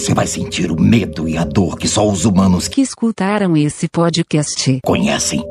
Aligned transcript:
você 0.00 0.14
vai 0.14 0.26
sentir 0.26 0.72
o 0.72 0.80
medo 0.80 1.28
e 1.28 1.36
a 1.36 1.44
dor 1.44 1.76
que 1.76 1.86
só 1.86 2.08
os 2.08 2.24
humanos 2.24 2.66
que 2.66 2.80
escutaram 2.80 3.54
esse 3.54 3.86
podcast 3.86 4.80
conhecem. 4.82 5.44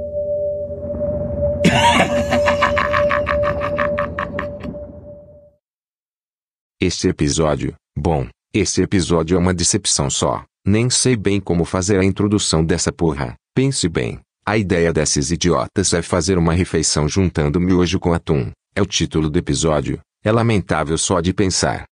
Esse 6.82 7.10
episódio, 7.10 7.76
bom, 7.96 8.28
esse 8.52 8.82
episódio 8.82 9.36
é 9.36 9.40
uma 9.40 9.54
decepção 9.54 10.10
só. 10.10 10.44
Nem 10.66 10.90
sei 10.90 11.16
bem 11.16 11.40
como 11.40 11.64
fazer 11.64 12.00
a 12.00 12.04
introdução 12.04 12.66
dessa 12.66 12.92
porra. 12.92 13.36
Pense 13.54 13.88
bem. 13.88 14.20
A 14.44 14.58
ideia 14.58 14.92
desses 14.92 15.30
idiotas 15.30 15.94
é 15.94 16.02
fazer 16.02 16.40
uma 16.40 16.54
refeição 16.54 17.08
juntando 17.08 17.60
miojo 17.60 18.00
com 18.00 18.14
atum. 18.14 18.50
É 18.76 18.82
o 18.82 18.86
título 18.86 19.30
do 19.30 19.38
episódio. 19.38 20.00
É 20.24 20.32
lamentável 20.32 20.98
só 20.98 21.22
de 21.22 21.34
pensar. 21.34 21.89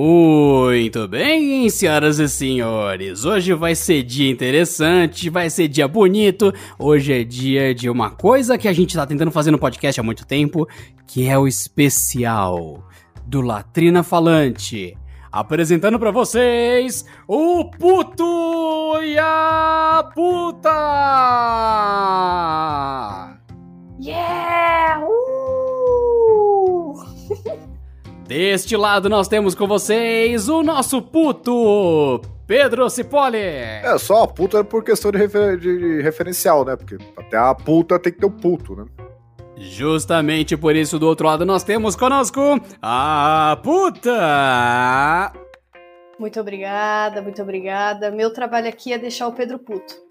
Muito 0.00 1.08
bem, 1.08 1.68
senhoras 1.68 2.20
e 2.20 2.28
senhores. 2.28 3.24
Hoje 3.24 3.52
vai 3.52 3.74
ser 3.74 4.04
dia 4.04 4.30
interessante, 4.30 5.28
vai 5.28 5.50
ser 5.50 5.66
dia 5.66 5.88
bonito. 5.88 6.54
Hoje 6.78 7.12
é 7.12 7.24
dia 7.24 7.74
de 7.74 7.90
uma 7.90 8.08
coisa 8.08 8.56
que 8.56 8.68
a 8.68 8.72
gente 8.72 8.94
tá 8.94 9.04
tentando 9.04 9.32
fazer 9.32 9.50
no 9.50 9.58
podcast 9.58 9.98
há 9.98 10.02
muito 10.04 10.24
tempo, 10.24 10.68
que 11.04 11.26
é 11.26 11.36
o 11.36 11.48
especial 11.48 12.86
do 13.26 13.40
Latrina 13.40 14.04
Falante. 14.04 14.96
Apresentando 15.32 15.98
para 15.98 16.12
vocês 16.12 17.04
o 17.26 17.64
puto 17.64 19.02
e 19.02 19.18
a 19.18 20.08
puta! 20.14 20.70
Yeah! 24.00 25.04
Uh! 25.04 25.17
Deste 28.28 28.76
lado 28.76 29.08
nós 29.08 29.26
temos 29.26 29.54
com 29.54 29.66
vocês 29.66 30.50
o 30.50 30.62
nosso 30.62 31.00
puto, 31.00 32.20
Pedro 32.46 32.90
Cipoli. 32.90 33.38
É, 33.38 33.96
só 33.96 34.24
a 34.24 34.28
puta 34.28 34.58
é 34.58 34.62
por 34.62 34.84
questão 34.84 35.10
de, 35.10 35.16
refer 35.16 35.56
de 35.56 36.02
referencial, 36.02 36.62
né? 36.62 36.76
Porque 36.76 36.98
até 37.16 37.38
a 37.38 37.54
puta 37.54 37.98
tem 37.98 38.12
que 38.12 38.18
ter 38.18 38.26
o 38.26 38.28
um 38.28 38.32
puto, 38.32 38.76
né? 38.76 38.84
Justamente 39.56 40.58
por 40.58 40.76
isso, 40.76 40.98
do 40.98 41.06
outro 41.06 41.26
lado, 41.26 41.46
nós 41.46 41.64
temos 41.64 41.96
conosco 41.96 42.60
a 42.82 43.58
puta. 43.62 45.32
Muito 46.18 46.38
obrigada, 46.38 47.22
muito 47.22 47.40
obrigada. 47.40 48.10
Meu 48.10 48.30
trabalho 48.30 48.68
aqui 48.68 48.92
é 48.92 48.98
deixar 48.98 49.26
o 49.26 49.32
Pedro 49.32 49.58
puto. 49.58 50.07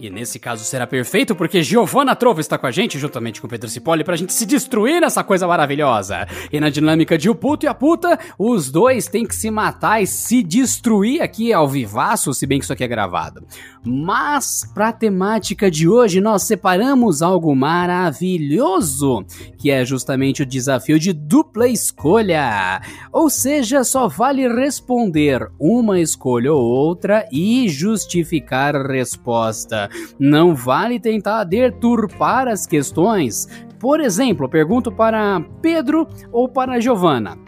E 0.00 0.08
nesse 0.08 0.38
caso 0.38 0.64
será 0.64 0.86
perfeito 0.86 1.36
porque 1.36 1.62
Giovanna 1.62 2.16
Trovo 2.16 2.40
está 2.40 2.56
com 2.56 2.66
a 2.66 2.70
gente, 2.70 2.98
juntamente 2.98 3.38
com 3.38 3.46
Pedro 3.46 3.68
Cipolli, 3.68 4.02
pra 4.02 4.16
gente 4.16 4.32
se 4.32 4.46
destruir 4.46 4.98
nessa 4.98 5.22
coisa 5.22 5.46
maravilhosa. 5.46 6.26
E 6.50 6.58
na 6.58 6.70
dinâmica 6.70 7.18
de 7.18 7.28
o 7.28 7.34
puto 7.34 7.66
e 7.66 7.68
a 7.68 7.74
puta, 7.74 8.18
os 8.38 8.70
dois 8.70 9.08
têm 9.08 9.26
que 9.26 9.36
se 9.36 9.50
matar 9.50 10.02
e 10.02 10.06
se 10.06 10.42
destruir 10.42 11.20
aqui 11.20 11.52
ao 11.52 11.68
vivaço, 11.68 12.32
se 12.32 12.46
bem 12.46 12.58
que 12.58 12.64
isso 12.64 12.72
aqui 12.72 12.82
é 12.82 12.88
gravado. 12.88 13.46
Mas, 13.84 14.62
pra 14.72 14.90
temática 14.90 15.70
de 15.70 15.86
hoje, 15.86 16.18
nós 16.18 16.44
separamos 16.44 17.20
algo 17.20 17.54
maravilhoso, 17.54 19.22
que 19.58 19.70
é 19.70 19.84
justamente 19.84 20.42
o 20.42 20.46
desafio 20.46 20.98
de 20.98 21.12
dupla 21.12 21.68
escolha. 21.68 22.80
Ou 23.12 23.28
seja, 23.28 23.84
só 23.84 24.08
vale 24.08 24.48
responder 24.48 25.46
uma 25.58 26.00
escolha 26.00 26.54
ou 26.54 26.62
outra 26.62 27.28
e 27.30 27.68
justificar 27.68 28.74
a 28.74 28.86
resposta. 28.86 29.89
Não 30.18 30.54
vale 30.54 31.00
tentar 31.00 31.44
deturpar 31.44 32.48
as 32.48 32.66
questões. 32.66 33.46
Por 33.78 34.00
exemplo, 34.00 34.48
pergunto 34.48 34.92
para 34.92 35.40
Pedro 35.62 36.06
ou 36.30 36.48
para 36.48 36.80
Giovana. 36.80 37.38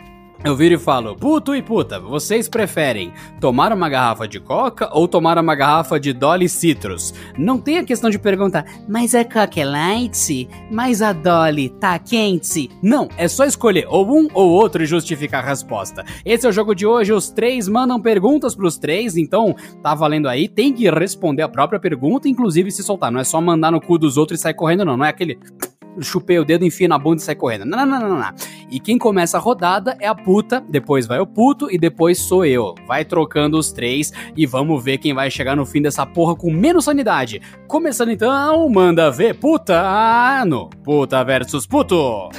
Eu 0.44 0.56
viro 0.56 0.74
e 0.74 0.78
falo, 0.78 1.14
puto 1.14 1.54
e 1.54 1.62
puta, 1.62 2.00
vocês 2.00 2.48
preferem 2.48 3.12
tomar 3.40 3.72
uma 3.72 3.88
garrafa 3.88 4.26
de 4.26 4.40
coca 4.40 4.90
ou 4.92 5.06
tomar 5.06 5.38
uma 5.38 5.54
garrafa 5.54 6.00
de 6.00 6.12
Dolly 6.12 6.48
Citrus? 6.48 7.14
Não 7.38 7.60
tem 7.60 7.78
a 7.78 7.84
questão 7.84 8.10
de 8.10 8.18
perguntar, 8.18 8.66
mas 8.88 9.14
a 9.14 9.24
coca 9.24 9.60
é 9.60 9.64
light? 9.64 10.48
Mas 10.68 11.00
a 11.00 11.12
Dolly 11.12 11.68
tá 11.68 11.96
quente? 11.96 12.68
Não, 12.82 13.08
é 13.16 13.28
só 13.28 13.44
escolher 13.44 13.86
ou 13.88 14.18
um 14.18 14.26
ou 14.34 14.50
outro 14.50 14.82
e 14.82 14.86
justificar 14.86 15.44
a 15.44 15.48
resposta. 15.48 16.04
Esse 16.24 16.44
é 16.44 16.48
o 16.48 16.52
jogo 16.52 16.74
de 16.74 16.84
hoje, 16.84 17.12
os 17.12 17.30
três 17.30 17.68
mandam 17.68 18.00
perguntas 18.00 18.56
pros 18.56 18.76
três, 18.76 19.16
então 19.16 19.54
tá 19.80 19.94
valendo 19.94 20.28
aí, 20.28 20.48
tem 20.48 20.72
que 20.72 20.90
responder 20.90 21.42
a 21.42 21.48
própria 21.48 21.78
pergunta, 21.78 22.28
inclusive 22.28 22.72
se 22.72 22.82
soltar, 22.82 23.12
não 23.12 23.20
é 23.20 23.24
só 23.24 23.40
mandar 23.40 23.70
no 23.70 23.80
cu 23.80 23.96
dos 23.96 24.16
outros 24.16 24.40
e 24.40 24.42
sair 24.42 24.54
correndo 24.54 24.84
não, 24.84 24.96
não 24.96 25.04
é 25.04 25.10
aquele 25.10 25.38
chupei 26.00 26.38
o 26.38 26.44
dedo, 26.44 26.64
enfia 26.64 26.88
na 26.88 26.98
bunda 26.98 27.20
e 27.20 27.24
sai 27.24 27.34
correndo. 27.34 27.64
Não, 27.64 27.84
não, 27.84 28.00
não, 28.00 28.08
não, 28.08 28.18
não. 28.18 28.34
E 28.70 28.80
quem 28.80 28.98
começa 28.98 29.36
a 29.36 29.40
rodada 29.40 29.96
é 30.00 30.06
a 30.06 30.14
puta, 30.14 30.64
depois 30.68 31.06
vai 31.06 31.20
o 31.20 31.26
puto 31.26 31.70
e 31.70 31.78
depois 31.78 32.18
sou 32.18 32.44
eu. 32.44 32.74
Vai 32.86 33.04
trocando 33.04 33.58
os 33.58 33.72
três 33.72 34.12
e 34.36 34.46
vamos 34.46 34.82
ver 34.82 34.98
quem 34.98 35.12
vai 35.12 35.30
chegar 35.30 35.56
no 35.56 35.66
fim 35.66 35.82
dessa 35.82 36.06
porra 36.06 36.34
com 36.34 36.50
menos 36.50 36.84
sanidade. 36.84 37.40
Começando 37.66 38.10
então, 38.10 38.68
manda 38.68 39.10
ver 39.10 39.34
puta 39.34 39.82
no 40.46 40.68
Puta 40.68 41.22
versus 41.24 41.66
Puto. 41.66 42.30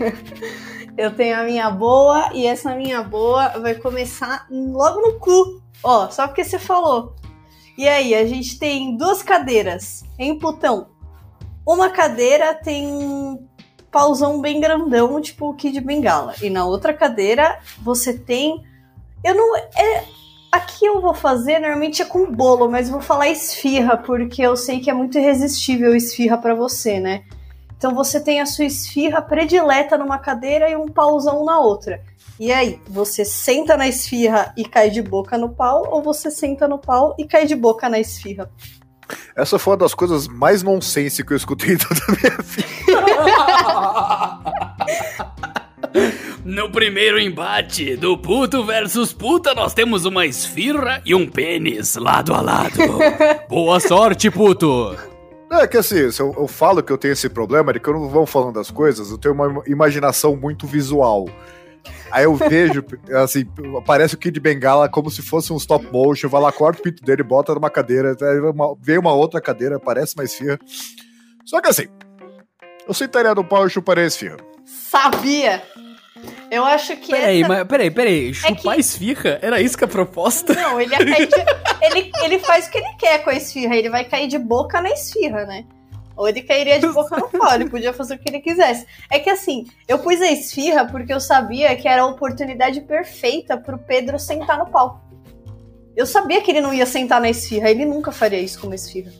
eu 0.96 1.10
tenho 1.12 1.38
a 1.38 1.44
minha 1.44 1.70
boa 1.70 2.30
e 2.34 2.46
essa 2.46 2.74
minha 2.74 3.02
boa 3.02 3.48
vai 3.60 3.74
começar 3.74 4.46
logo 4.50 5.00
no 5.00 5.18
cu. 5.18 5.60
Ó, 5.82 6.08
só 6.10 6.26
porque 6.26 6.44
você 6.44 6.58
falou. 6.58 7.14
E 7.78 7.88
aí, 7.88 8.14
a 8.14 8.26
gente 8.26 8.58
tem 8.58 8.96
duas 8.96 9.22
cadeiras, 9.22 10.04
em 10.18 10.38
putão? 10.38 10.88
Uma 11.66 11.90
cadeira 11.90 12.54
tem 12.54 12.86
um 12.86 13.46
pauzão 13.90 14.40
bem 14.40 14.60
grandão, 14.60 15.20
tipo 15.20 15.50
o 15.50 15.54
Kid 15.54 15.80
Bengala. 15.80 16.34
E 16.42 16.48
na 16.48 16.64
outra 16.64 16.94
cadeira 16.94 17.58
você 17.82 18.16
tem. 18.16 18.64
Eu 19.24 19.34
não. 19.34 19.56
É, 19.56 20.04
aqui 20.50 20.86
eu 20.86 21.00
vou 21.00 21.14
fazer, 21.14 21.58
normalmente 21.58 22.02
é 22.02 22.04
com 22.04 22.30
bolo, 22.30 22.70
mas 22.70 22.88
vou 22.88 23.00
falar 23.00 23.28
esfirra, 23.28 23.96
porque 23.96 24.42
eu 24.42 24.56
sei 24.56 24.80
que 24.80 24.90
é 24.90 24.94
muito 24.94 25.18
irresistível 25.18 25.94
esfirra 25.94 26.38
para 26.38 26.54
você, 26.54 26.98
né? 26.98 27.24
Então 27.76 27.94
você 27.94 28.20
tem 28.20 28.40
a 28.40 28.46
sua 28.46 28.66
esfirra 28.66 29.22
predileta 29.22 29.96
numa 29.96 30.18
cadeira 30.18 30.68
e 30.68 30.76
um 30.76 30.86
pauzão 30.86 31.44
na 31.44 31.58
outra. 31.58 32.02
E 32.38 32.52
aí, 32.52 32.80
você 32.88 33.24
senta 33.24 33.76
na 33.76 33.86
esfirra 33.86 34.52
e 34.56 34.64
cai 34.64 34.88
de 34.88 35.02
boca 35.02 35.36
no 35.36 35.50
pau, 35.50 35.86
ou 35.90 36.02
você 36.02 36.30
senta 36.30 36.66
no 36.66 36.78
pau 36.78 37.14
e 37.18 37.26
cai 37.26 37.46
de 37.46 37.54
boca 37.54 37.88
na 37.88 37.98
esfirra? 37.98 38.50
Essa 39.36 39.58
foi 39.58 39.72
uma 39.72 39.78
das 39.78 39.94
coisas 39.94 40.28
mais 40.28 40.62
nonsense 40.62 41.24
que 41.24 41.32
eu 41.32 41.36
escutei 41.36 41.74
em 41.74 41.78
toda 41.78 42.00
a 42.08 42.12
minha 42.12 42.36
vida. 42.42 42.70
No 46.44 46.70
primeiro 46.70 47.20
embate 47.20 47.96
do 47.96 48.16
puto 48.16 48.64
versus 48.64 49.12
puta, 49.12 49.54
nós 49.54 49.74
temos 49.74 50.04
uma 50.04 50.24
esfirra 50.24 51.02
e 51.04 51.14
um 51.14 51.28
pênis 51.28 51.96
lado 51.96 52.32
a 52.32 52.40
lado. 52.40 52.78
Boa 53.48 53.78
sorte, 53.78 54.30
puto! 54.30 54.96
É 55.52 55.66
que 55.66 55.76
assim, 55.76 55.96
eu, 55.96 56.34
eu 56.38 56.48
falo 56.48 56.82
que 56.82 56.92
eu 56.92 56.98
tenho 56.98 57.12
esse 57.12 57.28
problema 57.28 57.72
de 57.72 57.80
que 57.80 57.88
eu 57.88 57.94
não 57.94 58.08
vou 58.08 58.24
falando 58.24 58.54
das 58.54 58.70
coisas, 58.70 59.10
eu 59.10 59.18
tenho 59.18 59.34
uma 59.34 59.62
imaginação 59.66 60.36
muito 60.36 60.66
visual. 60.66 61.28
Aí 62.10 62.24
eu 62.24 62.34
vejo, 62.34 62.84
assim, 63.22 63.48
aparece 63.78 64.14
o 64.14 64.18
Kid 64.18 64.38
Bengala 64.40 64.88
como 64.88 65.10
se 65.10 65.22
fosse 65.22 65.52
um 65.52 65.56
stop 65.56 65.86
motion, 65.92 66.28
vai 66.28 66.40
lá, 66.40 66.52
corta 66.52 66.80
o 66.80 66.82
pinto 66.82 67.04
dele, 67.04 67.22
bota 67.22 67.54
numa 67.54 67.70
cadeira, 67.70 68.16
uma, 68.52 68.76
vem 68.80 68.98
uma 68.98 69.12
outra 69.12 69.40
cadeira, 69.40 69.78
parece 69.78 70.16
mais 70.16 70.32
esfirra. 70.32 70.58
Só 71.44 71.60
que 71.60 71.68
assim, 71.68 71.86
eu 72.86 72.94
sentaria 72.94 73.34
no 73.34 73.44
pau 73.44 73.66
e 73.66 73.70
chuparia 73.70 74.04
a 74.04 74.06
esfirra. 74.06 74.38
Sabia! 74.64 75.62
Eu 76.50 76.64
acho 76.64 76.96
que. 76.96 77.12
Peraí, 77.12 77.40
essa... 77.40 77.48
mas 77.48 77.66
peraí, 77.66 77.90
peraí. 77.90 78.34
Chupar 78.34 78.72
é 78.72 78.74
que... 78.74 78.80
esfirra? 78.80 79.38
Era 79.40 79.60
isso 79.60 79.78
que 79.78 79.84
é 79.84 79.86
a 79.86 79.90
proposta? 79.90 80.52
Não, 80.52 80.80
ele, 80.80 80.96
de... 80.96 81.26
ele, 81.80 82.10
ele 82.22 82.38
faz 82.40 82.66
o 82.66 82.70
que 82.70 82.78
ele 82.78 82.92
quer 82.98 83.22
com 83.22 83.30
a 83.30 83.34
esfirra. 83.34 83.76
Ele 83.76 83.88
vai 83.88 84.04
cair 84.04 84.26
de 84.26 84.38
boca 84.38 84.80
na 84.82 84.90
esfirra, 84.90 85.46
né? 85.46 85.64
Ou 86.20 86.28
ele 86.28 86.42
cairia 86.42 86.78
de 86.78 86.86
boca 86.88 87.16
no 87.16 87.30
pau, 87.32 87.54
ele 87.54 87.70
podia 87.70 87.94
fazer 87.94 88.16
o 88.16 88.18
que 88.18 88.28
ele 88.28 88.40
quisesse. 88.40 88.86
É 89.10 89.18
que 89.18 89.30
assim, 89.30 89.64
eu 89.88 89.98
pus 90.00 90.20
a 90.20 90.30
esfirra 90.30 90.84
porque 90.84 91.10
eu 91.10 91.18
sabia 91.18 91.74
que 91.74 91.88
era 91.88 92.02
a 92.02 92.06
oportunidade 92.06 92.82
perfeita 92.82 93.56
pro 93.56 93.78
Pedro 93.78 94.18
sentar 94.18 94.58
no 94.58 94.66
pau. 94.66 95.02
Eu 95.96 96.04
sabia 96.04 96.42
que 96.42 96.50
ele 96.50 96.60
não 96.60 96.74
ia 96.74 96.84
sentar 96.84 97.22
na 97.22 97.30
esfirra, 97.30 97.70
ele 97.70 97.86
nunca 97.86 98.12
faria 98.12 98.38
isso 98.38 98.60
com 98.60 98.66
uma 98.66 98.74
esfirra. 98.74 99.10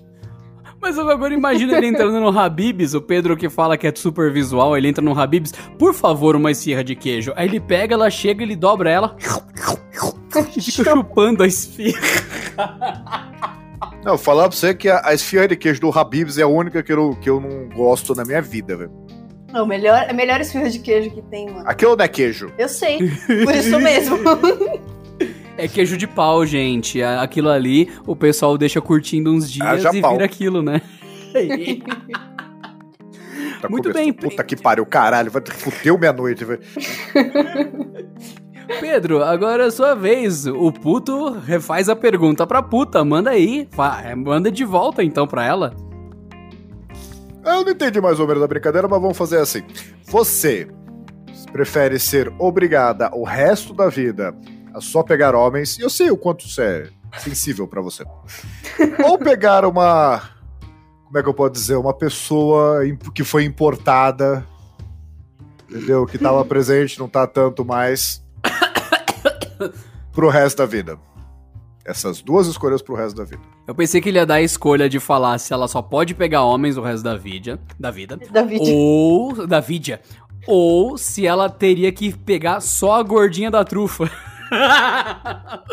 Mas 0.78 0.98
eu 0.98 1.08
agora 1.08 1.32
imagino 1.32 1.74
ele 1.74 1.86
entrando 1.86 2.20
no 2.20 2.38
Habibs, 2.38 2.92
o 2.92 3.00
Pedro 3.00 3.34
que 3.34 3.48
fala 3.48 3.78
que 3.78 3.86
é 3.86 3.92
super 3.96 4.30
visual, 4.30 4.76
ele 4.76 4.88
entra 4.88 5.02
no 5.02 5.18
Habibs, 5.18 5.52
por 5.78 5.94
favor, 5.94 6.36
uma 6.36 6.50
esfirra 6.50 6.84
de 6.84 6.94
queijo. 6.94 7.32
Aí 7.34 7.48
ele 7.48 7.60
pega, 7.60 7.94
ela 7.94 8.10
chega, 8.10 8.42
ele 8.42 8.54
dobra 8.54 8.90
ela 8.90 9.16
e 10.54 10.60
fica 10.60 10.90
chupando 10.90 11.42
a 11.44 11.46
esfirra. 11.46 11.98
Não, 14.04 14.16
falar 14.16 14.48
pra 14.48 14.56
você 14.56 14.74
que 14.74 14.88
a, 14.88 15.02
a 15.04 15.14
esfirra 15.14 15.48
de 15.48 15.56
queijo 15.56 15.80
do 15.80 15.90
Habibs 15.90 16.38
é 16.38 16.42
a 16.42 16.46
única 16.46 16.82
que 16.82 16.92
eu, 16.92 17.16
que 17.20 17.28
eu 17.28 17.40
não 17.40 17.68
gosto 17.68 18.14
na 18.14 18.24
minha 18.24 18.40
vida, 18.40 18.76
velho. 18.76 18.90
Não, 19.52 19.66
melhor, 19.66 20.06
a 20.08 20.12
melhor 20.12 20.40
esfirra 20.40 20.70
de 20.70 20.78
queijo 20.78 21.10
que 21.10 21.22
tem, 21.22 21.50
mano. 21.50 21.64
Aquilo 21.66 21.96
não 21.96 22.04
é 22.04 22.08
queijo. 22.08 22.52
Eu 22.56 22.68
sei, 22.68 22.98
por 23.44 23.54
isso 23.54 23.78
mesmo. 23.78 24.18
É 25.58 25.68
queijo 25.68 25.98
de 25.98 26.06
pau, 26.06 26.46
gente. 26.46 27.02
Aquilo 27.02 27.50
ali, 27.50 27.92
o 28.06 28.16
pessoal 28.16 28.56
deixa 28.56 28.80
curtindo 28.80 29.30
uns 29.30 29.50
dias 29.50 29.84
Haja 29.84 29.90
e 29.94 30.00
pau. 30.00 30.12
vira 30.12 30.24
aquilo, 30.24 30.62
né? 30.62 30.80
Tá 33.60 33.68
Muito 33.68 33.92
bem, 33.92 34.10
Puta 34.10 34.42
que 34.42 34.56
pariu, 34.56 34.86
caralho. 34.86 35.30
Vai 35.30 35.42
fudeu 35.46 35.98
meia-noite, 35.98 36.46
velho. 36.46 36.60
Pedro, 38.78 39.22
agora 39.22 39.64
é 39.64 39.66
a 39.66 39.70
sua 39.70 39.94
vez. 39.94 40.46
O 40.46 40.70
puto 40.70 41.30
refaz 41.30 41.88
a 41.88 41.96
pergunta 41.96 42.46
pra 42.46 42.62
puta. 42.62 43.04
Manda 43.04 43.30
aí. 43.30 43.68
É, 44.04 44.14
Manda 44.14 44.50
de 44.50 44.64
volta 44.64 45.02
então 45.02 45.26
pra 45.26 45.44
ela. 45.44 45.74
Eu 47.44 47.64
não 47.64 47.72
entendi 47.72 48.00
mais 48.00 48.20
ou 48.20 48.26
menos 48.26 48.42
a 48.42 48.46
brincadeira, 48.46 48.86
mas 48.86 49.00
vamos 49.00 49.16
fazer 49.16 49.38
assim. 49.38 49.62
Você 50.06 50.68
prefere 51.52 51.98
ser 51.98 52.32
obrigada 52.38 53.10
o 53.14 53.24
resto 53.24 53.72
da 53.74 53.88
vida 53.88 54.34
a 54.72 54.80
só 54.80 55.02
pegar 55.02 55.34
homens, 55.34 55.78
e 55.78 55.82
eu 55.82 55.90
sei 55.90 56.10
o 56.10 56.16
quanto 56.16 56.46
isso 56.46 56.60
é 56.60 56.88
sensível 57.18 57.66
pra 57.66 57.80
você. 57.80 58.04
Ou 59.04 59.18
pegar 59.18 59.64
uma. 59.64 60.22
Como 61.06 61.18
é 61.18 61.22
que 61.22 61.28
eu 61.28 61.34
posso 61.34 61.50
dizer? 61.52 61.74
Uma 61.74 61.92
pessoa 61.92 62.82
que 63.12 63.24
foi 63.24 63.44
importada, 63.44 64.46
entendeu? 65.68 66.06
Que 66.06 66.18
tava 66.18 66.44
presente, 66.44 67.00
não 67.00 67.08
tá 67.08 67.26
tanto 67.26 67.64
mais. 67.64 68.19
pro 70.12 70.28
resto 70.28 70.58
da 70.58 70.66
vida. 70.66 70.98
Essas 71.84 72.20
duas 72.20 72.46
escolhas 72.46 72.82
pro 72.82 72.94
resto 72.94 73.16
da 73.16 73.24
vida. 73.24 73.42
Eu 73.66 73.74
pensei 73.74 74.00
que 74.00 74.10
ele 74.10 74.18
ia 74.18 74.26
dar 74.26 74.34
a 74.34 74.42
escolha 74.42 74.88
de 74.88 75.00
falar 75.00 75.38
se 75.38 75.52
ela 75.52 75.66
só 75.66 75.80
pode 75.80 76.14
pegar 76.14 76.42
homens 76.42 76.76
o 76.76 76.82
resto 76.82 77.02
da 77.02 77.16
vida. 77.16 77.58
Da 77.78 77.90
vida. 77.90 78.18
David. 78.30 78.70
Ou. 78.70 79.46
Da 79.46 79.60
vida. 79.60 80.00
Ou 80.46 80.98
se 80.98 81.26
ela 81.26 81.48
teria 81.48 81.90
que 81.90 82.16
pegar 82.16 82.60
só 82.60 83.00
a 83.00 83.02
gordinha 83.02 83.50
da 83.50 83.64
trufa. 83.64 84.10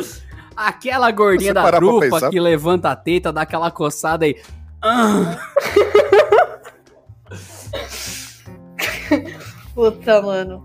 aquela 0.55 1.11
gordinha 1.11 1.53
Você 1.53 1.53
da 1.53 1.71
trufa 1.73 2.29
que 2.29 2.39
levanta 2.39 2.89
a 2.89 2.95
teta, 2.95 3.33
dá 3.33 3.41
aquela 3.41 3.69
coçada 3.69 4.27
e. 4.27 4.41
Puta, 9.75 10.21
mano. 10.21 10.63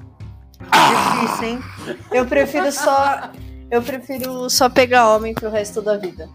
Difícil, 0.72 1.44
hein? 1.44 1.60
Eu 2.10 2.26
prefiro 2.26 2.70
só. 2.72 3.30
Eu 3.70 3.82
prefiro 3.82 4.50
só 4.50 4.68
pegar 4.68 5.14
homem 5.14 5.34
pro 5.34 5.50
resto 5.50 5.80
da 5.80 5.96
vida. 5.96 6.28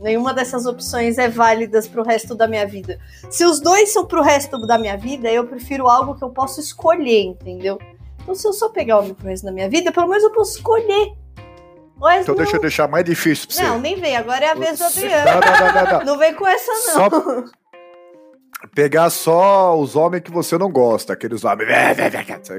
Nenhuma 0.00 0.34
dessas 0.34 0.66
opções 0.66 1.16
é 1.16 1.28
válidas 1.28 1.86
pro 1.86 2.02
resto 2.02 2.34
da 2.34 2.48
minha 2.48 2.66
vida. 2.66 2.98
Se 3.30 3.44
os 3.44 3.60
dois 3.60 3.92
são 3.92 4.04
pro 4.04 4.20
resto 4.20 4.58
da 4.66 4.76
minha 4.76 4.96
vida, 4.96 5.30
eu 5.30 5.46
prefiro 5.46 5.86
algo 5.88 6.16
que 6.16 6.24
eu 6.24 6.30
posso 6.30 6.58
escolher, 6.58 7.22
entendeu? 7.22 7.78
Então, 8.20 8.34
se 8.34 8.46
eu 8.46 8.52
só 8.52 8.68
pegar 8.68 8.98
homem 8.98 9.14
pro 9.14 9.28
resto 9.28 9.44
da 9.44 9.52
minha 9.52 9.68
vida, 9.68 9.92
pelo 9.92 10.08
menos 10.08 10.24
eu 10.24 10.30
posso 10.30 10.56
escolher. 10.56 11.12
Mas 11.96 12.22
Então 12.22 12.34
não, 12.34 12.42
deixa 12.42 12.56
eu 12.56 12.60
deixar 12.60 12.88
mais 12.88 13.04
difícil 13.04 13.46
pra 13.46 13.56
você. 13.56 13.62
não, 13.62 13.78
nem 13.78 13.94
vem. 14.00 14.16
Agora 14.16 14.44
é 14.44 14.50
a 14.50 14.54
vez 14.54 14.76
do 14.78 14.84
Adriano. 14.84 15.24
Não, 15.24 15.40
não, 15.40 15.58
não, 15.58 15.74
não, 15.84 15.98
não. 15.98 16.04
Não 16.06 16.18
vem 16.18 16.34
com 16.34 16.46
essa, 16.48 16.72
não. 16.72 17.10
Só 17.10 17.10
pegar 18.74 19.10
só 19.10 19.78
os 19.78 19.96
homens 19.96 20.22
que 20.22 20.30
você 20.30 20.56
não 20.56 20.70
gosta, 20.70 21.12
aqueles 21.12 21.44
homens. 21.44 21.68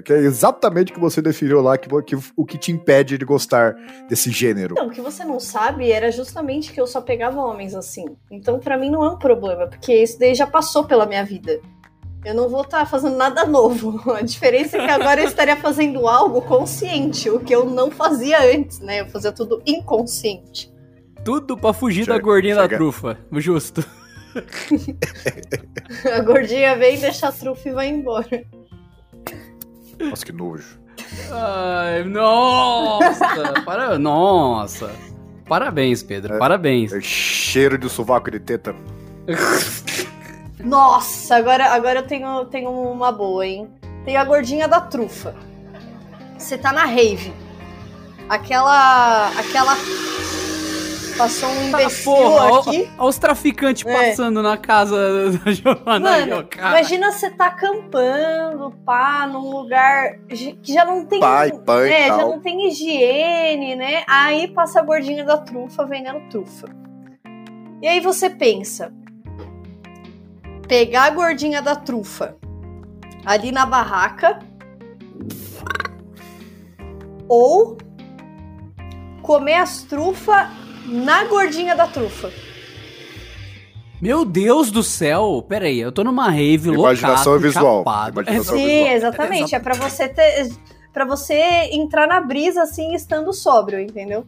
Que 0.03 0.13
é 0.13 0.17
exatamente 0.19 0.91
o 0.91 0.95
que 0.95 0.99
você 0.99 1.21
definiu 1.21 1.61
lá, 1.61 1.77
que, 1.77 1.87
que- 2.03 2.17
o 2.35 2.45
que 2.45 2.57
te 2.57 2.71
impede 2.71 3.17
de 3.17 3.25
gostar 3.25 3.75
desse 4.09 4.29
gênero. 4.31 4.75
Não, 4.75 4.87
o 4.87 4.91
que 4.91 5.01
você 5.01 5.23
não 5.23 5.39
sabe 5.39 5.91
era 5.91 6.11
justamente 6.11 6.71
que 6.71 6.79
eu 6.81 6.87
só 6.87 7.01
pegava 7.01 7.39
homens 7.41 7.73
assim. 7.75 8.05
Então, 8.31 8.59
pra 8.59 8.77
mim, 8.77 8.89
não 8.89 9.03
é 9.03 9.09
um 9.09 9.17
problema, 9.17 9.67
porque 9.67 9.93
isso 9.93 10.19
daí 10.19 10.35
já 10.35 10.45
passou 10.47 10.83
pela 10.83 11.05
minha 11.05 11.23
vida. 11.25 11.59
Eu 12.25 12.33
não 12.33 12.47
vou 12.47 12.61
estar 12.61 12.85
fazendo 12.85 13.17
nada 13.17 13.45
novo. 13.45 14.01
A 14.13 14.21
diferença 14.21 14.77
é 14.77 14.85
que 14.85 14.91
agora 14.91 15.21
eu 15.21 15.27
estaria 15.27 15.57
fazendo 15.57 16.07
algo 16.07 16.41
consciente, 16.41 17.29
o 17.29 17.39
que 17.39 17.53
eu 17.53 17.65
não 17.65 17.91
fazia 17.91 18.41
antes, 18.55 18.79
né? 18.79 19.01
Eu 19.01 19.07
fazia 19.07 19.31
tudo 19.31 19.61
inconsciente. 19.65 20.71
tudo 21.25 21.57
pra 21.57 21.73
fugir 21.73 22.05
da 22.05 22.13
Chega, 22.13 22.23
gordinha 22.25 22.55
da 22.55 22.61
chega. 22.63 22.77
trufa. 22.77 23.17
Justo. 23.33 23.85
A 26.13 26.21
gordinha 26.21 26.75
vem, 26.75 26.99
deixa 26.99 27.27
a 27.27 27.31
trufa 27.31 27.69
e 27.69 27.71
vai 27.71 27.87
embora. 27.87 28.43
Nossa, 29.99 30.25
que 30.25 30.31
nojo. 30.31 30.79
Ai, 31.31 32.03
nossa! 32.03 33.61
para... 33.65 33.97
Nossa! 33.99 34.91
Parabéns, 35.47 36.01
Pedro. 36.01 36.35
É. 36.35 36.37
Parabéns. 36.37 36.93
É 36.93 37.01
cheiro 37.01 37.77
de 37.77 37.89
sovaco 37.89 38.31
de 38.31 38.39
teta. 38.39 38.75
Nossa, 40.59 41.35
agora, 41.35 41.65
agora 41.71 41.99
eu 41.99 42.07
tenho, 42.07 42.45
tenho 42.45 42.69
uma 42.69 43.11
boa, 43.11 43.45
hein? 43.45 43.69
Tem 44.05 44.17
a 44.17 44.23
gordinha 44.23 44.67
da 44.67 44.81
trufa. 44.81 45.35
Você 46.37 46.57
tá 46.57 46.71
na 46.71 46.85
rave. 46.85 47.33
Aquela. 48.29 49.29
Aquela. 49.37 49.75
Passou 51.17 51.47
um 51.49 51.67
imbecil 51.67 52.11
Porra, 52.11 52.51
ó- 52.51 52.59
aqui. 52.59 52.89
ó 52.97 53.07
os 53.07 53.17
traficantes 53.19 53.85
É. 53.85 54.09
passando 54.09 54.41
na 54.41 54.57
casa 54.57 55.31
da 55.31 55.51
Giovanna 55.51 56.09
aí, 56.11 56.23
ó, 56.31 56.35
Mano, 56.37 56.47
cara. 56.47 56.79
imagina 56.79 57.11
você 57.11 57.29
tá 57.29 57.47
acampando, 57.47 58.71
pá, 58.83 59.27
num 59.27 59.49
lugar 59.51 60.17
que 60.27 60.73
já 60.73 60.83
não 60.83 61.05
tem. 61.05 61.19
Pai, 61.19 61.51
pai 61.51 61.93
é, 61.93 62.07
já 62.07 62.17
não 62.17 62.39
tem 62.39 62.67
higiene, 62.67 63.75
né? 63.75 64.03
Aí 64.07 64.47
passa 64.47 64.79
a 64.79 64.83
gordinha 64.83 65.23
da 65.23 65.37
trufa 65.37 65.85
vendendo 65.85 66.19
trufa. 66.29 66.67
E 67.81 67.87
aí 67.87 67.99
você 67.99 68.29
pensa: 68.29 68.91
pegar 70.67 71.03
a 71.03 71.09
gordinha 71.11 71.61
da 71.61 71.75
trufa 71.75 72.35
ali 73.25 73.51
na 73.51 73.65
barraca 73.65 74.39
ou 77.27 77.77
comer 79.21 79.55
as 79.55 79.83
trufas 79.83 80.47
na 80.85 81.23
gordinha 81.25 81.75
da 81.75 81.87
trufa. 81.87 82.31
Meu 84.01 84.25
Deus 84.25 84.69
do 84.69 84.83
céu! 84.83 85.45
Pera 85.47 85.65
aí, 85.65 85.79
eu 85.79 85.91
tô 85.91 86.03
numa 86.03 86.29
rave 86.29 86.69
Imaginação 86.69 87.33
loucaço, 87.33 87.39
visual. 87.39 87.77
chapado. 87.79 88.21
Imaginação 88.21 88.57
Sim, 88.57 88.65
visual. 88.67 88.87
exatamente. 88.95 89.55
É 89.55 89.59
pra 89.59 89.75
você 89.75 90.07
ter. 90.09 90.51
Pra 90.91 91.05
você 91.05 91.69
entrar 91.71 92.05
na 92.07 92.19
brisa 92.19 92.63
assim, 92.63 92.93
estando 92.93 93.31
sóbrio, 93.33 93.79
entendeu? 93.79 94.25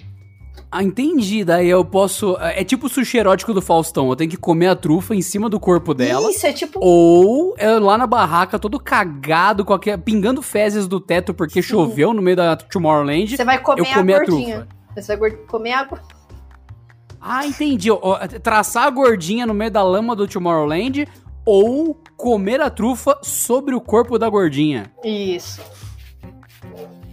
Ah, 0.71 0.81
entendi. 0.81 1.43
Daí 1.43 1.67
eu 1.69 1.83
posso. 1.83 2.37
É 2.39 2.63
tipo 2.63 2.87
o 2.87 2.89
sushi 2.89 3.17
erótico 3.17 3.53
do 3.53 3.61
Faustão. 3.61 4.09
Eu 4.09 4.15
tenho 4.15 4.29
que 4.31 4.37
comer 4.37 4.67
a 4.67 4.75
trufa 4.75 5.13
em 5.13 5.21
cima 5.21 5.49
do 5.49 5.59
corpo 5.59 5.93
dela. 5.93 6.31
Isso, 6.31 6.47
é 6.47 6.53
tipo. 6.53 6.79
Ou 6.81 7.53
é 7.57 7.69
lá 7.77 7.97
na 7.97 8.07
barraca, 8.07 8.57
todo 8.57 8.79
cagado, 8.79 9.63
com 9.65 9.73
aquele, 9.73 9.97
pingando 9.97 10.41
fezes 10.41 10.87
do 10.87 10.99
teto 11.01 11.33
porque 11.33 11.61
choveu 11.61 12.13
no 12.13 12.21
meio 12.21 12.37
da 12.37 12.55
Tomorrowland. 12.55 13.35
Você 13.35 13.43
vai 13.45 13.59
comer 13.61 13.81
Eu 13.81 13.85
a 13.85 13.99
a 13.99 14.03
gordinha. 14.03 14.55
trufa. 14.61 14.67
Você 14.95 15.17
vai 15.17 15.31
comer 15.31 15.73
a. 15.73 15.87
Ah, 17.27 17.43
entendi. 17.47 17.89
Traçar 18.43 18.83
a 18.85 18.89
gordinha 18.91 19.47
no 19.47 19.53
meio 19.53 19.71
da 19.71 19.81
lama 19.81 20.15
do 20.15 20.27
Tomorrowland 20.27 21.07
ou 21.43 21.99
comer 22.15 22.61
a 22.61 22.69
trufa 22.69 23.17
sobre 23.23 23.73
o 23.73 23.81
corpo 23.81 24.19
da 24.19 24.29
gordinha. 24.29 24.91
Isso. 25.03 25.59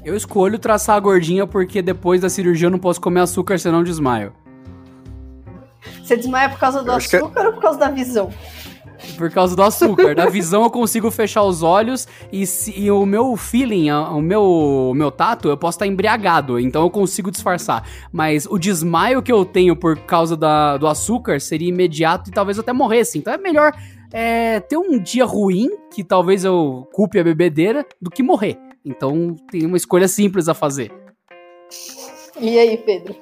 Eu 0.04 0.14
escolho 0.14 0.58
traçar 0.58 0.96
a 0.96 1.00
gordinha 1.00 1.46
porque 1.46 1.80
depois 1.80 2.20
da 2.20 2.28
cirurgia 2.28 2.66
eu 2.66 2.70
não 2.70 2.78
posso 2.78 3.00
comer 3.00 3.20
açúcar, 3.20 3.58
senão 3.58 3.82
desmaio. 3.82 4.34
Você 6.02 6.14
desmaia 6.16 6.50
por 6.50 6.58
causa 6.58 6.80
do 6.80 6.84
que 6.98 7.16
é- 7.16 7.18
açúcar 7.18 7.46
ou 7.46 7.52
por 7.54 7.62
causa 7.62 7.78
da 7.78 7.88
visão? 7.88 8.30
Por 9.16 9.30
causa 9.30 9.54
do 9.56 9.62
açúcar. 9.62 10.14
da 10.14 10.26
visão 10.26 10.62
eu 10.64 10.70
consigo 10.70 11.10
fechar 11.10 11.42
os 11.44 11.62
olhos 11.62 12.06
e, 12.32 12.46
se- 12.46 12.72
e 12.78 12.90
o 12.90 13.04
meu 13.06 13.36
feeling, 13.36 13.90
o 13.90 14.20
meu, 14.20 14.42
o 14.42 14.94
meu 14.94 15.10
tato, 15.10 15.48
eu 15.48 15.56
posso 15.56 15.76
estar 15.76 15.86
embriagado, 15.86 16.58
então 16.58 16.82
eu 16.82 16.90
consigo 16.90 17.30
disfarçar. 17.30 17.86
Mas 18.12 18.46
o 18.46 18.58
desmaio 18.58 19.22
que 19.22 19.30
eu 19.32 19.44
tenho 19.44 19.76
por 19.76 19.98
causa 20.00 20.36
da- 20.36 20.76
do 20.76 20.86
açúcar 20.86 21.40
seria 21.40 21.68
imediato 21.68 22.30
e 22.30 22.32
talvez 22.32 22.56
eu 22.56 22.62
até 22.62 22.72
morresse. 22.72 23.18
Então 23.18 23.32
é 23.32 23.38
melhor 23.38 23.72
é, 24.12 24.60
ter 24.60 24.76
um 24.76 24.98
dia 24.98 25.24
ruim, 25.24 25.70
que 25.94 26.04
talvez 26.04 26.44
eu 26.44 26.86
culpe 26.92 27.18
a 27.18 27.24
bebedeira, 27.24 27.86
do 28.00 28.10
que 28.10 28.22
morrer. 28.22 28.58
Então 28.84 29.34
tem 29.50 29.64
uma 29.64 29.76
escolha 29.76 30.06
simples 30.06 30.48
a 30.48 30.54
fazer. 30.54 30.92
E 32.40 32.58
aí, 32.58 32.76
Pedro? 32.76 33.14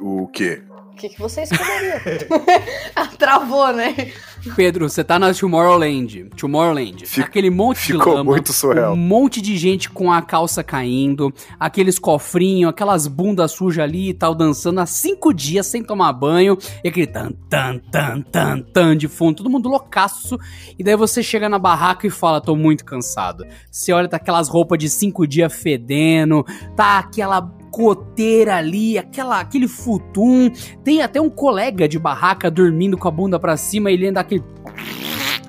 O 0.00 0.26
quê? 0.28 0.62
O 0.94 0.96
que, 0.96 1.08
que 1.08 1.18
você 1.18 1.42
escolheria? 1.42 2.00
ah, 2.94 3.08
travou, 3.18 3.72
né? 3.72 4.12
Pedro, 4.54 4.88
você 4.88 5.02
tá 5.02 5.18
na 5.18 5.34
Tomorrowland. 5.34 6.30
Tomorrowland. 6.36 7.04
Fic- 7.04 7.24
aquele 7.24 7.50
monte 7.50 7.78
de 7.78 7.92
ficou 7.94 8.14
lama. 8.14 8.30
muito 8.30 8.52
surreal. 8.52 8.92
Um 8.92 8.96
monte 8.96 9.40
de 9.40 9.56
gente 9.56 9.90
com 9.90 10.12
a 10.12 10.22
calça 10.22 10.62
caindo. 10.62 11.34
Aqueles 11.58 11.98
cofrinhos, 11.98 12.70
aquelas 12.70 13.08
bundas 13.08 13.50
sujas 13.50 13.82
ali 13.82 14.10
e 14.10 14.14
tal, 14.14 14.36
dançando 14.36 14.78
há 14.80 14.86
cinco 14.86 15.34
dias 15.34 15.66
sem 15.66 15.82
tomar 15.82 16.12
banho. 16.12 16.56
E 16.84 16.88
aquele 16.88 17.08
tan, 17.08 17.32
tan, 17.50 17.78
tan, 17.90 18.20
tan, 18.22 18.60
tan 18.60 18.96
de 18.96 19.08
fundo. 19.08 19.38
Todo 19.38 19.50
mundo 19.50 19.68
loucaço. 19.68 20.38
E 20.78 20.84
daí 20.84 20.94
você 20.94 21.24
chega 21.24 21.48
na 21.48 21.58
barraca 21.58 22.06
e 22.06 22.10
fala, 22.10 22.40
tô 22.40 22.54
muito 22.54 22.84
cansado. 22.84 23.44
Você 23.68 23.92
olha, 23.92 24.06
tá 24.06 24.16
aquelas 24.16 24.48
roupas 24.48 24.78
de 24.78 24.88
cinco 24.88 25.26
dias 25.26 25.52
fedendo. 25.52 26.46
Tá 26.76 26.98
aquela 27.00 27.40
coteira 27.74 28.54
ali, 28.54 28.96
aquela, 28.96 29.40
aquele 29.40 29.66
futum. 29.66 30.48
Tem 30.84 31.02
até 31.02 31.20
um 31.20 31.28
colega 31.28 31.88
de 31.88 31.98
barraca 31.98 32.48
dormindo 32.48 32.96
com 32.96 33.08
a 33.08 33.10
bunda 33.10 33.36
pra 33.36 33.56
cima 33.56 33.90
e 33.90 33.94
ele 33.94 34.06
ainda 34.06 34.20
aquele. 34.20 34.44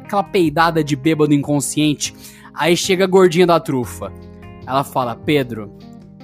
aquela 0.03 0.23
peidada 0.23 0.83
de 0.83 0.95
bêbado 0.95 1.35
inconsciente. 1.35 2.15
Aí 2.51 2.75
chega 2.75 3.03
a 3.03 3.07
gordinha 3.07 3.45
da 3.45 3.59
trufa. 3.59 4.11
Ela 4.65 4.83
fala: 4.83 5.15
Pedro, 5.15 5.71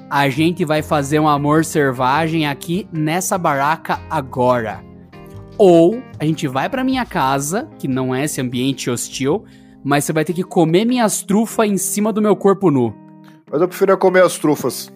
a 0.10 0.27
gente 0.27 0.65
vai 0.65 0.81
fazer 0.81 1.20
um 1.20 1.27
amor 1.27 1.63
selvagem 1.63 2.48
aqui 2.48 2.88
nessa 2.91 3.38
baraca 3.38 4.00
agora. 4.10 4.84
Ou 5.55 6.01
a 6.17 6.25
gente 6.25 6.48
vai 6.48 6.67
pra 6.67 6.84
minha 6.84 7.05
casa, 7.05 7.70
que 7.77 7.88
não 7.88 8.15
é 8.15 8.24
esse 8.24 8.41
ambiente 8.41 8.89
hostil, 8.89 9.46
mas 9.84 10.03
você 10.03 10.13
vai 10.13 10.25
ter 10.25 10.34
que 10.34 10.43
comer 10.43 10.84
minhas 10.84 11.22
trufas 11.22 11.70
em 11.70 11.77
cima 11.77 12.12
do 12.12 12.24
meu 12.24 12.36
corpo 12.36 12.72
nu. 12.72 12.91
Mas 13.51 13.62
eu 13.62 13.67
prefiro 13.67 13.96
comer 14.00 14.24
as 14.24 14.39
trufas. 14.39 14.91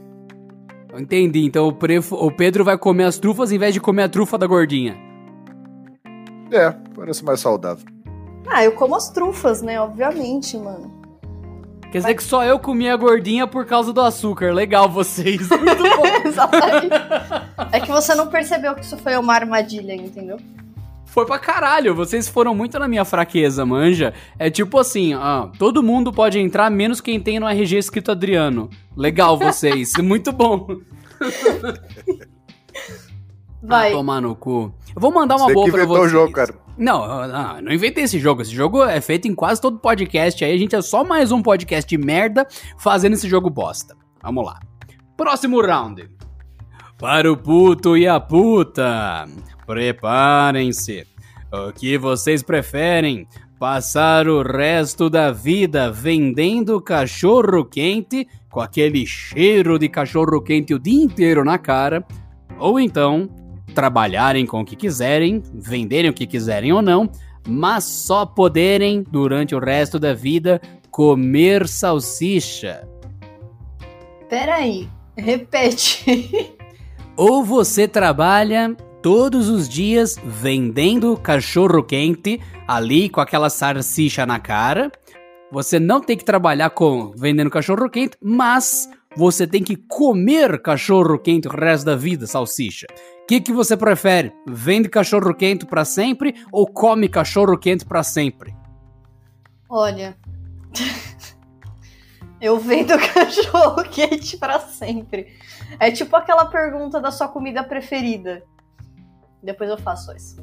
Entendi, 0.98 1.46
então 1.46 1.68
o, 1.68 1.74
prefo- 1.74 2.16
o 2.16 2.32
Pedro 2.32 2.64
vai 2.64 2.78
comer 2.78 3.04
as 3.06 3.18
trufas 3.18 3.52
em 3.52 3.58
vez 3.58 3.74
de 3.74 3.80
comer 3.82 4.04
a 4.04 4.10
trufa 4.10 4.38
da 4.38 4.48
gordinha. 4.48 4.98
É, 6.52 6.72
parece 6.96 7.24
mais 7.25 7.40
saudável. 7.40 7.86
Ah, 8.48 8.64
eu 8.64 8.72
como 8.74 8.96
as 8.96 9.10
trufas, 9.10 9.62
né? 9.62 9.80
Obviamente, 9.82 10.58
mano. 10.58 10.94
Quer 11.92 12.00
dizer 12.00 12.14
que 12.16 12.24
só 12.24 12.44
eu 12.44 12.60
comi 12.60 12.90
a 12.90 12.96
gordinha 12.96 13.48
por 13.48 13.66
causa 13.66 13.92
do 13.94 14.02
açúcar. 14.02 14.54
Legal 14.54 14.90
vocês. 14.90 15.48
Muito 15.50 15.84
bom. 15.84 16.28
Exatamente. 16.28 16.90
É 17.72 17.80
que 17.80 17.92
você 17.92 18.14
não 18.14 18.28
percebeu 18.28 18.75
que 18.75 18.82
isso 18.84 18.98
foi 18.98 19.16
uma 19.18 19.34
armadilha, 19.34 19.94
entendeu? 19.96 20.38
Foi 21.16 21.26
pra 21.26 21.40
caralho, 21.40 21.96
vocês 21.96 22.28
foram 22.28 22.54
muito 22.54 22.78
na 22.78 22.90
minha 22.90 23.06
fraqueza, 23.06 23.66
manja. 23.66 24.14
É 24.38 24.50
tipo 24.50 24.78
assim, 24.78 25.14
ah, 25.14 25.50
todo 25.58 25.82
mundo 25.82 26.12
pode 26.12 26.38
entrar, 26.38 26.70
menos 26.70 27.00
quem 27.00 27.22
tem 27.22 27.40
no 27.40 27.48
RG 27.48 27.78
escrito 27.78 28.12
Adriano. 28.12 28.70
Legal 28.98 29.38
vocês, 29.40 29.94
muito 29.98 30.34
bom. 30.34 30.68
Vai. 33.64 33.92
Ah, 33.92 33.94
tomar 33.94 34.22
no 34.22 34.36
cu. 34.36 34.76
Eu 34.94 35.02
vou 35.02 35.10
mandar 35.10 35.38
uma 35.38 35.46
Você 35.46 35.54
boa 35.54 35.66
que 35.68 35.72
pra 35.72 35.84
inventou 35.84 36.02
vocês. 36.02 36.12
o 36.12 36.12
jogo, 36.12 36.34
cara. 36.34 36.54
Não, 36.78 37.28
não, 37.30 37.56
eu 37.56 37.62
não 37.62 37.72
inventei 37.72 38.04
esse 38.04 38.20
jogo. 38.20 38.42
Esse 38.42 38.54
jogo 38.54 38.84
é 38.84 39.00
feito 39.00 39.26
em 39.26 39.34
quase 39.34 39.62
todo 39.62 39.80
podcast. 39.80 40.44
Aí 40.44 40.54
a 40.54 40.58
gente 40.58 40.76
é 40.76 40.82
só 40.82 41.02
mais 41.02 41.32
um 41.32 41.42
podcast 41.42 41.88
de 41.88 41.98
merda 41.98 42.46
fazendo 42.78 43.14
esse 43.14 43.30
jogo 43.30 43.50
bosta. 43.50 43.96
Vamos 44.22 44.46
lá. 44.46 44.60
Próximo 45.16 45.62
round. 45.62 46.10
Para 47.00 47.32
o 47.32 47.38
puto 47.38 47.96
e 47.96 48.06
a 48.06 48.20
puta. 48.20 49.26
Preparem-se. 49.66 51.08
O 51.52 51.72
que 51.72 51.98
vocês 51.98 52.44
preferem? 52.44 53.28
Passar 53.58 54.28
o 54.28 54.42
resto 54.42 55.10
da 55.10 55.32
vida 55.32 55.92
vendendo 55.92 56.82
cachorro 56.82 57.64
quente 57.64 58.28
com 58.50 58.60
aquele 58.60 59.06
cheiro 59.06 59.80
de 59.80 59.88
cachorro 59.88 60.42
quente 60.42 60.74
o 60.74 60.80
dia 60.80 61.04
inteiro 61.04 61.44
na 61.44 61.58
cara? 61.58 62.06
Ou 62.60 62.80
então 62.80 63.30
trabalharem 63.74 64.46
com 64.46 64.62
o 64.62 64.66
que 64.66 64.76
quiserem, 64.76 65.42
venderem 65.54 66.10
o 66.10 66.14
que 66.14 66.26
quiserem 66.26 66.72
ou 66.72 66.82
não, 66.82 67.10
mas 67.48 67.84
só 67.84 68.26
poderem, 68.26 69.04
durante 69.04 69.54
o 69.54 69.60
resto 69.60 70.00
da 70.00 70.14
vida, 70.14 70.62
comer 70.90 71.68
salsicha. 71.68 72.88
Peraí. 74.30 74.90
Repete. 75.18 76.56
Ou 77.16 77.44
você 77.44 77.88
trabalha 77.88 78.76
todos 79.06 79.50
os 79.50 79.70
dias 79.70 80.16
vendendo 80.24 81.16
cachorro 81.16 81.84
quente 81.84 82.42
ali 82.68 83.08
com 83.08 83.22
aquela 83.22 83.52
salsicha 83.52 84.26
na 84.26 84.40
cara. 84.40 84.92
Você 85.52 85.80
não 85.80 86.02
tem 86.02 86.18
que 86.18 86.26
trabalhar 86.26 86.72
com 86.72 87.12
vendendo 87.16 87.52
cachorro 87.52 87.88
quente, 87.88 88.18
mas 88.20 88.90
você 89.16 89.46
tem 89.46 89.64
que 89.64 89.76
comer 89.76 90.60
cachorro 90.60 91.20
quente 91.20 91.48
o 91.48 91.52
resto 91.52 91.86
da 91.86 91.96
vida, 91.96 92.26
salsicha. 92.26 92.88
O 93.22 93.28
que, 93.28 93.40
que 93.40 93.54
você 93.54 93.78
prefere? 93.78 94.34
Vende 94.48 94.90
cachorro 94.90 95.36
quente 95.36 95.68
pra 95.68 95.86
sempre 95.86 96.34
ou 96.52 96.66
come 96.66 97.08
cachorro 97.08 97.60
quente 97.60 97.86
pra 97.86 98.02
sempre? 98.02 98.56
Olha. 99.70 100.18
Eu 102.42 102.58
vendo 102.58 102.98
cachorro 103.14 103.84
quente 103.84 104.36
pra 104.36 104.60
sempre. 104.62 105.28
É 105.80 105.92
tipo 105.92 106.16
aquela 106.16 106.46
pergunta 106.46 107.00
da 107.00 107.12
sua 107.12 107.28
comida 107.28 107.64
preferida. 107.64 108.44
Depois 109.46 109.70
eu 109.70 109.78
faço 109.78 110.12
isso. 110.16 110.36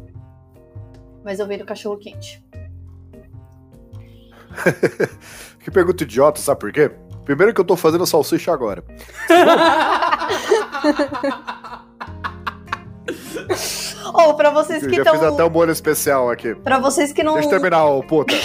Mas 1.24 1.38
eu 1.40 1.46
vendo 1.46 1.64
cachorro 1.66 1.98
quente. 1.98 2.42
Que 5.62 5.70
pergunta 5.70 6.02
idiota, 6.02 6.40
sabe 6.40 6.58
por 6.60 6.72
quê? 6.72 6.90
Primeiro 7.24 7.54
que 7.54 7.60
eu 7.60 7.64
tô 7.64 7.76
fazendo 7.76 8.04
salsicha 8.04 8.52
agora. 8.52 8.82
Ou 14.14 14.34
pra 14.34 14.50
vocês 14.50 14.82
Eu 14.82 14.90
que 14.90 14.96
já 14.96 15.04
fiz 15.04 15.14
até 15.14 15.28
estão. 15.30 15.46
um 15.46 15.50
molho 15.50 15.70
especial 15.70 16.30
aqui. 16.30 16.54
Pra 16.56 16.78
vocês 16.78 17.12
que 17.12 17.22
não. 17.22 17.34
Deixa 17.34 17.46
eu 17.48 17.50
terminar, 17.50 17.84
ô 17.86 18.02
puta. 18.02 18.34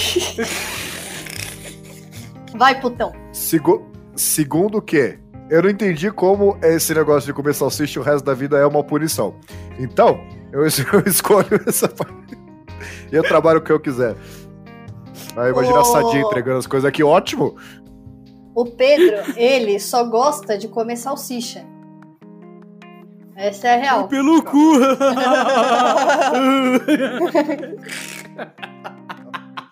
Vai, 2.55 2.79
putão. 2.79 3.11
Segu- 3.31 3.85
Segundo 4.15 4.81
que, 4.81 5.19
eu 5.49 5.61
não 5.61 5.69
entendi 5.69 6.09
como 6.11 6.57
esse 6.63 6.93
negócio 6.93 7.27
de 7.27 7.33
comer 7.33 7.53
salsicha 7.53 7.99
o 7.99 8.03
resto 8.03 8.25
da 8.25 8.33
vida 8.33 8.57
é 8.57 8.65
uma 8.65 8.83
punição. 8.83 9.35
Então, 9.77 10.19
eu, 10.51 10.61
eu 10.61 10.67
escolho 11.05 11.61
essa 11.67 11.87
parte. 11.87 12.37
E 13.11 13.15
eu 13.15 13.23
trabalho 13.23 13.59
o 13.59 13.61
que 13.61 13.71
eu 13.71 13.79
quiser. 13.79 14.15
Aí 15.35 15.51
imagina 15.51 15.77
a 15.77 15.81
Ô. 15.81 15.85
Sadia 15.85 16.21
entregando 16.21 16.59
as 16.59 16.67
coisas 16.67 16.87
aqui, 16.87 17.03
ótimo. 17.03 17.55
O 18.55 18.65
Pedro, 18.65 19.17
ele 19.35 19.79
só 19.79 20.03
gosta 20.03 20.57
de 20.57 20.67
comer 20.67 20.97
salsicha. 20.97 21.63
Essa 23.35 23.67
é 23.67 23.75
a 23.75 23.77
real. 23.77 24.07
Pelo 24.07 24.41
cu! 24.41 24.79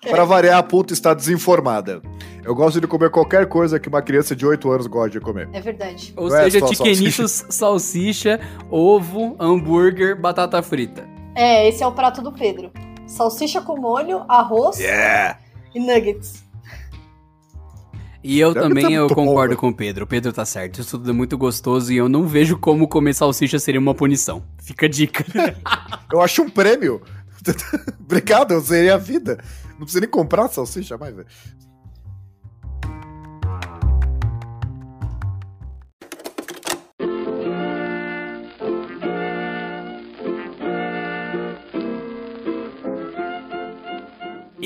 Pra 0.08 0.24
variar, 0.24 0.60
a 0.60 0.64
puta 0.64 0.94
está 0.94 1.16
desinformada. 1.16 2.00
Eu 2.46 2.54
gosto 2.54 2.80
de 2.80 2.86
comer 2.86 3.10
qualquer 3.10 3.48
coisa 3.48 3.80
que 3.80 3.90
uma 3.90 4.04
criança 4.04 4.36
de 4.36 4.46
8 4.46 4.70
anos 4.72 4.86
gosta 4.86 5.10
de 5.10 5.20
comer. 5.20 5.50
É 5.52 5.60
verdade. 5.60 6.14
Ou 6.16 6.30
Não 6.30 6.38
é 6.38 6.44
seja, 6.44 6.60
só 6.60 6.68
tiquenitos, 6.68 7.44
salsicha, 7.50 8.40
ovo, 8.70 9.36
hambúrguer, 9.40 10.16
batata 10.16 10.62
frita. 10.62 11.10
É, 11.34 11.68
esse 11.68 11.82
é 11.82 11.88
o 11.88 11.92
prato 11.92 12.22
do 12.22 12.32
Pedro. 12.32 12.72
Salsicha 13.08 13.62
com 13.62 13.76
molho, 13.82 14.24
arroz 14.28 14.78
Yeah! 14.78 15.40
e 15.74 15.80
nuggets. 15.80 16.46
E 18.24 18.40
eu 18.40 18.54
Deve 18.54 18.68
também 18.68 18.88
ter 18.88 18.94
eu 18.94 19.08
concordo 19.08 19.56
bom, 19.56 19.62
com 19.62 19.68
o 19.70 19.76
Pedro. 19.76 20.06
O 20.06 20.08
Pedro 20.08 20.32
tá 20.32 20.46
certo. 20.46 20.82
Isso 20.82 20.98
tudo 21.00 21.10
é 21.10 21.14
muito 21.14 21.38
gostoso 21.40 21.92
e 21.92 21.98
eu 21.98 22.08
não 22.08 22.28
vejo 22.28 22.60
como 22.60 22.88
comer 22.88 23.14
salsicha 23.16 23.58
seria 23.58 23.80
uma 23.80 23.96
punição. 23.96 24.44
Fica 24.60 24.86
a 24.86 24.90
dica. 24.90 25.26
Eu 26.12 26.22
acho 26.22 26.44
um 26.44 26.50
prêmio. 26.50 27.02
Obrigado, 28.00 28.54
eu 28.54 28.60
zerei 28.60 28.90
a 28.90 28.98
vida. 28.98 29.40
Não 29.72 29.80
precisa 29.82 30.00
nem 30.00 30.10
comprar 30.10 30.48
salsicha 30.48 30.98
mais, 30.98 31.16
velho. 31.16 31.28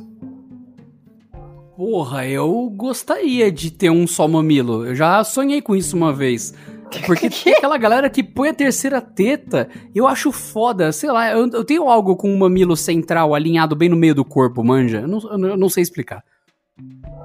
Porra, 1.75 2.27
eu 2.27 2.69
gostaria 2.69 3.51
de 3.51 3.72
ter 3.72 3.89
um 3.89 4.05
só 4.05 4.27
mamilo. 4.27 4.86
Eu 4.86 4.93
já 4.93 5.24
sonhei 5.24 5.60
com 5.60 5.75
isso 5.75 5.98
uma 5.98 6.13
vez. 6.13 6.53
Porque 7.05 7.29
tem 7.29 7.53
aquela 7.53 7.77
galera 7.77 8.10
que 8.10 8.24
põe 8.24 8.50
a 8.50 8.53
terceira 8.53 9.00
teta, 9.01 9.69
eu 9.93 10.08
acho 10.08 10.31
foda, 10.31 10.91
sei 10.91 11.12
lá, 11.12 11.31
eu, 11.31 11.48
eu 11.50 11.63
tenho 11.63 11.88
algo 11.88 12.15
com 12.15 12.29
um 12.29 12.38
mamilo 12.38 12.75
central 12.75 13.36
alinhado 13.36 13.75
bem 13.75 13.89
no 13.89 13.96
meio 13.96 14.15
do 14.15 14.25
corpo, 14.25 14.63
manja? 14.63 15.01
Eu 15.01 15.08
não, 15.08 15.50
eu 15.50 15.58
não- 15.58 15.69
sei 15.69 15.84
explicar. 15.84 16.24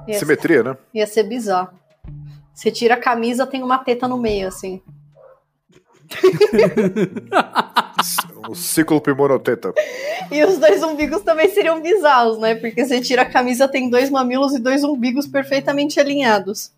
Ia 0.07 0.13
ser, 0.13 0.19
Simetria, 0.19 0.63
né? 0.63 0.77
ia 0.93 1.07
ser 1.07 1.23
bizarro. 1.23 1.69
Você 2.53 2.71
tira 2.71 2.93
a 2.93 2.99
camisa, 2.99 3.47
tem 3.47 3.63
uma 3.63 3.79
teta 3.79 4.07
no 4.07 4.17
meio, 4.17 4.47
assim. 4.47 4.81
O 8.47 8.53
ciclo 8.53 9.01
pimonoteta. 9.01 9.73
E 10.31 10.43
os 10.43 10.59
dois 10.59 10.83
umbigos 10.83 11.23
também 11.23 11.49
seriam 11.49 11.81
bizarros, 11.81 12.37
né? 12.37 12.53
Porque 12.53 12.85
você 12.85 13.01
tira 13.01 13.23
a 13.23 13.29
camisa, 13.29 13.67
tem 13.67 13.89
dois 13.89 14.11
mamilos 14.11 14.53
e 14.53 14.59
dois 14.59 14.83
umbigos 14.83 15.25
perfeitamente 15.25 15.99
alinhados. 15.99 16.71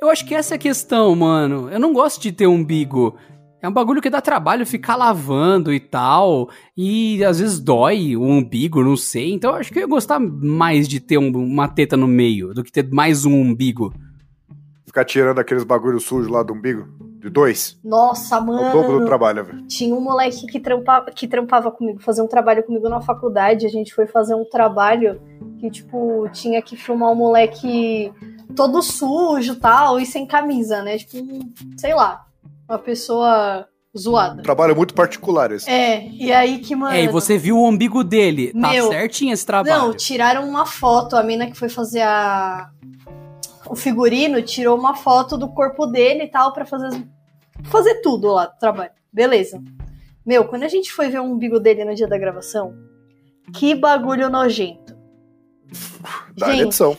Eu 0.00 0.10
acho 0.10 0.26
que 0.26 0.34
essa 0.34 0.54
é 0.54 0.56
a 0.56 0.58
questão, 0.58 1.14
mano. 1.16 1.70
Eu 1.70 1.80
não 1.80 1.92
gosto 1.92 2.20
de 2.20 2.32
ter 2.32 2.46
umbigo. 2.46 3.16
É 3.62 3.68
um 3.68 3.72
bagulho 3.72 4.02
que 4.02 4.10
dá 4.10 4.20
trabalho 4.20 4.66
ficar 4.66 4.94
lavando 4.96 5.72
e 5.72 5.80
tal. 5.80 6.50
E 6.76 7.24
às 7.24 7.40
vezes 7.40 7.58
dói 7.58 8.14
o 8.16 8.22
umbigo, 8.22 8.82
não 8.84 8.96
sei. 8.96 9.32
Então 9.32 9.50
eu 9.52 9.56
acho 9.56 9.72
que 9.72 9.78
eu 9.78 9.82
ia 9.82 9.88
gostar 9.88 10.20
mais 10.20 10.86
de 10.86 11.00
ter 11.00 11.16
um- 11.18 11.30
uma 11.34 11.66
teta 11.66 11.96
no 11.96 12.06
meio 12.06 12.52
do 12.52 12.62
que 12.62 12.70
ter 12.70 12.86
mais 12.92 13.24
um 13.24 13.32
umbigo. 13.34 13.92
Ficar 14.84 15.04
tirando 15.04 15.38
aqueles 15.38 15.64
bagulho 15.64 15.98
sujos 15.98 16.30
lá 16.30 16.42
do 16.42 16.52
umbigo. 16.52 16.86
De 17.18 17.30
dois. 17.30 17.80
Nossa, 17.82 18.36
É 18.36 18.38
o 18.40 18.44
dobro 18.44 18.82
do 18.88 18.92
mano. 18.96 19.06
trabalho, 19.06 19.44
velho. 19.44 19.66
Tinha 19.66 19.94
um 19.94 20.00
moleque 20.00 20.46
que 20.46 20.60
trampava, 20.60 21.10
que 21.10 21.26
trampava 21.26 21.70
comigo, 21.72 21.98
fazia 22.00 22.22
um 22.22 22.28
trabalho 22.28 22.62
comigo 22.62 22.88
na 22.88 23.00
faculdade. 23.00 23.66
A 23.66 23.70
gente 23.70 23.92
foi 23.92 24.06
fazer 24.06 24.34
um 24.34 24.44
trabalho 24.48 25.18
que, 25.58 25.70
tipo, 25.70 26.28
tinha 26.32 26.60
que 26.60 26.76
filmar 26.76 27.10
um 27.10 27.14
moleque 27.14 28.12
todo 28.54 28.82
sujo 28.82 29.54
e 29.54 29.56
tal, 29.56 29.98
e 29.98 30.06
sem 30.06 30.26
camisa, 30.26 30.82
né? 30.82 30.98
Tipo, 30.98 31.16
sei 31.76 31.94
lá, 31.94 32.26
uma 32.68 32.78
pessoa 32.78 33.66
zoada. 33.96 34.40
Um 34.40 34.44
trabalho 34.44 34.76
muito 34.76 34.94
particular 34.94 35.50
esse. 35.52 35.70
É, 35.70 36.08
e 36.08 36.32
aí 36.32 36.58
que, 36.58 36.76
mano. 36.76 36.94
É, 36.94 37.04
e 37.04 37.08
você 37.08 37.38
viu 37.38 37.58
o 37.58 37.66
umbigo 37.66 38.04
dele. 38.04 38.52
Tá 38.52 38.70
Meu, 38.70 38.88
certinho 38.88 39.32
esse 39.32 39.46
trabalho. 39.46 39.88
Não, 39.88 39.94
tiraram 39.94 40.48
uma 40.48 40.66
foto. 40.66 41.16
A 41.16 41.22
mina 41.22 41.46
que 41.46 41.56
foi 41.56 41.68
fazer 41.68 42.02
a... 42.02 42.70
o 43.68 43.74
figurino 43.74 44.42
tirou 44.42 44.78
uma 44.78 44.94
foto 44.94 45.36
do 45.36 45.48
corpo 45.48 45.86
dele 45.86 46.24
e 46.24 46.28
tal 46.28 46.52
pra 46.52 46.66
fazer 46.66 46.90
fazer 47.64 47.96
tudo 47.96 48.28
lá 48.28 48.46
do 48.46 48.58
trabalho. 48.58 48.92
Beleza. 49.12 49.62
Meu, 50.24 50.44
quando 50.44 50.64
a 50.64 50.68
gente 50.68 50.92
foi 50.92 51.08
ver 51.08 51.20
o 51.20 51.24
umbigo 51.24 51.58
dele 51.58 51.84
no 51.84 51.94
dia 51.94 52.06
da 52.06 52.18
gravação, 52.18 52.74
que 53.54 53.74
bagulho 53.74 54.28
nojento. 54.28 54.95
Da 56.36 56.50
gente, 56.52 56.62
edição. 56.66 56.96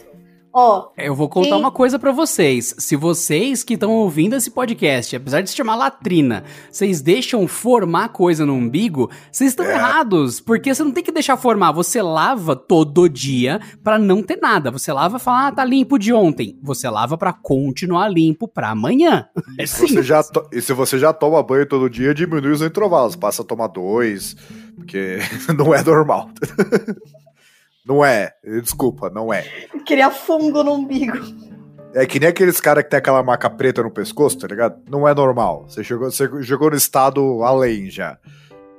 ó, 0.54 0.90
Eu 0.98 1.14
vou 1.16 1.30
contar 1.30 1.50
Quem- 1.50 1.60
uma 1.60 1.72
coisa 1.72 2.00
pra 2.00 2.12
vocês. 2.12 2.74
Se 2.80 2.96
vocês 2.96 3.64
que 3.64 3.76
estão 3.76 3.92
ouvindo 3.92 4.36
esse 4.36 4.50
podcast, 4.50 5.16
apesar 5.16 5.42
de 5.42 5.50
se 5.52 5.56
chamar 5.56 5.76
latrina, 5.76 6.44
vocês 6.72 7.00
deixam 7.02 7.48
formar 7.48 8.10
coisa 8.10 8.46
no 8.46 8.54
umbigo, 8.54 9.10
vocês 9.32 9.52
estão 9.52 9.66
É. 9.66 9.74
errados. 9.76 10.40
Porque 10.40 10.74
você 10.74 10.84
não 10.84 10.92
tem 10.92 11.04
que 11.04 11.12
deixar 11.12 11.38
formar. 11.38 11.72
Você 11.74 12.02
lava 12.02 12.56
todo 12.56 13.08
dia 13.08 13.62
pra 13.84 14.00
não 14.00 14.24
ter 14.24 14.38
nada. 14.42 14.72
Você 14.72 14.92
lava 14.92 15.18
e 15.18 15.20
fala, 15.20 15.48
ah, 15.48 15.52
tá 15.52 15.64
limpo 15.64 15.98
de 16.00 16.12
ontem. 16.12 16.58
Você 16.64 16.90
lava 16.90 17.18
pra 17.18 17.32
continuar 17.32 18.10
limpo 18.10 18.48
pra 18.48 18.72
amanhã. 18.72 19.28
É 19.60 19.66
Se 19.68 19.76
você 19.82 19.88
simples. 19.88 20.06
já 20.08 20.24
to- 20.24 20.48
E 20.52 20.60
se 20.62 20.74
você 20.74 20.98
já 20.98 21.14
toma 21.14 21.42
banho 21.44 21.68
todo 21.68 21.90
dia, 21.90 22.14
diminui 22.16 22.52
os 22.52 22.62
intervalos. 22.64 23.16
Passa 23.16 23.44
a 23.44 23.46
tomar 23.46 23.68
dois, 23.68 24.36
porque 24.76 25.20
não 25.58 25.74
é 25.74 25.84
normal. 25.84 26.30
não 27.88 28.04
é. 28.04 28.34
Desculpa, 28.44 29.10
não 29.10 29.34
é. 29.34 29.44
queria 29.86 30.12
fungo 30.12 30.64
no 30.64 30.74
umbigo. 30.74 31.18
É 31.94 32.06
que 32.06 32.20
nem 32.20 32.30
aqueles 32.30 32.60
caras 32.60 32.84
que 32.84 32.90
tem 32.90 32.98
aquela 32.98 33.24
marca 33.24 33.50
preta 33.50 33.82
no 33.82 33.90
pescoço, 33.90 34.38
tá 34.38 34.48
ligado? 34.48 34.80
Não 34.90 35.08
é 35.08 35.16
normal. 35.16 35.66
Você 35.68 35.84
chegou, 35.84 36.12
você 36.12 36.30
chegou 36.44 36.70
no 36.70 36.76
estado 36.76 37.44
além 37.44 37.90
já. 37.90 38.18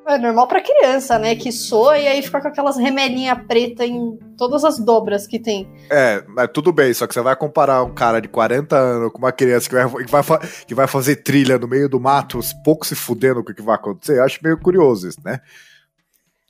É 0.07 0.17
normal 0.17 0.47
pra 0.47 0.63
criança, 0.63 1.19
né? 1.19 1.35
Que 1.35 1.53
soa 1.53 1.99
e 1.99 2.07
aí 2.07 2.23
fica 2.23 2.41
com 2.41 2.49
aquelas 2.49 2.79
remelinhas 2.79 3.39
preta 3.47 3.85
em 3.85 4.17
todas 4.39 4.65
as 4.65 4.79
dobras 4.79 5.27
que 5.27 5.39
tem. 5.39 5.69
É, 5.91 6.23
mas 6.29 6.49
tudo 6.53 6.73
bem, 6.73 6.95
só 6.95 7.07
que 7.07 7.13
você 7.13 7.21
vai 7.21 7.37
comparar 7.37 7.83
um 7.83 7.93
cara 7.93 8.21
de 8.21 8.29
40 8.29 8.77
anos 8.77 9.13
com 9.13 9.19
uma 9.19 9.33
criança 9.33 9.69
que 9.69 9.75
vai, 9.75 10.05
que 10.05 10.11
vai, 10.11 10.23
que 10.67 10.75
vai 10.75 10.87
fazer 10.87 11.17
trilha 11.17 11.59
no 11.59 11.69
meio 11.69 11.89
do 11.89 12.01
mato, 12.01 12.41
pouco 12.65 12.87
se 12.87 12.95
fudendo 12.95 13.45
com 13.45 13.53
o 13.53 13.55
que 13.55 13.61
vai 13.61 13.75
acontecer. 13.75 14.19
Eu 14.19 14.25
acho 14.25 14.41
meio 14.43 14.59
curioso 14.59 15.09
isso, 15.09 15.21
né? 15.23 15.41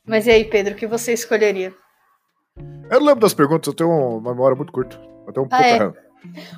Mas 0.06 0.26
e 0.26 0.30
aí, 0.30 0.44
Pedro, 0.44 0.74
o 0.74 0.76
que 0.76 0.86
você 0.86 1.12
escolheria? 1.12 1.72
Eu 2.90 3.00
não 3.00 3.06
lembro 3.06 3.20
das 3.20 3.34
perguntas, 3.34 3.66
eu 3.66 3.74
tenho 3.74 3.90
uma 3.90 4.30
memória 4.32 4.56
muito 4.56 4.72
curta. 4.72 4.98
Eu 5.26 5.32
tenho 5.32 5.44
um 5.44 5.48
Ah, 5.50 5.56
pouco 5.56 5.64
é? 5.64 5.74
errado. 5.74 5.94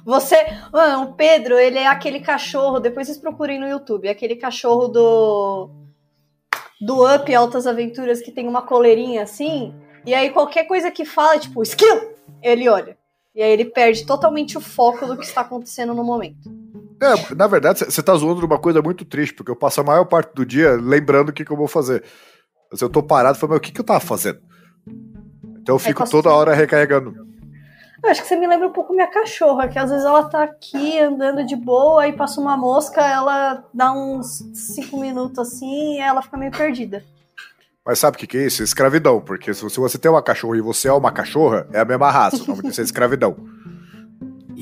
Você. 0.04 0.36
Mano, 0.72 1.10
o 1.10 1.14
Pedro, 1.14 1.58
ele 1.58 1.78
é 1.78 1.86
aquele 1.86 2.20
cachorro. 2.20 2.80
Depois 2.80 3.06
vocês 3.06 3.18
procurem 3.18 3.58
no 3.60 3.68
YouTube. 3.68 4.06
É 4.08 4.10
aquele 4.10 4.36
cachorro 4.36 4.88
do. 4.88 5.70
Do 6.80 7.04
Up 7.14 7.34
Altas 7.34 7.66
Aventuras 7.66 8.20
que 8.22 8.32
tem 8.32 8.48
uma 8.48 8.62
coleirinha 8.62 9.22
assim. 9.22 9.74
E 10.06 10.14
aí 10.14 10.30
qualquer 10.30 10.64
coisa 10.64 10.90
que 10.90 11.04
fala, 11.04 11.38
tipo, 11.38 11.62
skill! 11.62 12.14
Ele 12.42 12.68
olha. 12.70 12.96
E 13.34 13.42
aí 13.42 13.50
ele 13.50 13.66
perde 13.66 14.06
totalmente 14.06 14.56
o 14.56 14.60
foco 14.60 15.06
do 15.06 15.16
que 15.16 15.24
está 15.24 15.42
acontecendo 15.42 15.94
no 15.94 16.02
momento. 16.02 16.50
É, 17.02 17.34
na 17.34 17.46
verdade, 17.46 17.84
você 17.84 18.02
tá 18.02 18.14
zoando 18.14 18.40
de 18.40 18.46
uma 18.46 18.58
coisa 18.58 18.80
muito 18.80 19.04
triste, 19.04 19.34
porque 19.34 19.50
eu 19.50 19.56
passo 19.56 19.80
a 19.80 19.84
maior 19.84 20.04
parte 20.06 20.34
do 20.34 20.44
dia 20.44 20.72
lembrando 20.72 21.28
o 21.28 21.32
que, 21.32 21.44
que 21.44 21.50
eu 21.50 21.56
vou 21.56 21.68
fazer. 21.68 22.02
Se 22.74 22.82
eu 22.84 22.88
tô 22.88 23.02
parado, 23.02 23.38
falo, 23.38 23.50
meu, 23.50 23.58
o 23.58 23.60
que, 23.60 23.72
que 23.72 23.80
eu 23.80 23.84
tava 23.84 24.00
fazendo? 24.00 24.40
Então 25.70 25.76
eu 25.76 25.78
fico 25.78 26.00
posso- 26.00 26.12
toda 26.12 26.34
hora 26.34 26.54
recarregando. 26.54 27.14
Eu 28.02 28.10
acho 28.10 28.22
que 28.22 28.28
você 28.28 28.34
me 28.36 28.46
lembra 28.46 28.66
um 28.66 28.72
pouco 28.72 28.94
minha 28.94 29.06
cachorra, 29.06 29.68
que 29.68 29.78
às 29.78 29.90
vezes 29.90 30.06
ela 30.06 30.24
tá 30.24 30.42
aqui 30.42 30.98
andando 30.98 31.44
de 31.44 31.54
boa, 31.54 32.02
aí 32.02 32.12
passa 32.14 32.40
uma 32.40 32.56
mosca, 32.56 33.02
ela 33.02 33.62
dá 33.74 33.92
uns 33.92 34.42
cinco 34.54 34.98
minutos 34.98 35.38
assim 35.38 35.96
e 35.96 36.00
ela 36.00 36.22
fica 36.22 36.36
meio 36.38 36.50
perdida. 36.50 37.04
Mas 37.84 37.98
sabe 37.98 38.16
o 38.16 38.18
que, 38.20 38.26
que 38.26 38.38
é 38.38 38.46
isso? 38.46 38.62
Escravidão. 38.62 39.20
Porque 39.20 39.52
se 39.52 39.68
se 39.68 39.78
você 39.80 39.98
tem 39.98 40.10
uma 40.10 40.22
cachorra 40.22 40.56
e 40.56 40.60
você 40.62 40.88
é 40.88 40.92
uma 40.92 41.12
cachorra, 41.12 41.66
é 41.72 41.80
a 41.80 41.84
mesma 41.84 42.10
raça. 42.10 42.42
O 42.42 42.46
nome 42.46 42.62
disso 42.62 42.80
é 42.80 42.84
escravidão. 42.84 43.36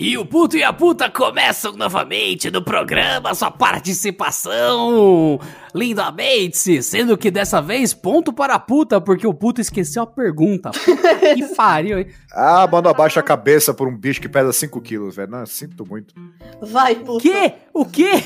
E 0.01 0.17
o 0.17 0.25
puto 0.25 0.57
e 0.57 0.63
a 0.63 0.73
puta 0.73 1.11
começam 1.11 1.73
novamente 1.73 2.53
no 2.53 2.63
programa, 2.63 3.35
sua 3.35 3.51
participação 3.51 5.41
lindamente, 5.75 6.81
sendo 6.85 7.19
que 7.19 7.33
dessa 7.33 7.61
vez 7.61 7.93
ponto 7.93 8.33
para 8.33 8.55
a 8.55 8.59
puta, 8.61 9.01
porque 9.01 9.27
o 9.27 9.35
puto 9.35 9.61
esqueceu 9.61 10.05
a 10.05 10.07
pergunta. 10.07 10.71
que 10.71 11.45
pariu, 11.57 11.99
hein? 11.99 12.07
Ah, 12.33 12.69
mano, 12.71 12.89
abaixa 12.89 13.19
a 13.19 13.25
cabeça 13.25 13.75
por 13.75 13.89
um 13.89 13.97
bicho 13.97 14.21
que 14.21 14.29
pesa 14.29 14.53
5 14.53 14.81
quilos, 14.83 15.17
velho. 15.17 15.33
Não, 15.33 15.45
sinto 15.45 15.85
muito. 15.85 16.15
Vai, 16.63 16.95
puto. 16.95 17.19
Que? 17.19 17.55
O 17.75 17.85
quê? 17.85 18.23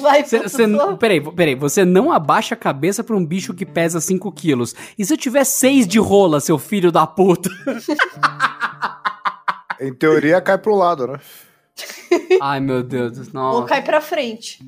Vai, 0.00 0.22
puto. 0.22 0.48
cê, 0.48 0.64
peraí, 0.98 1.20
peraí, 1.20 1.54
você 1.54 1.84
não 1.84 2.10
abaixa 2.10 2.54
a 2.54 2.58
cabeça 2.58 3.04
pra 3.04 3.14
um 3.14 3.24
bicho 3.24 3.52
que 3.52 3.66
pesa 3.66 4.00
5 4.00 4.32
quilos. 4.32 4.74
E 4.98 5.04
se 5.04 5.12
eu 5.12 5.18
tiver 5.18 5.44
6 5.44 5.86
de 5.86 5.98
rola, 5.98 6.40
seu 6.40 6.58
filho 6.58 6.90
da 6.90 7.06
puta? 7.06 7.50
Em 9.80 9.92
teoria, 9.94 10.40
cai 10.40 10.58
pro 10.58 10.74
lado, 10.74 11.06
né? 11.06 11.20
Ai, 12.40 12.60
meu 12.60 12.82
Deus. 12.82 13.18
Ou 13.18 13.32
Nossa. 13.32 13.66
cai 13.68 13.82
pra 13.82 14.00
frente. 14.00 14.58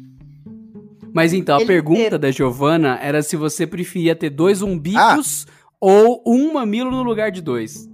Mas 1.13 1.33
então, 1.33 1.57
a 1.57 1.61
Ele 1.61 1.67
pergunta 1.67 1.99
inteiro. 1.99 2.19
da 2.19 2.31
Giovana 2.31 2.99
era 3.03 3.21
se 3.23 3.37
você 3.37 3.67
preferia 3.67 4.15
ter 4.15 4.31
dois 4.31 4.63
umbigos 4.63 5.47
ou 5.81 6.23
um 6.27 6.53
mamilo 6.53 6.91
no 6.91 7.03
lugar 7.03 7.31
de 7.33 7.41
dois. 7.43 7.89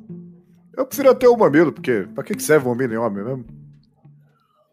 Eu 0.76 0.84
prefiro 0.84 1.14
ter 1.14 1.28
um 1.28 1.36
mamilo, 1.36 1.72
porque 1.72 2.06
pra 2.14 2.22
que 2.22 2.34
que 2.34 2.42
serve 2.42 2.66
um 2.66 2.70
mamilo 2.72 2.92
em 2.92 2.96
homem 2.98 3.24
mesmo? 3.24 3.44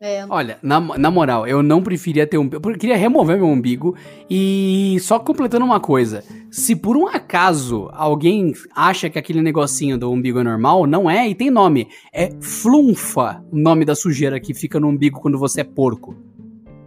É, 0.05 0.25
Olha, 0.29 0.59
na, 0.61 0.81
na 0.81 1.09
moral, 1.09 1.47
eu 1.47 1.63
não 1.63 1.81
preferia 1.81 2.27
ter 2.27 2.37
um. 2.37 2.49
Eu 2.51 2.59
queria 2.77 2.97
remover 2.97 3.37
meu 3.37 3.47
umbigo. 3.47 3.95
E 4.29 4.97
só 4.99 5.17
completando 5.17 5.63
uma 5.63 5.79
coisa: 5.79 6.25
se 6.51 6.75
por 6.75 6.97
um 6.97 7.07
acaso 7.07 7.87
alguém 7.93 8.51
acha 8.75 9.09
que 9.09 9.17
aquele 9.17 9.41
negocinho 9.41 9.97
do 9.97 10.11
umbigo 10.11 10.39
é 10.39 10.43
normal, 10.43 10.85
não 10.85 11.09
é 11.09 11.29
e 11.29 11.33
tem 11.33 11.49
nome. 11.49 11.87
É 12.11 12.29
flunfa 12.41 13.41
o 13.49 13.57
nome 13.57 13.85
da 13.85 13.95
sujeira 13.95 14.41
que 14.41 14.53
fica 14.53 14.77
no 14.77 14.89
umbigo 14.89 15.21
quando 15.21 15.39
você 15.39 15.61
é 15.61 15.63
porco. 15.63 16.13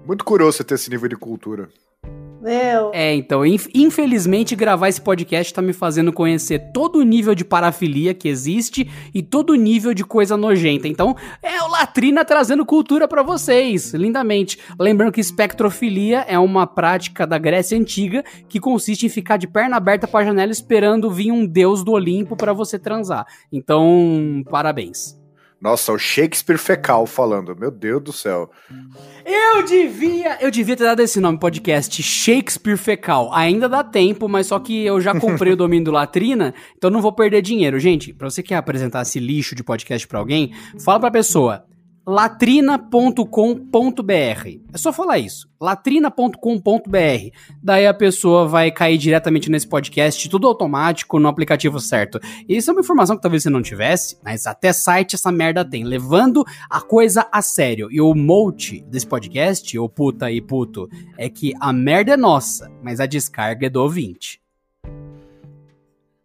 Muito 0.06 0.22
curioso 0.22 0.58
você 0.58 0.64
ter 0.64 0.74
esse 0.74 0.90
nível 0.90 1.08
de 1.08 1.16
cultura. 1.16 1.70
Meu. 2.40 2.90
É, 2.94 3.14
então, 3.14 3.44
inf- 3.44 3.68
infelizmente, 3.74 4.54
gravar 4.54 4.88
esse 4.88 5.00
podcast 5.00 5.52
tá 5.52 5.60
me 5.62 5.72
fazendo 5.72 6.12
conhecer 6.12 6.70
todo 6.72 6.98
o 6.98 7.02
nível 7.02 7.34
de 7.34 7.44
parafilia 7.44 8.14
que 8.14 8.28
existe 8.28 8.88
e 9.14 9.22
todo 9.22 9.50
o 9.50 9.54
nível 9.56 9.92
de 9.94 10.04
coisa 10.04 10.36
nojenta. 10.36 10.86
Então, 10.88 11.16
é 11.42 11.62
o 11.62 11.68
Latrina 11.68 12.24
trazendo 12.24 12.64
cultura 12.64 13.08
pra 13.08 13.22
vocês, 13.22 13.92
lindamente. 13.94 14.58
Lembrando 14.78 15.12
que 15.12 15.20
espectrofilia 15.20 16.20
é 16.28 16.38
uma 16.38 16.66
prática 16.66 17.26
da 17.26 17.38
Grécia 17.38 17.78
Antiga 17.78 18.24
que 18.48 18.60
consiste 18.60 19.06
em 19.06 19.08
ficar 19.08 19.36
de 19.36 19.46
perna 19.46 19.76
aberta 19.76 20.06
pra 20.06 20.24
janela 20.24 20.52
esperando 20.52 21.10
vir 21.10 21.32
um 21.32 21.46
deus 21.46 21.82
do 21.82 21.92
Olimpo 21.92 22.36
pra 22.36 22.52
você 22.52 22.78
transar. 22.78 23.26
Então, 23.52 24.42
parabéns. 24.50 25.16
Nossa, 25.58 25.90
o 25.90 25.98
Shakespeare 25.98 26.58
fecal 26.58 27.06
falando. 27.06 27.56
Meu 27.56 27.70
Deus 27.70 28.02
do 28.02 28.12
céu. 28.12 28.50
Eu 29.28 29.64
devia, 29.64 30.38
eu 30.40 30.52
devia 30.52 30.76
ter 30.76 30.84
dado 30.84 31.00
esse 31.00 31.18
nome 31.18 31.36
podcast, 31.36 32.00
Shakespeare 32.00 32.76
Fecal. 32.76 33.28
Ainda 33.34 33.68
dá 33.68 33.82
tempo, 33.82 34.28
mas 34.28 34.46
só 34.46 34.60
que 34.60 34.84
eu 34.84 35.00
já 35.00 35.18
comprei 35.18 35.52
o 35.52 35.56
domínio 35.58 35.86
do 35.86 35.90
Latrina, 35.90 36.54
então 36.76 36.90
não 36.90 37.02
vou 37.02 37.10
perder 37.10 37.42
dinheiro. 37.42 37.76
Gente, 37.80 38.12
pra 38.12 38.30
você 38.30 38.40
que 38.40 38.50
quer 38.50 38.54
apresentar 38.54 39.02
esse 39.02 39.18
lixo 39.18 39.56
de 39.56 39.64
podcast 39.64 40.06
pra 40.06 40.20
alguém, 40.20 40.52
fala 40.78 41.00
pra 41.00 41.10
pessoa 41.10 41.64
latrina.com.br. 42.06 43.26
É 44.72 44.78
só 44.78 44.92
falar 44.92 45.18
isso, 45.18 45.48
latrina.com.br. 45.60 47.30
Daí 47.60 47.86
a 47.86 47.92
pessoa 47.92 48.46
vai 48.46 48.70
cair 48.70 48.96
diretamente 48.96 49.50
nesse 49.50 49.66
podcast, 49.66 50.28
tudo 50.28 50.46
automático 50.46 51.18
no 51.18 51.26
aplicativo 51.26 51.80
certo. 51.80 52.20
Isso 52.48 52.70
é 52.70 52.72
uma 52.72 52.80
informação 52.80 53.16
que 53.16 53.22
talvez 53.22 53.42
você 53.42 53.50
não 53.50 53.60
tivesse, 53.60 54.16
mas 54.22 54.46
até 54.46 54.72
site 54.72 55.16
essa 55.16 55.32
merda 55.32 55.64
tem, 55.64 55.82
levando 55.82 56.44
a 56.70 56.80
coisa 56.80 57.26
a 57.32 57.42
sério. 57.42 57.88
E 57.90 58.00
o 58.00 58.14
mote 58.14 58.82
desse 58.82 59.06
podcast, 59.06 59.76
o 59.76 59.88
puta 59.88 60.30
e 60.30 60.40
puto, 60.40 60.88
é 61.18 61.28
que 61.28 61.54
a 61.60 61.72
merda 61.72 62.12
é 62.12 62.16
nossa, 62.16 62.70
mas 62.82 63.00
a 63.00 63.06
descarga 63.06 63.66
é 63.66 63.70
do 63.70 63.82
ouvinte. 63.82 64.40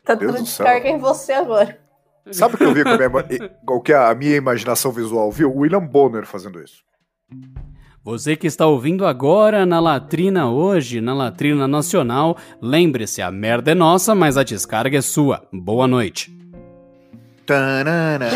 Tá 0.04 0.14
Deus 0.14 0.34
dando 0.34 0.44
do 0.44 0.48
céu. 0.48 0.66
descarga 0.66 0.90
em 0.90 1.00
você 1.00 1.34
agora. 1.34 1.81
Sabe 2.32 2.56
o 2.56 2.58
que 2.58 2.64
eu 2.64 2.74
vi 2.74 2.84
com 3.66 3.76
o 3.76 3.82
que 3.82 3.94
a 3.94 4.14
minha 4.14 4.36
imaginação 4.36 4.92
visual 4.92 5.32
viu? 5.32 5.52
William 5.56 5.86
Bonner 5.86 6.26
fazendo 6.26 6.62
isso. 6.62 6.84
Você 8.04 8.36
que 8.36 8.48
está 8.48 8.66
ouvindo 8.66 9.06
agora 9.06 9.66
na 9.66 9.80
latrina 9.80 10.50
hoje, 10.50 11.00
na 11.00 11.14
latrina 11.14 11.68
nacional, 11.68 12.36
lembre-se, 12.60 13.22
a 13.22 13.32
merda 13.32 13.72
é 13.72 13.76
nossa, 13.76 14.16
mas 14.16 14.38
a 14.38 14.44
descarga 14.44 14.98
é 14.98 15.02
sua. 15.02 15.48
Boa 15.54 15.88
noite. 15.88 16.36
Tanana. 17.46 18.30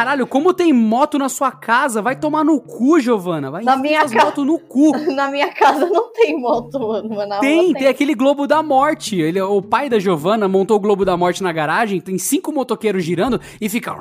Caralho, 0.00 0.26
como 0.26 0.54
tem 0.54 0.72
moto 0.72 1.18
na 1.18 1.28
sua 1.28 1.52
casa? 1.52 2.00
Vai 2.00 2.16
tomar 2.16 2.42
no 2.42 2.58
cu, 2.58 2.98
Giovana. 2.98 3.50
Vai 3.50 3.62
Na 3.62 3.76
minha 3.76 4.00
as 4.02 4.10
ca- 4.10 4.24
motos 4.24 4.46
no 4.46 4.58
cu. 4.58 4.92
Na 5.12 5.30
minha 5.30 5.52
casa 5.52 5.84
não 5.84 6.10
tem 6.14 6.40
moto, 6.40 6.78
mano. 6.80 7.38
Tem, 7.40 7.66
rua 7.66 7.74
tem 7.78 7.86
aquele 7.86 8.14
Globo 8.14 8.46
da 8.46 8.62
Morte. 8.62 9.20
Ele, 9.20 9.38
o 9.42 9.60
pai 9.60 9.90
da 9.90 9.98
Giovana 9.98 10.48
montou 10.48 10.78
o 10.78 10.80
Globo 10.80 11.04
da 11.04 11.18
Morte 11.18 11.42
na 11.42 11.52
garagem, 11.52 12.00
tem 12.00 12.16
cinco 12.16 12.50
motoqueiros 12.50 13.04
girando 13.04 13.38
e 13.60 13.68
fica. 13.68 13.94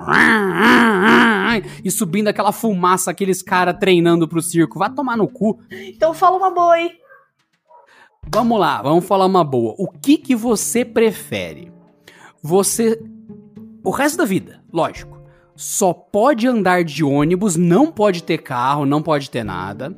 E 1.83 1.91
subindo 1.91 2.29
aquela 2.29 2.53
fumaça, 2.53 3.12
aqueles 3.12 3.41
caras 3.41 3.75
treinando 3.77 4.25
pro 4.25 4.41
circo. 4.41 4.79
Vai 4.79 4.89
tomar 4.89 5.17
no 5.17 5.27
cu. 5.27 5.59
Então 5.69 6.13
fala 6.13 6.38
uma 6.38 6.49
boa 6.49 6.75
aí. 6.75 6.91
Vamos 8.31 8.57
lá, 8.57 8.81
vamos 8.81 9.05
falar 9.05 9.25
uma 9.25 9.43
boa. 9.43 9.75
O 9.77 9.91
que 9.91 10.17
que 10.17 10.33
você 10.33 10.85
prefere? 10.85 11.73
Você. 12.41 12.97
O 13.83 13.89
resto 13.91 14.17
da 14.17 14.25
vida, 14.25 14.63
lógico. 14.71 15.18
Só 15.60 15.93
pode 15.93 16.48
andar 16.48 16.86
de 16.86 17.04
ônibus, 17.04 17.58
não 17.58 17.91
pode 17.91 18.24
ter 18.24 18.38
carro, 18.38 18.86
não 18.86 19.04
pode 19.04 19.30
ter 19.30 19.43
nada. 19.43 19.93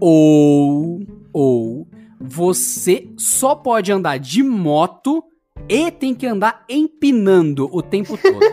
Ou. 0.00 0.98
Ou. 1.32 1.86
Você 2.20 3.08
só 3.16 3.54
pode 3.54 3.92
andar 3.92 4.18
de 4.18 4.42
moto 4.42 5.22
e 5.68 5.92
tem 5.92 6.16
que 6.16 6.26
andar 6.26 6.64
empinando 6.68 7.68
o 7.72 7.80
tempo 7.80 8.18
todo. 8.18 8.40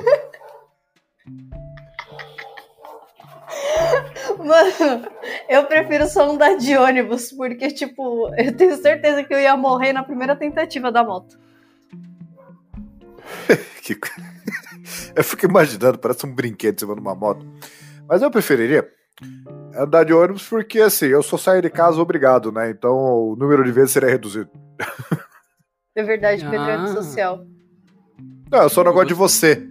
Mano, 4.38 5.08
eu 5.50 5.66
prefiro 5.66 6.06
só 6.08 6.30
andar 6.30 6.58
de 6.58 6.78
ônibus, 6.78 7.32
porque, 7.32 7.70
tipo, 7.70 8.30
eu 8.38 8.56
tenho 8.56 8.78
certeza 8.78 9.24
que 9.24 9.34
eu 9.34 9.40
ia 9.40 9.58
morrer 9.58 9.94
na 9.94 10.04
primeira 10.04 10.36
tentativa 10.36 10.92
da 10.92 11.04
moto. 11.04 11.40
Que- 13.82 13.96
Eu 15.16 15.24
fico 15.24 15.46
imaginando, 15.46 15.98
parece 15.98 16.26
um 16.26 16.34
brinquedo 16.34 16.76
em 16.76 16.80
cima 16.80 16.96
de 16.96 17.02
uma 17.02 17.16
moto. 17.16 17.46
Mas 18.08 18.22
eu 18.22 18.30
preferiria 18.30 18.88
andar 19.76 20.04
de 20.04 20.14
ônibus 20.14 20.48
porque, 20.48 20.80
assim, 20.80 21.08
eu 21.08 21.24
só 21.24 21.38
saio 21.38 21.62
de 21.62 21.70
casa 21.70 22.00
obrigado, 22.00 22.52
né? 22.52 22.70
Então 22.70 22.94
o 22.96 23.36
número 23.36 23.64
de 23.64 23.72
vezes 23.72 23.92
seria 23.92 24.10
reduzido. 24.10 24.50
É 25.96 26.04
verdade, 26.04 26.44
Pedro 26.44 26.70
é 26.70 26.76
Ah. 26.76 26.82
antissocial. 26.82 27.46
Não, 28.52 28.62
eu 28.64 28.70
só 28.70 28.84
não 28.84 28.94
gosto 28.94 29.08
de 29.08 29.14
você. 29.16 29.68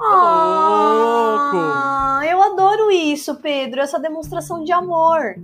Ah, 0.00 2.20
eu 2.28 2.42
adoro 2.42 2.90
isso, 2.90 3.36
Pedro, 3.36 3.80
essa 3.80 4.00
demonstração 4.00 4.64
de 4.64 4.72
amor. 4.72 5.36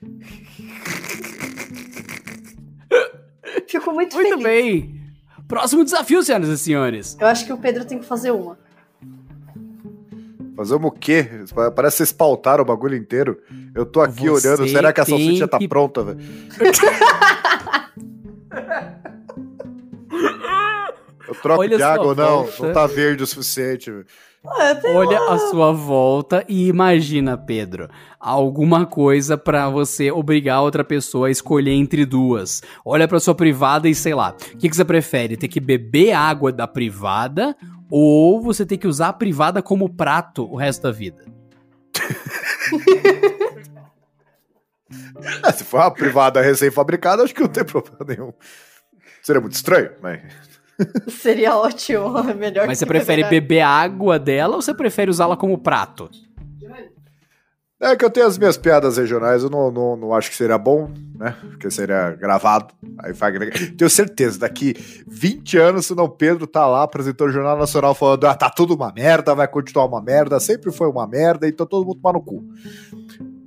Fico 3.68 3.92
muito, 3.92 4.14
Muito 4.14 4.28
feliz. 4.38 4.42
bem. 4.44 5.03
Próximo 5.54 5.84
desafio, 5.84 6.20
senhoras 6.20 6.48
e 6.48 6.58
senhores. 6.58 7.16
Eu 7.20 7.28
acho 7.28 7.46
que 7.46 7.52
o 7.52 7.56
Pedro 7.56 7.84
tem 7.84 8.00
que 8.00 8.04
fazer 8.04 8.32
uma. 8.32 8.58
Fazemos 10.56 10.84
o 10.86 10.90
quê? 10.90 11.28
Parece 11.76 11.94
que 11.94 11.98
vocês 11.98 12.12
pautaram 12.12 12.62
o 12.62 12.66
bagulho 12.66 12.96
inteiro. 12.96 13.40
Eu 13.72 13.86
tô 13.86 14.00
aqui 14.00 14.28
Você 14.28 14.48
olhando, 14.48 14.68
será 14.68 14.92
que 14.92 15.00
a 15.00 15.04
salsicha 15.04 15.46
tá 15.46 15.58
que- 15.58 15.68
pronta, 15.68 16.02
velho? 16.02 16.18
Eu 21.28 21.34
troco 21.36 21.60
Olha 21.62 21.76
de 21.76 21.82
água 21.82 22.06
ou 22.08 22.14
não? 22.16 22.42
volta. 22.44 22.66
Não 22.66 22.72
tá 22.72 22.86
verde 22.86 23.22
o 23.22 23.26
suficiente, 23.26 23.90
velho. 23.90 24.06
Ah, 24.46 24.78
Olha 24.94 25.18
a 25.30 25.38
sua 25.38 25.72
volta 25.72 26.44
e 26.46 26.68
imagina, 26.68 27.36
Pedro, 27.36 27.88
alguma 28.20 28.84
coisa 28.84 29.38
pra 29.38 29.70
você 29.70 30.10
obrigar 30.10 30.60
outra 30.60 30.84
pessoa 30.84 31.28
a 31.28 31.30
escolher 31.30 31.72
entre 31.72 32.04
duas. 32.04 32.62
Olha 32.84 33.08
pra 33.08 33.18
sua 33.18 33.34
privada 33.34 33.88
e 33.88 33.94
sei 33.94 34.14
lá, 34.14 34.36
o 34.52 34.58
que, 34.58 34.68
que 34.68 34.76
você 34.76 34.84
prefere? 34.84 35.36
Ter 35.38 35.48
que 35.48 35.60
beber 35.60 36.12
água 36.12 36.52
da 36.52 36.66
privada 36.68 37.56
ou 37.90 38.42
você 38.42 38.66
ter 38.66 38.76
que 38.76 38.86
usar 38.86 39.08
a 39.08 39.12
privada 39.14 39.62
como 39.62 39.88
prato 39.88 40.44
o 40.44 40.56
resto 40.56 40.82
da 40.82 40.92
vida? 40.92 41.24
Ah, 45.42 45.52
se 45.56 45.64
for 45.64 45.78
uma 45.80 45.90
privada 45.90 46.42
recém-fabricada, 46.42 47.22
acho 47.22 47.34
que 47.34 47.40
não 47.40 47.48
tem 47.48 47.64
problema 47.64 48.04
nenhum. 48.06 48.32
Seria 49.22 49.40
muito 49.40 49.54
estranho, 49.54 49.90
mas. 50.02 50.20
Seria 51.08 51.56
ótimo, 51.56 52.18
é 52.18 52.34
melhor 52.34 52.66
Mas 52.66 52.78
você 52.78 52.86
prefere 52.86 53.24
beber 53.24 53.60
a 53.60 53.68
água 53.68 54.18
dela 54.18 54.56
ou 54.56 54.62
você 54.62 54.74
prefere 54.74 55.10
usá-la 55.10 55.36
como 55.36 55.58
prato? 55.58 56.10
É 57.80 57.94
que 57.94 58.04
eu 58.04 58.10
tenho 58.10 58.26
as 58.26 58.38
minhas 58.38 58.56
piadas 58.56 58.96
regionais, 58.96 59.42
eu 59.42 59.50
não, 59.50 59.70
não, 59.70 59.94
não 59.94 60.14
acho 60.14 60.30
que 60.30 60.36
seria 60.36 60.56
bom, 60.56 60.90
né? 61.18 61.36
Porque 61.50 61.70
seria 61.70 62.12
gravado. 62.12 62.72
Aí 62.98 63.12
faz... 63.12 63.34
Tenho 63.76 63.90
certeza, 63.90 64.38
daqui 64.38 64.74
20 65.06 65.58
anos, 65.58 65.86
se 65.86 65.94
não 65.94 66.08
Pedro 66.08 66.46
tá 66.46 66.66
lá 66.66 66.82
apresentando 66.82 67.28
o 67.28 67.32
Jornal 67.32 67.58
Nacional 67.58 67.94
falando: 67.94 68.26
ah, 68.26 68.34
tá 68.34 68.48
tudo 68.48 68.74
uma 68.74 68.90
merda, 68.90 69.34
vai 69.34 69.46
continuar 69.46 69.84
uma 69.84 70.00
merda, 70.00 70.40
sempre 70.40 70.72
foi 70.72 70.88
uma 70.88 71.06
merda, 71.06 71.46
então 71.46 71.66
todo 71.66 71.84
mundo 71.84 72.00
tomar 72.00 72.14
no 72.14 72.22
cu. 72.22 72.42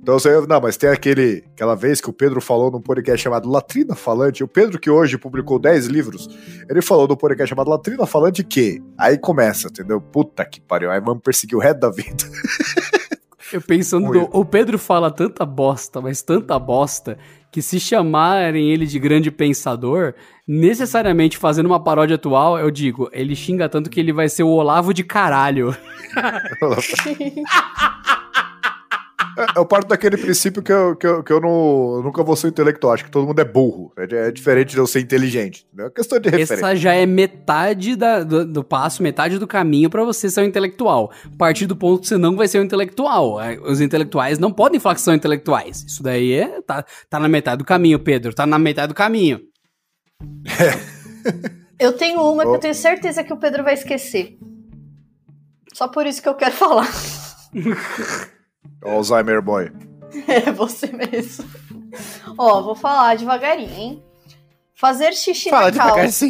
Então 0.08 0.18
você. 0.18 0.40
Não, 0.46 0.58
mas 0.58 0.78
tem 0.78 0.88
aquele, 0.88 1.44
aquela 1.52 1.74
vez 1.74 2.00
que 2.00 2.08
o 2.08 2.14
Pedro 2.14 2.40
falou 2.40 2.70
num 2.70 2.80
podcast 2.80 3.22
chamado 3.22 3.46
Latrina 3.46 3.94
Falante. 3.94 4.42
O 4.42 4.48
Pedro, 4.48 4.80
que 4.80 4.88
hoje 4.88 5.18
publicou 5.18 5.58
10 5.58 5.86
livros, 5.86 6.26
ele 6.66 6.80
falou 6.80 7.06
num 7.06 7.14
podcast 7.14 7.50
chamado 7.50 7.68
Latrina 7.68 8.06
Falante 8.06 8.42
que. 8.42 8.82
Aí 8.96 9.18
começa, 9.18 9.68
entendeu? 9.68 10.00
Puta 10.00 10.46
que 10.46 10.62
pariu, 10.62 10.90
aí 10.90 10.98
vamos 10.98 11.22
perseguir 11.22 11.58
o 11.58 11.60
resto 11.60 11.80
da 11.80 11.90
vida. 11.90 12.24
Eu 13.52 13.62
pensando, 13.62 14.06
Muito. 14.06 14.28
o 14.30 14.44
Pedro 14.44 14.78
fala 14.78 15.10
tanta 15.10 15.44
bosta, 15.44 16.02
mas 16.02 16.20
tanta 16.20 16.58
bosta, 16.58 17.16
que 17.50 17.62
se 17.62 17.80
chamarem 17.80 18.70
ele 18.70 18.84
de 18.84 18.98
grande 18.98 19.30
pensador, 19.30 20.12
necessariamente 20.46 21.38
fazendo 21.38 21.64
uma 21.64 21.82
paródia 21.82 22.16
atual, 22.16 22.58
eu 22.58 22.70
digo, 22.70 23.08
ele 23.10 23.34
xinga 23.34 23.66
tanto 23.66 23.88
que 23.88 23.98
ele 23.98 24.12
vai 24.12 24.28
ser 24.28 24.42
o 24.42 24.50
Olavo 24.50 24.92
de 24.92 25.02
caralho. 25.02 25.74
Eu 29.56 29.64
parto 29.66 29.88
daquele 29.88 30.16
princípio 30.16 30.62
que 30.62 30.72
eu, 30.72 30.96
que 30.96 31.06
eu, 31.06 31.22
que 31.22 31.32
eu 31.32 31.40
não, 31.40 31.96
eu 31.96 32.02
nunca 32.02 32.22
vou 32.22 32.34
ser 32.36 32.48
intelectual, 32.48 32.92
acho 32.94 33.04
que 33.04 33.10
todo 33.10 33.26
mundo 33.26 33.40
é 33.40 33.44
burro. 33.44 33.92
É, 33.96 34.28
é 34.28 34.30
diferente 34.32 34.70
de 34.70 34.78
eu 34.78 34.86
ser 34.86 35.00
inteligente. 35.00 35.66
É 35.78 35.82
uma 35.82 35.90
questão 35.90 36.18
de 36.18 36.28
referência. 36.28 36.54
Essa 36.54 36.74
já 36.76 36.92
é 36.94 37.06
metade 37.06 37.94
da- 37.96 38.22
do, 38.24 38.44
do 38.44 38.64
passo, 38.64 39.02
metade 39.02 39.38
do 39.38 39.46
caminho 39.46 39.88
pra 39.90 40.02
você 40.04 40.28
ser 40.30 40.40
um 40.40 40.44
intelectual. 40.44 41.12
A 41.32 41.36
partir 41.36 41.66
do 41.66 41.76
ponto 41.76 42.00
que 42.00 42.08
você 42.08 42.16
não 42.18 42.36
vai 42.36 42.48
ser 42.48 42.58
um 42.60 42.64
intelectual. 42.64 43.40
É, 43.40 43.58
Os 43.60 43.80
intelectuais 43.80 44.38
não 44.38 44.52
podem 44.52 44.80
falar 44.80 44.94
que 44.96 45.00
são 45.00 45.14
intelectuais. 45.14 45.84
Isso 45.86 46.02
daí 46.02 46.32
é, 46.32 46.60
tá, 46.62 46.84
tá 47.08 47.20
na 47.20 47.28
metade 47.28 47.58
do 47.58 47.64
caminho, 47.64 47.98
Pedro. 47.98 48.34
Tá 48.34 48.46
na 48.46 48.58
metade 48.58 48.88
do 48.88 48.94
caminho. 48.94 49.40
Eu 51.78 51.92
tenho 51.92 52.20
uma 52.22 52.42
que 52.42 52.48
Oh. 52.48 52.54
eu 52.54 52.58
tenho 52.58 52.74
certeza 52.74 53.22
que 53.22 53.32
o 53.32 53.36
Pedro 53.36 53.62
vai 53.62 53.74
esquecer. 53.74 54.36
Só 55.72 55.86
por 55.86 56.06
isso 56.06 56.20
que 56.22 56.28
eu 56.28 56.34
quero 56.34 56.54
falar. 56.54 56.88
Alzheimer 58.82 59.42
Boy. 59.42 59.70
É 60.26 60.50
você 60.50 60.86
mesmo. 60.90 61.44
Ó, 62.38 62.62
vou 62.62 62.74
falar 62.74 63.14
devagarinho, 63.16 63.74
hein? 63.74 64.02
Fazer 64.74 65.12
xixi 65.12 65.50
na 65.50 65.70
calça. 65.70 66.26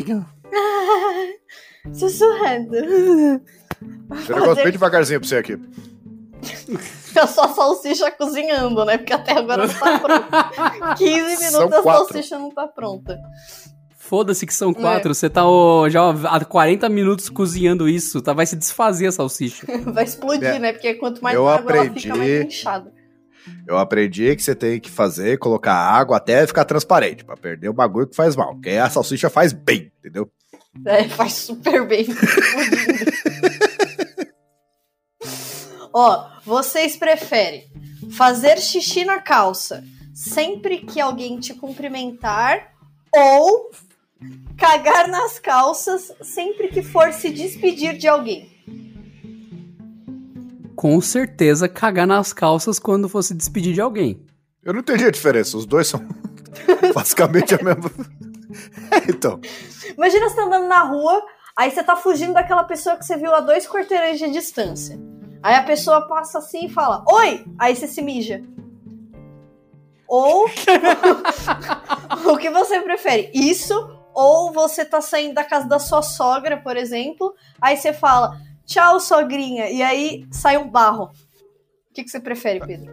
Sussurrando. 1.92 2.74
Eu 2.74 4.38
gosto 4.44 4.62
bem 4.64 4.72
devagarzinho 4.72 5.20
pra 5.20 5.28
você 5.28 5.36
aqui. 5.36 5.56
A 7.18 7.26
sua 7.26 7.48
salsicha 7.48 8.10
cozinhando, 8.12 8.84
né? 8.84 8.98
Porque 8.98 9.12
até 9.12 9.32
agora 9.32 9.66
não 9.66 9.74
tá 9.74 9.98
pronta. 9.98 10.94
15 10.98 11.36
São 11.36 11.60
minutos 11.60 11.78
a 11.78 11.82
quatro. 11.82 12.04
salsicha 12.14 12.38
não 12.38 12.50
tá 12.50 12.66
pronta. 12.68 13.18
Foda-se 14.08 14.46
que 14.46 14.54
são 14.54 14.70
É. 14.70 14.74
quatro. 14.74 15.14
Você 15.14 15.28
tá 15.28 15.46
ó, 15.46 15.88
já 15.88 16.00
há 16.10 16.44
40 16.44 16.88
minutos 16.88 17.28
cozinhando 17.28 17.88
isso, 17.88 18.22
tá? 18.22 18.32
Vai 18.32 18.46
se 18.46 18.56
desfazer 18.56 19.06
a 19.08 19.12
salsicha. 19.12 19.66
Vai 19.92 20.04
explodir, 20.04 20.48
É. 20.48 20.58
né? 20.58 20.72
Porque 20.72 20.94
quanto 20.94 21.22
mais 21.22 21.34
Eu 21.36 21.46
água 21.48 21.70
ela 21.72 21.82
aprendi. 21.82 22.00
fica, 22.02 22.16
mais 22.16 22.44
inchada. 22.46 22.92
Eu 23.66 23.76
aprendi 23.78 24.34
que 24.36 24.42
você 24.42 24.54
tem 24.54 24.80
que 24.80 24.90
fazer, 24.90 25.38
colocar 25.38 25.74
água 25.74 26.16
até 26.16 26.46
ficar 26.46 26.64
transparente, 26.64 27.24
pra 27.24 27.36
perder 27.36 27.68
o 27.68 27.72
bagulho 27.74 28.06
que 28.06 28.16
faz 28.16 28.34
mal. 28.36 28.54
Porque 28.54 28.70
a 28.70 28.88
salsicha 28.90 29.28
faz 29.30 29.52
bem, 29.52 29.92
entendeu? 29.98 30.30
É, 30.86 31.08
faz 31.08 31.32
super 31.34 31.86
bem. 31.86 32.06
Ó, 35.92 36.28
vocês 36.44 36.96
preferem 36.96 37.64
fazer 38.12 38.58
xixi 38.58 39.04
na 39.04 39.20
calça 39.20 39.82
sempre 40.14 40.78
que 40.78 41.00
alguém 41.00 41.38
te 41.40 41.54
cumprimentar 41.54 42.72
ou 43.14 43.70
cagar 44.56 45.08
nas 45.08 45.38
calças 45.38 46.12
sempre 46.22 46.68
que 46.68 46.82
for 46.82 47.12
se 47.12 47.30
despedir 47.30 47.96
de 47.96 48.08
alguém? 48.08 48.50
Com 50.74 51.00
certeza 51.00 51.68
cagar 51.68 52.06
nas 52.06 52.32
calças 52.32 52.78
quando 52.78 53.08
fosse 53.08 53.34
despedir 53.34 53.74
de 53.74 53.80
alguém. 53.80 54.24
Eu 54.62 54.72
não 54.72 54.80
entendi 54.80 55.04
a 55.04 55.10
diferença. 55.10 55.56
Os 55.56 55.66
dois 55.66 55.88
são 55.88 56.00
basicamente 56.94 57.54
a 57.54 57.62
mesma. 57.62 57.90
É, 58.90 59.10
então. 59.10 59.40
Imagina 59.96 60.28
você 60.28 60.36
tá 60.36 60.44
andando 60.44 60.68
na 60.68 60.82
rua, 60.82 61.24
aí 61.56 61.70
você 61.70 61.82
tá 61.82 61.96
fugindo 61.96 62.34
daquela 62.34 62.64
pessoa 62.64 62.96
que 62.96 63.04
você 63.04 63.16
viu 63.16 63.34
a 63.34 63.40
dois 63.40 63.66
quarteirões 63.66 64.18
de 64.18 64.30
distância. 64.30 64.98
Aí 65.42 65.54
a 65.54 65.62
pessoa 65.62 66.06
passa 66.06 66.38
assim 66.38 66.66
e 66.66 66.68
fala, 66.68 67.04
oi! 67.08 67.44
Aí 67.58 67.74
você 67.74 67.86
se 67.86 68.02
mija. 68.02 68.42
Ou 70.06 70.46
o 72.32 72.36
que 72.38 72.50
você 72.50 72.80
prefere? 72.80 73.30
Isso 73.34 73.97
ou 74.20 74.52
você 74.52 74.84
tá 74.84 75.00
saindo 75.00 75.34
da 75.34 75.44
casa 75.44 75.68
da 75.68 75.78
sua 75.78 76.02
sogra, 76.02 76.56
por 76.56 76.76
exemplo, 76.76 77.34
aí 77.60 77.76
você 77.76 77.92
fala, 77.92 78.36
tchau, 78.66 78.98
sogrinha, 78.98 79.70
e 79.70 79.80
aí 79.80 80.26
sai 80.32 80.56
um 80.56 80.68
barro. 80.68 81.04
O 81.90 81.94
que, 81.94 82.02
que 82.02 82.10
você 82.10 82.18
prefere, 82.18 82.58
Pedro? 82.58 82.92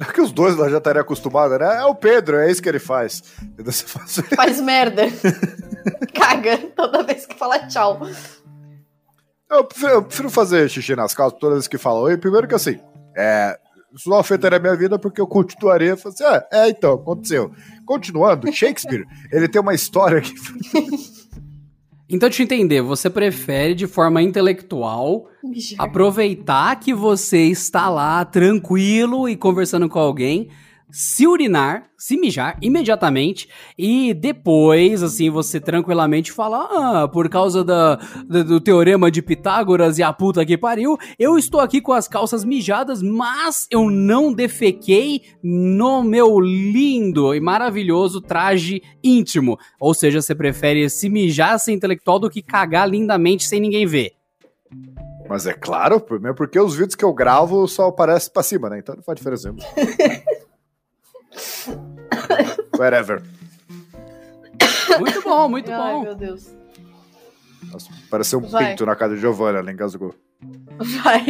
É 0.00 0.04
que 0.04 0.20
os 0.20 0.32
dois 0.32 0.56
lá 0.56 0.68
já 0.70 0.78
estariam 0.78 1.02
acostumados, 1.02 1.58
né? 1.58 1.76
É 1.78 1.84
o 1.84 1.94
Pedro, 1.94 2.38
é 2.38 2.50
isso 2.50 2.62
que 2.62 2.68
ele 2.68 2.78
faz. 2.78 3.22
Faz- 3.86 4.20
Faz 4.34 4.60
merda. 4.60 5.02
Caga 6.14 6.56
toda 6.74 7.02
vez 7.02 7.26
que 7.26 7.36
fala 7.36 7.66
tchau. 7.66 8.00
Eu 9.50 9.64
prefiro, 9.64 9.92
eu 9.92 10.02
prefiro 10.02 10.30
fazer 10.30 10.68
xixi 10.70 10.94
nas 10.94 11.14
calças 11.14 11.38
todas 11.38 11.52
as 11.54 11.58
vezes 11.58 11.68
que 11.68 11.78
falam 11.78 12.02
oi. 12.02 12.16
Primeiro 12.16 12.46
que 12.46 12.54
assim, 12.54 12.78
é, 13.16 13.58
isso 13.94 14.08
não 14.08 14.18
afetaria 14.18 14.58
a 14.58 14.60
minha 14.60 14.76
vida 14.76 14.98
porque 14.98 15.20
eu 15.20 15.26
continuaria 15.26 15.94
assim, 15.94 16.24
é, 16.24 16.48
é, 16.64 16.68
então, 16.68 16.94
aconteceu. 16.94 17.50
Continuando, 17.88 18.52
Shakespeare, 18.52 19.06
ele 19.32 19.48
tem 19.48 19.62
uma 19.62 19.72
história 19.72 20.20
que 20.20 20.34
Então, 22.06 22.28
deixa 22.28 22.42
eu 22.42 22.44
entender, 22.44 22.82
você 22.82 23.08
prefere 23.08 23.74
de 23.74 23.86
forma 23.86 24.20
intelectual 24.20 25.26
aproveitar 25.78 26.78
que 26.80 26.92
você 26.92 27.44
está 27.46 27.88
lá 27.88 28.26
tranquilo 28.26 29.26
e 29.26 29.36
conversando 29.36 29.88
com 29.88 29.98
alguém, 29.98 30.48
se 30.90 31.26
urinar, 31.26 31.90
se 31.98 32.16
mijar 32.16 32.56
imediatamente 32.62 33.48
e 33.76 34.14
depois, 34.14 35.02
assim, 35.02 35.28
você 35.28 35.60
tranquilamente 35.60 36.32
falar, 36.32 36.66
ah, 36.70 37.08
por 37.08 37.28
causa 37.28 37.62
da, 37.62 37.96
da- 38.26 38.42
do 38.42 38.58
teorema 38.60 39.10
de 39.10 39.20
Pitágoras 39.20 39.98
e 39.98 40.02
a 40.02 40.12
puta 40.12 40.46
que 40.46 40.56
pariu, 40.56 40.96
eu 41.18 41.36
estou 41.36 41.60
aqui 41.60 41.80
com 41.80 41.92
as 41.92 42.08
calças 42.08 42.44
mijadas, 42.44 43.02
mas 43.02 43.66
eu 43.70 43.90
não 43.90 44.32
defequei 44.32 45.22
no 45.42 46.02
meu 46.02 46.40
lindo 46.40 47.34
e 47.34 47.40
maravilhoso 47.40 48.20
traje 48.20 48.80
íntimo. 49.04 49.58
Ou 49.78 49.92
seja, 49.92 50.22
você 50.22 50.34
prefere 50.34 50.88
se 50.88 51.08
mijar 51.10 51.58
sem 51.60 51.74
intelectual 51.74 52.18
do 52.18 52.30
que 52.30 52.40
cagar 52.40 52.88
lindamente 52.88 53.46
sem 53.46 53.60
ninguém 53.60 53.84
ver. 53.86 54.12
Mas 55.28 55.46
é 55.46 55.52
claro, 55.52 56.00
primeiro 56.00 56.34
porque 56.34 56.58
os 56.58 56.74
vídeos 56.74 56.94
que 56.94 57.04
eu 57.04 57.12
gravo 57.12 57.68
só 57.68 57.88
aparecem 57.88 58.32
pra 58.32 58.42
cima, 58.42 58.70
né? 58.70 58.78
Então 58.78 58.94
não 58.96 59.02
faz 59.02 59.18
diferença. 59.18 59.52
nenhuma. 59.52 59.68
Whatever. 62.76 63.22
Muito 64.98 65.22
bom, 65.22 65.48
muito 65.48 65.70
Ai, 65.70 65.92
bom. 65.92 66.02
meu 66.02 66.14
Deus. 66.14 66.54
Nossa, 67.70 67.90
pareceu 68.10 68.38
um 68.38 68.48
Vai. 68.48 68.70
pinto 68.70 68.86
na 68.86 68.96
casa 68.96 69.14
de 69.14 69.20
Giovanna, 69.20 69.58
ela 69.58 69.70
engasgou. 69.70 70.14
Vai. 70.78 71.24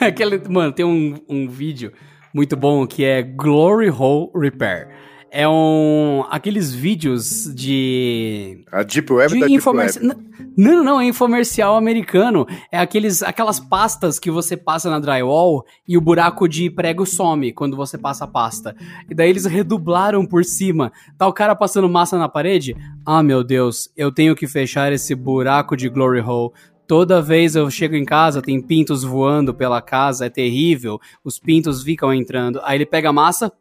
Aquele, 0.00 0.40
mano, 0.48 0.72
tem 0.72 0.84
um, 0.84 1.14
um 1.28 1.48
vídeo 1.48 1.92
muito 2.34 2.56
bom 2.56 2.86
que 2.86 3.04
é 3.04 3.22
Glory 3.22 3.90
Hole 3.90 4.30
Repair. 4.34 4.88
É 5.38 5.46
um. 5.46 6.24
aqueles 6.30 6.72
vídeos 6.74 7.52
de. 7.54 8.64
A 8.72 8.82
Deep 8.82 9.12
Web 9.12 9.34
de 9.34 9.40
da 9.40 9.46
Deep 9.46 9.58
infomerci- 9.58 9.98
Web. 9.98 10.14
N- 10.14 10.26
Não, 10.56 10.72
não, 10.76 10.84
não, 10.84 11.00
é 11.00 11.04
infomercial 11.04 11.76
americano. 11.76 12.46
É 12.72 12.78
aqueles, 12.78 13.22
aquelas 13.22 13.60
pastas 13.60 14.18
que 14.18 14.30
você 14.30 14.56
passa 14.56 14.88
na 14.88 14.98
drywall 14.98 15.62
e 15.86 15.98
o 15.98 16.00
buraco 16.00 16.48
de 16.48 16.70
prego 16.70 17.04
some 17.04 17.52
quando 17.52 17.76
você 17.76 17.98
passa 17.98 18.24
a 18.24 18.26
pasta. 18.28 18.74
E 19.10 19.14
daí 19.14 19.28
eles 19.28 19.44
redublaram 19.44 20.24
por 20.24 20.42
cima. 20.42 20.90
Tá 21.18 21.26
o 21.26 21.32
cara 21.34 21.54
passando 21.54 21.86
massa 21.88 22.16
na 22.16 22.28
parede? 22.30 22.74
Ah, 23.04 23.22
meu 23.22 23.44
Deus, 23.44 23.90
eu 23.94 24.10
tenho 24.10 24.34
que 24.34 24.46
fechar 24.46 24.90
esse 24.90 25.14
buraco 25.14 25.76
de 25.76 25.90
glory 25.90 26.20
hole. 26.20 26.52
Toda 26.86 27.20
vez 27.20 27.56
eu 27.56 27.68
chego 27.68 27.96
em 27.96 28.04
casa, 28.04 28.40
tem 28.40 28.60
pintos 28.60 29.02
voando 29.02 29.52
pela 29.52 29.82
casa, 29.82 30.26
é 30.26 30.30
terrível. 30.30 31.00
Os 31.24 31.38
pintos 31.38 31.82
ficam 31.82 32.14
entrando. 32.14 32.60
Aí 32.62 32.78
ele 32.78 32.86
pega 32.86 33.08
a 33.08 33.12
massa, 33.12 33.52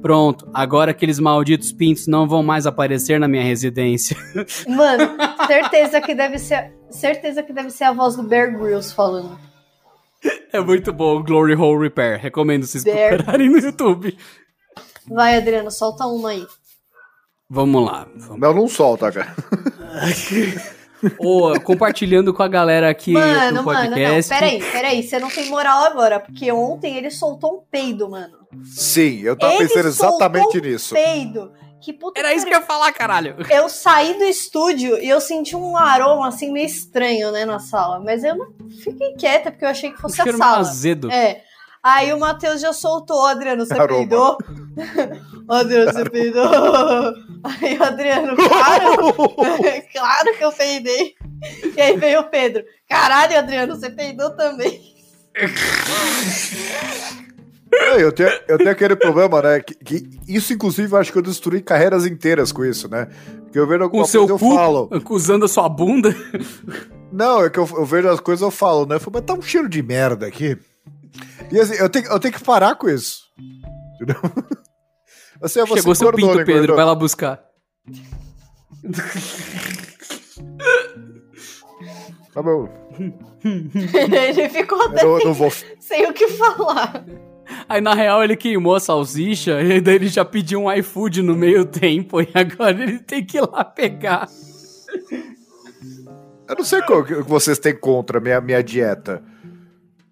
pronto. 0.00 0.48
Agora 0.54 0.92
aqueles 0.92 1.18
malditos 1.18 1.72
pintos 1.72 2.06
não 2.06 2.28
vão 2.28 2.42
mais 2.44 2.64
aparecer 2.64 3.18
na 3.18 3.26
minha 3.26 3.42
residência. 3.42 4.16
Mano, 4.68 5.16
certeza 5.48 6.00
que 6.00 6.14
deve 6.14 6.38
ser. 6.38 6.72
Certeza 6.90 7.42
que 7.42 7.52
deve 7.52 7.70
ser 7.70 7.84
a 7.84 7.92
voz 7.92 8.14
do 8.14 8.22
Bear 8.22 8.56
Grylls 8.56 8.94
falando. 8.94 9.36
É 10.52 10.60
muito 10.60 10.92
bom, 10.92 11.22
Glory 11.22 11.54
Hole 11.56 11.82
Repair. 11.82 12.20
Recomendo 12.20 12.64
vocês 12.66 12.84
There. 12.84 13.16
procurarem 13.16 13.50
no 13.50 13.58
YouTube. 13.58 14.16
Vai, 15.08 15.36
Adriano, 15.36 15.70
solta 15.72 16.06
uma 16.06 16.30
aí. 16.30 16.46
Vamos 17.50 17.84
lá. 17.84 18.06
Vamos. 18.16 18.40
Não, 18.40 18.54
não 18.54 18.68
solta, 18.68 19.10
cara. 19.10 19.34
Ô, 21.18 21.58
compartilhando 21.60 22.32
com 22.32 22.42
a 22.42 22.48
galera 22.48 22.88
aqui 22.88 23.12
mano, 23.12 23.58
do 23.58 23.64
mano, 23.64 23.80
não. 23.80 23.88
podcast. 23.88 24.28
Peraí, 24.28 24.62
peraí. 24.62 25.02
Você 25.02 25.18
não 25.18 25.28
tem 25.28 25.48
moral 25.48 25.84
agora. 25.84 26.20
Porque 26.20 26.50
ontem 26.52 26.96
ele 26.96 27.10
soltou 27.10 27.58
um 27.58 27.60
peido, 27.70 28.08
mano. 28.08 28.38
Sim, 28.64 29.20
eu 29.20 29.36
tava 29.36 29.54
Ele 29.54 29.68
pensando 29.68 29.88
exatamente 29.88 30.42
soltou 30.44 30.60
um 30.60 30.64
nisso. 30.64 30.94
Peido. 30.94 31.52
Que 31.80 31.92
puta 31.92 32.18
Era 32.18 32.32
isso 32.32 32.46
que 32.46 32.54
eu 32.54 32.60
ia 32.60 32.64
falar, 32.64 32.90
caralho. 32.92 33.36
Eu 33.50 33.68
saí 33.68 34.14
do 34.14 34.24
estúdio 34.24 34.96
e 34.98 35.08
eu 35.08 35.20
senti 35.20 35.54
um 35.54 35.76
aroma 35.76 36.28
assim 36.28 36.50
meio 36.50 36.64
estranho, 36.66 37.30
né, 37.30 37.44
na 37.44 37.58
sala. 37.58 38.00
Mas 38.00 38.24
eu 38.24 38.34
não 38.34 38.46
fiquei 38.82 39.12
quieta 39.14 39.50
porque 39.50 39.66
eu 39.66 39.68
achei 39.68 39.90
que 39.90 40.00
fosse 40.00 40.18
a 40.18 40.24
cheiro 40.24 40.38
meio 40.38 40.50
sala. 40.50 40.60
azedo. 40.60 41.10
É. 41.10 41.42
Aí 41.84 42.14
o 42.14 42.18
Matheus 42.18 42.62
já 42.62 42.72
soltou, 42.72 43.26
Adriano, 43.26 43.66
você 43.66 43.74
Aroma. 43.74 43.98
peidou? 43.98 44.38
Adriano, 45.46 45.92
você 45.92 46.08
peidou? 46.08 46.44
Aí 47.44 47.78
o 47.78 47.84
Adriano, 47.84 48.34
claro, 48.36 48.96
claro 49.92 50.38
que 50.38 50.44
eu 50.44 50.50
peidei. 50.50 51.14
E 51.76 51.80
aí 51.82 51.94
veio 51.98 52.20
o 52.20 52.30
Pedro, 52.30 52.64
caralho, 52.88 53.38
Adriano, 53.38 53.76
você 53.76 53.90
peidou 53.90 54.30
também. 54.34 54.80
Eu, 57.98 58.10
tenho, 58.12 58.30
eu 58.48 58.56
tenho 58.56 58.70
aquele 58.70 58.96
problema, 58.96 59.42
né? 59.42 59.60
Que, 59.60 59.74
que 59.74 60.08
isso, 60.26 60.54
inclusive, 60.54 60.90
eu 60.90 60.98
acho 60.98 61.12
que 61.12 61.18
eu 61.18 61.22
destruí 61.22 61.60
carreiras 61.60 62.06
inteiras 62.06 62.50
com 62.50 62.64
isso, 62.64 62.88
né? 62.88 63.08
Porque 63.42 63.58
eu 63.58 63.66
vejo 63.66 63.80
Com 63.80 63.84
alguma 63.84 64.06
seu 64.06 64.26
coisa 64.26 64.32
eu 64.32 64.38
cu, 64.48 64.54
falo. 64.56 64.88
acusando 64.90 65.44
a 65.44 65.48
sua 65.48 65.68
bunda. 65.68 66.14
Não, 67.12 67.44
é 67.44 67.50
que 67.50 67.58
eu, 67.58 67.68
eu 67.76 67.84
vejo 67.84 68.08
as 68.08 68.20
coisas 68.20 68.42
eu 68.42 68.50
falo, 68.50 68.86
né? 68.86 68.94
Eu 68.96 69.00
falo, 69.00 69.12
mas 69.16 69.24
tá 69.24 69.34
um 69.34 69.42
cheiro 69.42 69.68
de 69.68 69.82
merda 69.82 70.26
aqui. 70.26 70.56
E 71.50 71.60
assim, 71.60 71.74
eu 71.74 71.88
tenho, 71.88 72.06
eu 72.06 72.18
tenho 72.20 72.34
que 72.34 72.42
parar 72.42 72.74
com 72.74 72.88
isso. 72.88 73.22
Entendeu? 73.94 74.20
Assim, 75.42 75.60
você 75.60 75.80
Chegou 75.80 75.94
seu 75.94 76.12
pinto, 76.12 76.34
né, 76.34 76.44
Pedro, 76.44 76.52
engordou? 76.54 76.76
vai 76.76 76.84
lá 76.86 76.94
buscar. 76.94 77.40
Tá 82.32 82.42
bom. 82.42 82.68
Ele 83.44 84.48
ficou 84.48 84.80
até 84.82 85.04
Eu 85.04 85.18
não 85.24 85.34
vou. 85.34 85.50
sem 85.80 86.06
o 86.08 86.12
que 86.12 86.28
falar. 86.28 87.04
Aí, 87.68 87.80
na 87.80 87.94
real, 87.94 88.24
ele 88.24 88.36
queimou 88.36 88.74
a 88.74 88.80
salsicha 88.80 89.60
e 89.62 89.80
daí 89.80 89.96
ele 89.96 90.08
já 90.08 90.24
pediu 90.24 90.62
um 90.62 90.72
iFood 90.72 91.22
no 91.22 91.36
meio 91.36 91.66
tempo 91.66 92.22
e 92.22 92.28
agora 92.32 92.82
ele 92.82 92.98
tem 92.98 93.24
que 93.24 93.36
ir 93.36 93.42
lá 93.42 93.62
pegar. 93.64 94.28
Eu 96.48 96.56
não 96.56 96.64
sei 96.64 96.80
o 96.80 97.04
que 97.04 97.14
vocês 97.22 97.58
têm 97.58 97.76
contra 97.76 98.18
a 98.18 98.20
minha, 98.20 98.40
minha 98.40 98.62
dieta. 98.62 99.22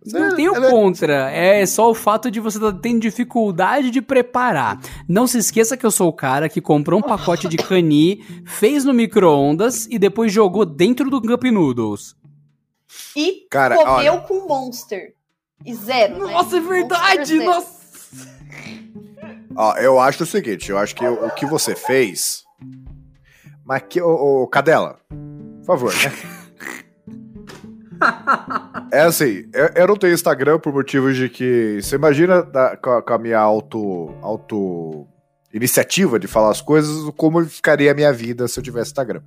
Não 0.04 0.24
É, 0.26 0.34
tenho 0.34 0.54
ela 0.54 0.66
é- 0.66 0.70
contra, 0.70 1.30
é 1.30 1.64
só 1.64 1.88
o 1.90 1.94
fato 1.94 2.30
de 2.30 2.40
você 2.40 2.58
estar 2.58 2.72
tendo 2.72 3.00
dificuldade 3.00 3.90
de 3.90 4.02
preparar. 4.02 4.80
Não 5.08 5.26
se 5.28 5.38
esqueça 5.38 5.76
que 5.76 5.86
eu 5.86 5.90
sou 5.92 6.08
o 6.08 6.12
cara 6.12 6.48
que 6.48 6.60
comprou 6.60 6.98
um 6.98 7.02
pacote 7.02 7.46
de 7.46 7.56
cani, 7.56 8.24
fez 8.44 8.84
no 8.84 8.92
micro-ondas 8.92 9.86
e 9.90 9.98
depois 9.98 10.32
jogou 10.32 10.64
dentro 10.66 11.08
do 11.08 11.20
Cup 11.22 11.44
Noodles. 11.44 12.16
E 13.16 13.46
Cara, 13.50 13.76
comeu 13.76 14.12
olha. 14.14 14.20
com 14.22 14.46
Monster. 14.48 15.14
E 15.64 15.72
zero, 15.74 16.26
né? 16.26 16.32
Nossa, 16.32 16.56
é 16.56 16.60
verdade! 16.60 17.34
Monster. 17.38 17.44
Nossa! 17.46 17.82
Ó, 19.54 19.76
eu 19.76 20.00
acho 20.00 20.24
o 20.24 20.26
seguinte, 20.26 20.70
eu 20.70 20.78
acho 20.78 20.94
que 20.94 21.04
o, 21.06 21.26
o 21.26 21.30
que 21.30 21.46
você 21.46 21.76
fez. 21.76 22.42
Mas 23.64 23.82
que. 23.88 24.00
Ô, 24.00 24.42
ô, 24.42 24.46
Cadela, 24.48 24.98
por 25.60 25.66
favor, 25.66 25.92
né? 25.94 26.10
É 28.90 29.02
assim, 29.02 29.44
eu, 29.52 29.66
eu 29.74 29.86
não 29.86 29.96
tenho 29.96 30.12
Instagram 30.14 30.58
por 30.58 30.72
motivos 30.72 31.16
de 31.16 31.28
que. 31.28 31.78
Você 31.82 31.96
imagina 31.96 32.42
da- 32.42 32.76
com, 32.76 32.90
a, 32.90 33.02
com 33.02 33.12
a 33.14 33.18
minha 33.18 33.38
auto, 33.38 34.14
auto 34.20 35.06
iniciativa 35.52 36.18
de 36.18 36.26
falar 36.26 36.50
as 36.50 36.60
coisas, 36.60 37.10
como 37.16 37.44
ficaria 37.44 37.90
a 37.90 37.94
minha 37.94 38.12
vida 38.12 38.46
se 38.48 38.58
eu 38.58 38.62
tivesse 38.64 38.90
Instagram. 38.90 39.22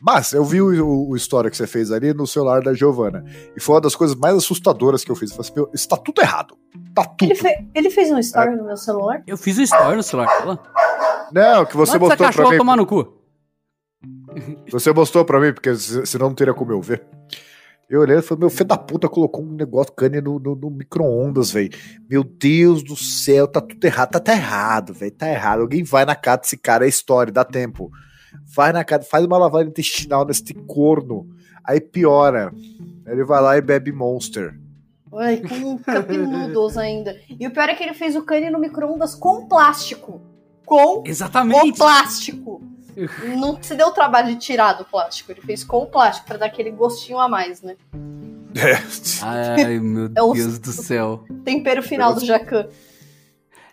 Mas 0.00 0.32
eu 0.32 0.44
vi 0.44 0.60
o, 0.60 0.84
o, 0.84 1.10
o 1.10 1.16
story 1.16 1.50
que 1.50 1.56
você 1.56 1.66
fez 1.66 1.90
ali 1.90 2.12
no 2.12 2.26
celular 2.26 2.60
da 2.60 2.74
Giovana. 2.74 3.24
E 3.56 3.60
foi 3.60 3.76
uma 3.76 3.80
das 3.80 3.94
coisas 3.94 4.14
mais 4.16 4.36
assustadoras 4.36 5.02
que 5.04 5.10
eu 5.10 5.14
fiz. 5.16 5.30
Eu 5.30 5.36
falei 5.36 5.50
assim, 5.50 5.60
meu, 5.60 5.70
isso 5.72 5.88
tá 5.88 5.96
tudo 5.96 6.20
errado. 6.20 6.56
Tá 6.94 7.04
tudo. 7.04 7.30
Ele, 7.30 7.34
fe- 7.36 7.66
ele 7.74 7.90
fez 7.90 8.10
um 8.10 8.18
story 8.18 8.54
no 8.56 8.64
meu 8.64 8.76
celular? 8.76 9.22
Eu 9.26 9.36
fiz 9.38 9.56
o 9.56 9.62
story 9.62 9.96
no 9.96 10.02
celular 10.02 10.26
dela. 10.40 10.62
Não, 11.32 11.64
que 11.64 11.76
você 11.76 11.98
Manda 11.98 12.06
mostrou 12.16 12.32
pra 12.32 12.50
mim. 12.50 12.58
tomar 12.58 12.76
no 12.76 12.84
cu. 12.86 13.14
Você 14.70 14.92
mostrou 14.92 15.24
pra 15.24 15.40
mim, 15.40 15.52
porque 15.54 15.74
se- 15.74 16.04
senão 16.04 16.26
não 16.28 16.34
teria 16.34 16.52
como 16.52 16.72
eu 16.72 16.82
ver. 16.82 17.02
Eu 17.88 18.00
olhei 18.00 18.16
e 18.18 18.22
falei, 18.22 18.40
meu 18.40 18.50
filho 18.50 18.64
da 18.64 18.78
puta 18.78 19.08
colocou 19.08 19.44
um 19.44 19.52
negócio 19.52 19.92
cane 19.92 20.20
no, 20.20 20.38
no, 20.38 20.54
no 20.56 20.70
micro-ondas, 20.70 21.50
velho. 21.50 21.70
Meu 22.08 22.24
Deus 22.24 22.82
do 22.82 22.96
céu, 22.96 23.46
tá 23.46 23.60
tudo 23.60 23.84
errado. 23.84 24.10
Tá, 24.10 24.20
tá 24.20 24.32
errado, 24.32 24.94
velho. 24.94 25.12
Tá 25.12 25.28
errado. 25.28 25.60
Alguém 25.60 25.84
vai 25.84 26.04
na 26.04 26.16
casa 26.16 26.42
desse 26.42 26.56
cara, 26.56 26.86
é 26.86 26.88
história, 26.88 27.32
dá 27.32 27.44
tempo. 27.44 27.90
vai 28.54 28.72
na 28.72 28.84
casa, 28.84 29.04
faz 29.04 29.24
uma 29.24 29.38
lavagem 29.38 29.68
intestinal 29.68 30.24
nesse 30.24 30.54
corno. 30.54 31.28
Aí 31.62 31.80
piora. 31.80 32.52
Ele 33.06 33.24
vai 33.24 33.42
lá 33.42 33.56
e 33.56 33.60
bebe 33.60 33.92
Monster. 33.92 34.58
Ai, 35.16 35.40
com 35.40 35.78
cup 35.78 36.10
noodles 36.10 36.76
ainda. 36.76 37.14
E 37.28 37.46
o 37.46 37.50
pior 37.50 37.68
é 37.68 37.74
que 37.74 37.84
ele 37.84 37.94
fez 37.94 38.16
o 38.16 38.22
cane 38.22 38.50
no 38.50 38.58
micro-ondas 38.58 39.14
com 39.14 39.46
plástico. 39.46 40.20
Com 40.66 41.00
o 41.00 41.02
Exatamente. 41.06 41.76
plástico. 41.76 42.62
Não 43.36 43.60
se 43.62 43.74
deu 43.74 43.88
o 43.88 43.92
trabalho 43.92 44.28
de 44.28 44.36
tirar 44.36 44.74
do 44.74 44.84
plástico. 44.84 45.32
Ele 45.32 45.40
fez 45.40 45.64
com 45.64 45.78
o 45.78 45.86
plástico 45.86 46.26
pra 46.26 46.36
dar 46.36 46.46
aquele 46.46 46.70
gostinho 46.70 47.18
a 47.18 47.28
mais, 47.28 47.60
né? 47.62 47.76
É. 48.56 48.74
Ai, 49.22 49.78
meu 49.80 50.10
É 50.16 50.22
o- 50.22 50.32
Deus 50.32 50.58
do 50.58 50.70
céu. 50.72 51.24
Tempero 51.44 51.82
final 51.82 52.14
do 52.14 52.24
Jacan. 52.24 52.68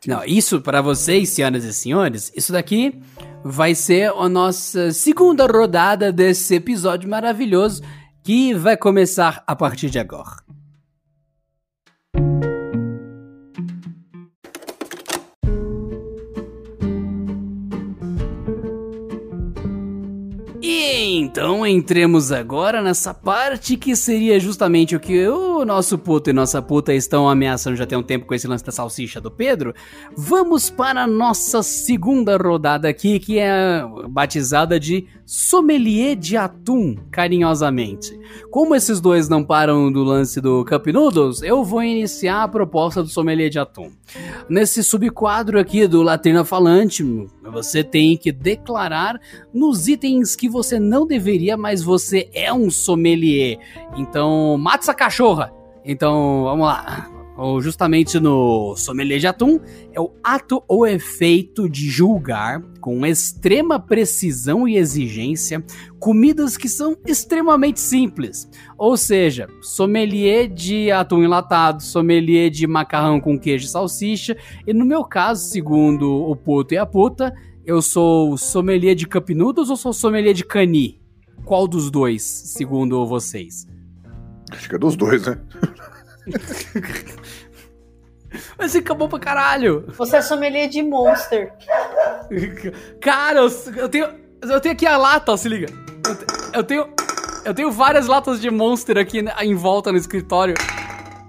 Não, 0.07 0.23
isso 0.25 0.59
para 0.61 0.81
vocês, 0.81 1.29
senhoras 1.29 1.63
e 1.63 1.71
senhores, 1.71 2.31
isso 2.35 2.51
daqui 2.51 2.99
vai 3.43 3.75
ser 3.75 4.11
a 4.11 4.27
nossa 4.27 4.91
segunda 4.91 5.45
rodada 5.45 6.11
desse 6.11 6.55
episódio 6.55 7.07
maravilhoso 7.07 7.83
que 8.23 8.55
vai 8.55 8.75
começar 8.75 9.43
a 9.45 9.55
partir 9.55 9.91
de 9.91 9.99
agora. 9.99 10.41
Então 20.73 21.67
entremos 21.67 22.31
agora 22.31 22.81
nessa 22.81 23.13
parte 23.13 23.75
que 23.75 23.95
seria 23.95 24.39
justamente 24.39 24.95
o 24.95 24.99
que 24.99 25.27
o 25.27 25.65
nosso 25.65 25.97
puto 25.97 26.29
e 26.29 26.33
nossa 26.33 26.61
puta 26.61 26.93
estão 26.93 27.27
ameaçando 27.27 27.75
já 27.75 27.85
tem 27.85 27.97
um 27.97 28.03
tempo 28.03 28.25
com 28.25 28.33
esse 28.33 28.47
lance 28.47 28.63
da 28.63 28.71
salsicha 28.71 29.19
do 29.19 29.29
Pedro. 29.29 29.73
Vamos 30.15 30.69
para 30.69 31.03
a 31.03 31.07
nossa 31.07 31.61
segunda 31.61 32.37
rodada 32.37 32.87
aqui, 32.87 33.19
que 33.19 33.37
é 33.37 33.83
batizada 34.09 34.79
de 34.79 35.05
sommelier 35.25 36.15
de 36.15 36.35
atum, 36.37 36.95
carinhosamente. 37.11 38.19
Como 38.49 38.75
esses 38.75 38.99
dois 38.99 39.29
não 39.29 39.43
param 39.43 39.91
do 39.91 40.03
lance 40.03 40.41
do 40.41 40.65
Cup 40.65 40.87
Noodles, 40.87 41.41
eu 41.41 41.63
vou 41.63 41.83
iniciar 41.83 42.43
a 42.43 42.47
proposta 42.47 43.01
do 43.01 43.09
sommelier 43.09 43.49
de 43.49 43.59
atum. 43.59 43.91
Nesse 44.49 44.83
subquadro 44.83 45.59
aqui 45.59 45.87
do 45.87 46.01
Latrina 46.01 46.43
Falante, 46.43 47.03
você 47.51 47.83
tem 47.83 48.17
que 48.17 48.31
declarar 48.31 49.19
nos 49.53 49.87
itens 49.87 50.35
que 50.35 50.49
você 50.49 50.60
não 50.79 51.05
deveria, 51.05 51.57
mas 51.57 51.81
você 51.81 52.29
é 52.33 52.53
um 52.53 52.69
sommelier. 52.69 53.57
Então, 53.95 54.57
mata 54.57 54.83
essa 54.83 54.93
cachorra. 54.93 55.53
Então, 55.83 56.43
vamos 56.43 56.65
lá. 56.65 57.09
Ou 57.37 57.61
justamente 57.61 58.19
no 58.19 58.75
sommelier 58.75 59.19
de 59.19 59.25
atum, 59.25 59.59
é 59.93 59.99
o 59.99 60.11
ato 60.23 60.61
ou 60.67 60.85
efeito 60.85 61.67
de 61.67 61.89
julgar 61.89 62.61
com 62.79 63.05
extrema 63.05 63.79
precisão 63.79 64.67
e 64.67 64.77
exigência 64.77 65.63
comidas 65.97 66.57
que 66.57 66.69
são 66.69 66.95
extremamente 67.05 67.79
simples. 67.79 68.49
Ou 68.77 68.97
seja, 68.97 69.47
sommelier 69.61 70.47
de 70.47 70.91
atum 70.91 71.23
enlatado, 71.23 71.81
sommelier 71.81 72.49
de 72.49 72.67
macarrão 72.67 73.19
com 73.19 73.39
queijo 73.39 73.65
e 73.65 73.69
salsicha, 73.69 74.37
e 74.67 74.73
no 74.73 74.85
meu 74.85 75.03
caso, 75.03 75.49
segundo 75.49 76.11
o 76.11 76.35
puto 76.35 76.73
e 76.73 76.77
a 76.77 76.85
puta, 76.85 77.33
eu 77.65 77.81
sou 77.81 78.37
sommelier 78.37 78.95
de 78.95 79.07
cup 79.07 79.29
noodles 79.29 79.69
ou 79.69 79.77
sou 79.77 79.93
sommelier 79.93 80.33
de 80.33 80.43
cani? 80.45 80.99
Qual 81.45 81.67
dos 81.67 81.89
dois, 81.91 82.21
segundo 82.23 83.05
vocês? 83.05 83.67
Acho 84.51 84.69
que 84.69 84.75
é 84.75 84.79
dos 84.79 84.95
dois, 84.95 85.25
né? 85.25 85.37
Mas 88.57 88.71
fica 88.71 88.93
bom 88.93 89.09
pra 89.09 89.19
caralho! 89.19 89.85
Você 89.97 90.17
é 90.17 90.21
sommelier 90.21 90.69
de 90.69 90.81
Monster. 90.81 91.51
Cara, 93.01 93.39
eu, 93.39 93.49
eu 93.75 93.89
tenho. 93.89 94.07
Eu 94.41 94.59
tenho 94.59 94.73
aqui 94.73 94.85
a 94.87 94.97
lata, 94.97 95.31
ó, 95.33 95.37
se 95.37 95.49
liga. 95.49 95.67
Eu, 96.07 96.59
eu 96.59 96.63
tenho. 96.63 96.87
Eu 97.43 97.53
tenho 97.53 97.71
várias 97.71 98.07
latas 98.07 98.39
de 98.39 98.49
Monster 98.49 98.97
aqui 98.97 99.21
na- 99.21 99.43
em 99.43 99.53
volta 99.55 99.91
no 99.91 99.97
escritório. 99.97 100.53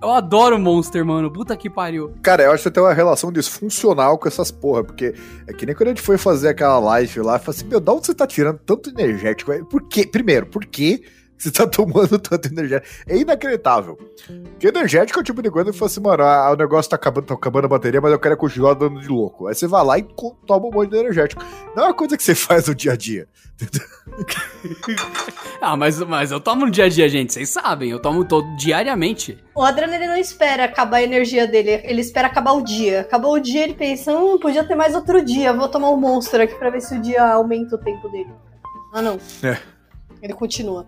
Eu 0.02 0.10
adoro 0.10 0.58
Monster, 0.58 1.04
mano. 1.04 1.30
Puta 1.30 1.56
que 1.56 1.70
pariu. 1.70 2.12
Cara, 2.22 2.42
eu 2.42 2.50
acho 2.50 2.58
que 2.58 2.64
você 2.64 2.70
tem 2.72 2.82
uma 2.82 2.92
relação 2.92 3.30
disfuncional 3.30 4.18
com 4.18 4.26
essas 4.26 4.50
porra, 4.50 4.82
porque 4.82 5.14
é 5.46 5.52
que 5.52 5.64
nem 5.64 5.74
quando 5.74 5.88
a 5.88 5.90
gente 5.90 6.02
foi 6.02 6.18
fazer 6.18 6.48
aquela 6.48 6.78
live 6.80 7.20
lá, 7.20 7.36
eu 7.36 7.40
falei 7.40 7.60
assim, 7.60 7.68
meu, 7.68 7.78
da 7.78 7.92
onde 7.92 8.06
você 8.06 8.14
tá 8.14 8.26
tirando 8.26 8.58
tanto 8.58 8.90
energético? 8.90 9.52
Por 9.66 9.88
quê? 9.88 10.04
Primeiro, 10.04 10.46
por 10.46 10.66
que 10.66 11.04
você 11.42 11.50
tá 11.50 11.66
tomando 11.66 12.18
tanto 12.20 12.48
energético? 12.48 12.94
É 13.08 13.16
inacreditável. 13.16 13.96
Porque 14.52 14.68
energético 14.68 15.18
é 15.18 15.22
o 15.22 15.24
tipo 15.24 15.42
de 15.42 15.50
coisa 15.50 15.72
que 15.72 15.78
fala 15.78 15.90
assim, 15.90 16.00
mano, 16.00 16.22
ah, 16.22 16.52
o 16.52 16.56
negócio 16.56 16.88
tá 16.88 16.94
acabando, 16.96 17.26
tá 17.26 17.34
acabando 17.34 17.64
a 17.64 17.68
bateria, 17.68 18.00
mas 18.00 18.12
eu 18.12 18.18
quero 18.18 18.36
continuar 18.36 18.74
dando 18.74 19.00
de 19.00 19.08
louco. 19.08 19.48
Aí 19.48 19.54
você 19.54 19.66
vai 19.66 19.84
lá 19.84 19.98
e 19.98 20.06
toma 20.46 20.68
um 20.68 20.70
monte 20.70 20.90
de 20.90 20.98
energético. 20.98 21.44
Não 21.74 21.82
é 21.82 21.86
uma 21.88 21.94
coisa 21.94 22.16
que 22.16 22.22
você 22.22 22.34
faz 22.36 22.68
no 22.68 22.74
dia 22.74 22.92
a 22.92 22.96
dia. 22.96 23.26
Ah, 25.64 25.76
mas, 25.76 26.00
mas 26.00 26.32
eu 26.32 26.40
tomo 26.40 26.66
no 26.66 26.72
dia 26.72 26.86
a 26.86 26.88
dia, 26.88 27.08
gente. 27.08 27.32
Vocês 27.32 27.48
sabem. 27.48 27.88
Eu 27.88 28.00
tomo 28.00 28.24
todo 28.24 28.56
diariamente. 28.56 29.38
O 29.54 29.62
Adriano 29.62 29.94
ele 29.94 30.08
não 30.08 30.16
espera 30.16 30.64
acabar 30.64 30.96
a 30.96 31.02
energia 31.04 31.46
dele, 31.46 31.80
ele 31.84 32.00
espera 32.00 32.26
acabar 32.26 32.50
o 32.52 32.62
dia. 32.62 33.02
Acabou 33.02 33.34
o 33.34 33.40
dia, 33.40 33.62
ele 33.62 33.74
pensa, 33.74 34.12
hum, 34.12 34.40
podia 34.40 34.64
ter 34.64 34.74
mais 34.74 34.92
outro 34.96 35.24
dia, 35.24 35.52
vou 35.52 35.68
tomar 35.68 35.90
um 35.90 35.96
monstro 35.96 36.42
aqui 36.42 36.56
pra 36.56 36.68
ver 36.68 36.80
se 36.80 36.96
o 36.96 37.00
dia 37.00 37.22
aumenta 37.22 37.76
o 37.76 37.78
tempo 37.78 38.08
dele. 38.08 38.30
Ah, 38.92 39.00
não. 39.00 39.20
É. 39.44 39.56
Ele 40.20 40.32
continua. 40.32 40.84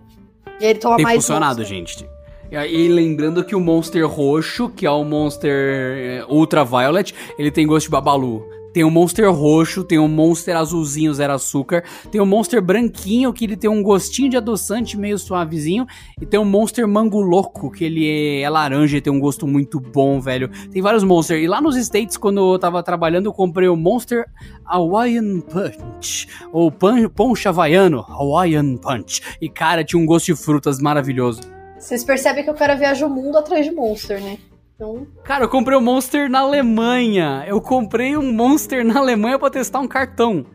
E 0.59 0.65
ele 0.65 0.79
toma 0.79 0.95
Tem 0.97 1.03
mais 1.03 1.17
funcionado, 1.17 1.59
Monster. 1.59 1.77
gente. 1.77 2.09
E 2.51 2.87
lembrando 2.87 3.43
que 3.43 3.55
o 3.55 3.59
Monster 3.59 4.07
roxo, 4.07 4.69
que 4.69 4.85
é 4.85 4.91
o 4.91 5.03
Monster 5.03 5.51
eh, 5.51 6.25
Ultraviolet, 6.29 7.13
ele 7.37 7.51
tem 7.51 7.65
gosto 7.67 7.87
de 7.87 7.91
babalu. 7.91 8.47
Tem 8.75 8.83
o 8.83 8.91
Monster 8.91 9.31
roxo, 9.31 9.85
tem 9.85 9.97
o 9.97 10.05
Monster 10.05 10.53
azulzinho 10.53 11.13
zero 11.13 11.31
açúcar, 11.31 11.81
tem 12.11 12.19
o 12.19 12.25
Monster 12.25 12.61
branquinho, 12.61 13.31
que 13.31 13.45
ele 13.45 13.55
tem 13.55 13.69
um 13.69 13.81
gostinho 13.81 14.29
de 14.29 14.35
adoçante 14.35 14.97
meio 14.97 15.17
suavezinho, 15.17 15.87
e 16.19 16.25
tem 16.25 16.37
o 16.37 16.43
Monster 16.43 16.85
mango 16.85 17.21
louco, 17.21 17.71
que 17.71 17.85
ele 17.85 18.41
é, 18.41 18.49
laranja 18.49 18.97
e 18.97 19.01
tem 19.01 19.13
um 19.13 19.19
gosto 19.21 19.47
muito 19.47 19.79
bom, 19.79 20.19
velho. 20.19 20.49
Tem 20.73 20.81
vários 20.81 21.05
Monster. 21.05 21.41
E 21.41 21.47
lá 21.47 21.61
nos 21.61 21.77
States, 21.77 22.17
quando 22.17 22.53
eu 22.53 22.59
tava 22.59 22.83
trabalhando, 22.83 23.27
eu 23.27 23.33
comprei 23.33 23.69
o 23.69 23.77
Monster 23.77 24.25
Hawaiian 24.65 25.39
Punch, 25.39 26.27
ou 26.51 26.69
pan, 26.69 27.09
Havaiano, 27.45 28.03
Hawaiian 28.09 28.75
Punch. 28.75 29.21
E 29.39 29.47
cara, 29.47 29.85
tinha 29.85 30.01
um 30.01 30.05
gosto 30.05 30.25
de 30.25 30.35
frutas 30.35 30.81
maravilhoso. 30.81 31.39
Vocês 31.79 32.03
percebem 32.03 32.43
que 32.43 32.51
o 32.51 32.53
cara 32.53 32.75
viaja 32.75 33.07
o 33.07 33.09
mundo 33.09 33.37
atrás 33.37 33.65
de 33.65 33.71
Monster, 33.71 34.21
né? 34.21 34.37
Então, 34.75 35.07
Cara, 35.23 35.45
eu 35.45 35.49
comprei 35.49 35.77
um 35.77 35.81
Monster 35.81 36.29
na 36.29 36.39
Alemanha. 36.39 37.45
Eu 37.47 37.61
comprei 37.61 38.17
um 38.17 38.33
Monster 38.33 38.83
na 38.85 38.99
Alemanha 38.99 39.39
pra 39.39 39.49
testar 39.49 39.79
um 39.79 39.87
cartão. 39.87 40.45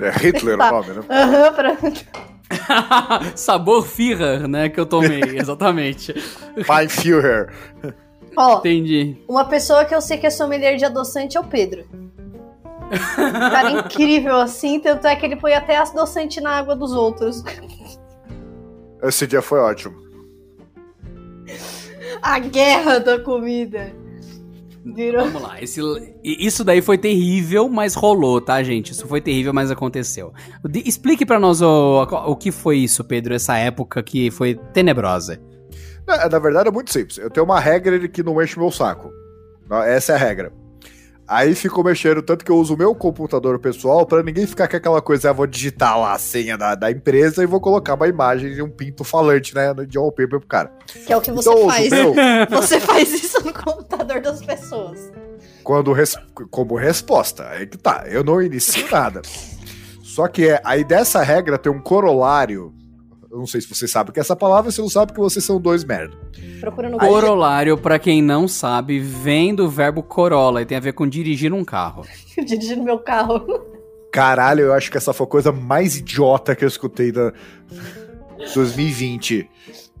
É 0.00 0.10
Hitler 0.10 0.58
Tá. 0.58 0.68
o 0.68 0.72
nome, 0.82 0.88
né? 0.94 1.04
aham, 1.08 1.52
pra... 1.52 1.76
Sabor 3.36 3.82
Führer, 3.84 4.48
né, 4.48 4.68
que 4.68 4.80
eu 4.80 4.86
tomei, 4.86 5.20
exatamente. 5.38 6.12
Mein 6.68 6.88
Führer. 6.88 7.52
Ó, 8.36 8.58
Entendi. 8.58 9.16
uma 9.28 9.44
pessoa 9.44 9.84
que 9.84 9.94
eu 9.94 10.00
sei 10.00 10.18
que 10.18 10.26
é 10.26 10.30
sommelier 10.30 10.76
de 10.76 10.84
adoçante 10.84 11.36
é 11.36 11.40
o 11.40 11.44
Pedro. 11.44 11.84
Cara 13.16 13.70
incrível 13.86 14.36
assim, 14.40 14.80
tanto 14.80 15.06
é 15.06 15.14
que 15.14 15.24
ele 15.26 15.36
põe 15.36 15.52
até 15.52 15.76
adoçante 15.76 16.40
na 16.40 16.50
água 16.58 16.74
dos 16.74 16.92
outros. 16.92 17.44
Esse 19.02 19.26
dia 19.28 19.42
foi 19.42 19.60
ótimo. 19.60 20.09
A 22.22 22.38
guerra 22.38 22.98
da 22.98 23.18
comida. 23.20 23.92
Virou. 24.84 25.26
Vamos 25.26 25.42
lá. 25.42 25.60
Esse, 25.62 25.80
e 26.24 26.46
isso 26.46 26.64
daí 26.64 26.80
foi 26.80 26.96
terrível, 26.96 27.68
mas 27.68 27.94
rolou, 27.94 28.40
tá, 28.40 28.62
gente? 28.62 28.92
Isso 28.92 29.06
foi 29.06 29.20
terrível, 29.20 29.52
mas 29.52 29.70
aconteceu. 29.70 30.32
De- 30.68 30.82
explique 30.88 31.26
pra 31.26 31.38
nós 31.38 31.60
o, 31.60 32.02
o 32.02 32.34
que 32.36 32.50
foi 32.50 32.78
isso, 32.78 33.04
Pedro, 33.04 33.34
essa 33.34 33.56
época 33.58 34.02
que 34.02 34.30
foi 34.30 34.54
tenebrosa. 34.72 35.38
Na, 36.06 36.28
na 36.28 36.38
verdade 36.38 36.68
é 36.68 36.72
muito 36.72 36.90
simples. 36.92 37.18
Eu 37.18 37.28
tenho 37.30 37.44
uma 37.44 37.60
regra 37.60 37.98
de 37.98 38.08
que 38.08 38.22
não 38.22 38.42
enche 38.42 38.58
meu 38.58 38.70
saco. 38.70 39.10
Essa 39.86 40.12
é 40.12 40.14
a 40.16 40.18
regra. 40.18 40.50
Aí 41.32 41.54
ficou 41.54 41.84
mexendo 41.84 42.22
tanto 42.22 42.44
que 42.44 42.50
eu 42.50 42.56
uso 42.56 42.74
o 42.74 42.76
meu 42.76 42.92
computador 42.92 43.56
pessoal 43.60 44.04
pra 44.04 44.20
ninguém 44.20 44.48
ficar 44.48 44.66
com 44.66 44.76
aquela 44.76 45.00
coisa, 45.00 45.30
ah, 45.30 45.32
vou 45.32 45.46
digitar 45.46 45.96
lá 45.96 46.12
a 46.12 46.18
senha 46.18 46.58
da, 46.58 46.74
da 46.74 46.90
empresa 46.90 47.40
e 47.40 47.46
vou 47.46 47.60
colocar 47.60 47.94
uma 47.94 48.08
imagem 48.08 48.52
de 48.52 48.60
um 48.60 48.68
pinto 48.68 49.04
falante, 49.04 49.54
né, 49.54 49.72
de 49.86 49.96
wallpaper 49.96 50.40
pro 50.40 50.48
cara. 50.48 50.72
Que 51.06 51.12
é 51.12 51.16
o 51.16 51.20
que 51.20 51.30
você 51.30 51.48
Então, 51.48 51.68
faz. 51.68 51.88
meu, 51.88 52.14
Você 52.50 52.80
faz 52.80 53.12
isso 53.12 53.44
no 53.44 53.52
computador 53.52 54.20
das 54.20 54.44
pessoas. 54.44 54.98
quando 55.62 55.92
res- 55.92 56.16
como 56.50 56.74
resposta, 56.74 57.46
aí 57.48 57.64
que 57.64 57.78
tá, 57.78 58.04
eu 58.08 58.24
não 58.24 58.42
inicio 58.42 58.90
nada. 58.90 59.22
Só 60.02 60.26
que 60.26 60.48
é, 60.48 60.60
aí 60.64 60.82
dessa 60.82 61.22
regra 61.22 61.56
tem 61.56 61.70
um 61.70 61.80
corolário, 61.80 62.74
eu 63.30 63.38
não 63.38 63.46
sei 63.46 63.60
se 63.60 63.68
você 63.68 63.86
sabe 63.86 64.10
o 64.10 64.12
que 64.12 64.18
é 64.18 64.22
essa 64.22 64.34
palavra, 64.34 64.72
se 64.72 64.80
não 64.80 64.88
sabe 64.88 65.12
que 65.12 65.20
vocês 65.20 65.44
são 65.44 65.60
dois 65.60 65.84
merda. 65.84 66.16
Procura 66.60 66.88
no 66.88 66.98
Google. 66.98 67.14
Corolário, 67.14 67.78
pra 67.78 67.98
quem 67.98 68.20
não 68.20 68.48
sabe, 68.48 68.98
vem 68.98 69.54
do 69.54 69.68
verbo 69.68 70.02
corolla 70.02 70.62
e 70.62 70.66
tem 70.66 70.76
a 70.76 70.80
ver 70.80 70.92
com 70.94 71.06
dirigir 71.06 71.52
um 71.52 71.64
carro. 71.64 72.04
Dirigindo 72.44 72.82
meu 72.82 72.98
carro. 72.98 73.46
Caralho, 74.10 74.62
eu 74.62 74.72
acho 74.72 74.90
que 74.90 74.96
essa 74.96 75.12
foi 75.12 75.26
a 75.26 75.30
coisa 75.30 75.52
mais 75.52 75.96
idiota 75.96 76.56
que 76.56 76.64
eu 76.64 76.68
escutei 76.68 77.12
da 77.12 77.32
2020. 78.52 79.48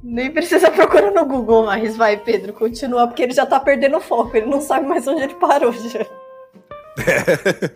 Nem 0.02 0.32
precisa 0.32 0.70
procurar 0.70 1.12
no 1.12 1.24
Google 1.24 1.66
mais. 1.66 1.96
Vai, 1.96 2.16
Pedro, 2.16 2.52
continua, 2.52 3.06
porque 3.06 3.22
ele 3.22 3.32
já 3.32 3.46
tá 3.46 3.60
perdendo 3.60 3.98
o 3.98 4.00
foco. 4.00 4.36
Ele 4.36 4.46
não 4.46 4.60
sabe 4.60 4.88
mais 4.88 5.06
onde 5.06 5.22
ele 5.22 5.34
parou 5.34 5.72
já. 5.72 6.04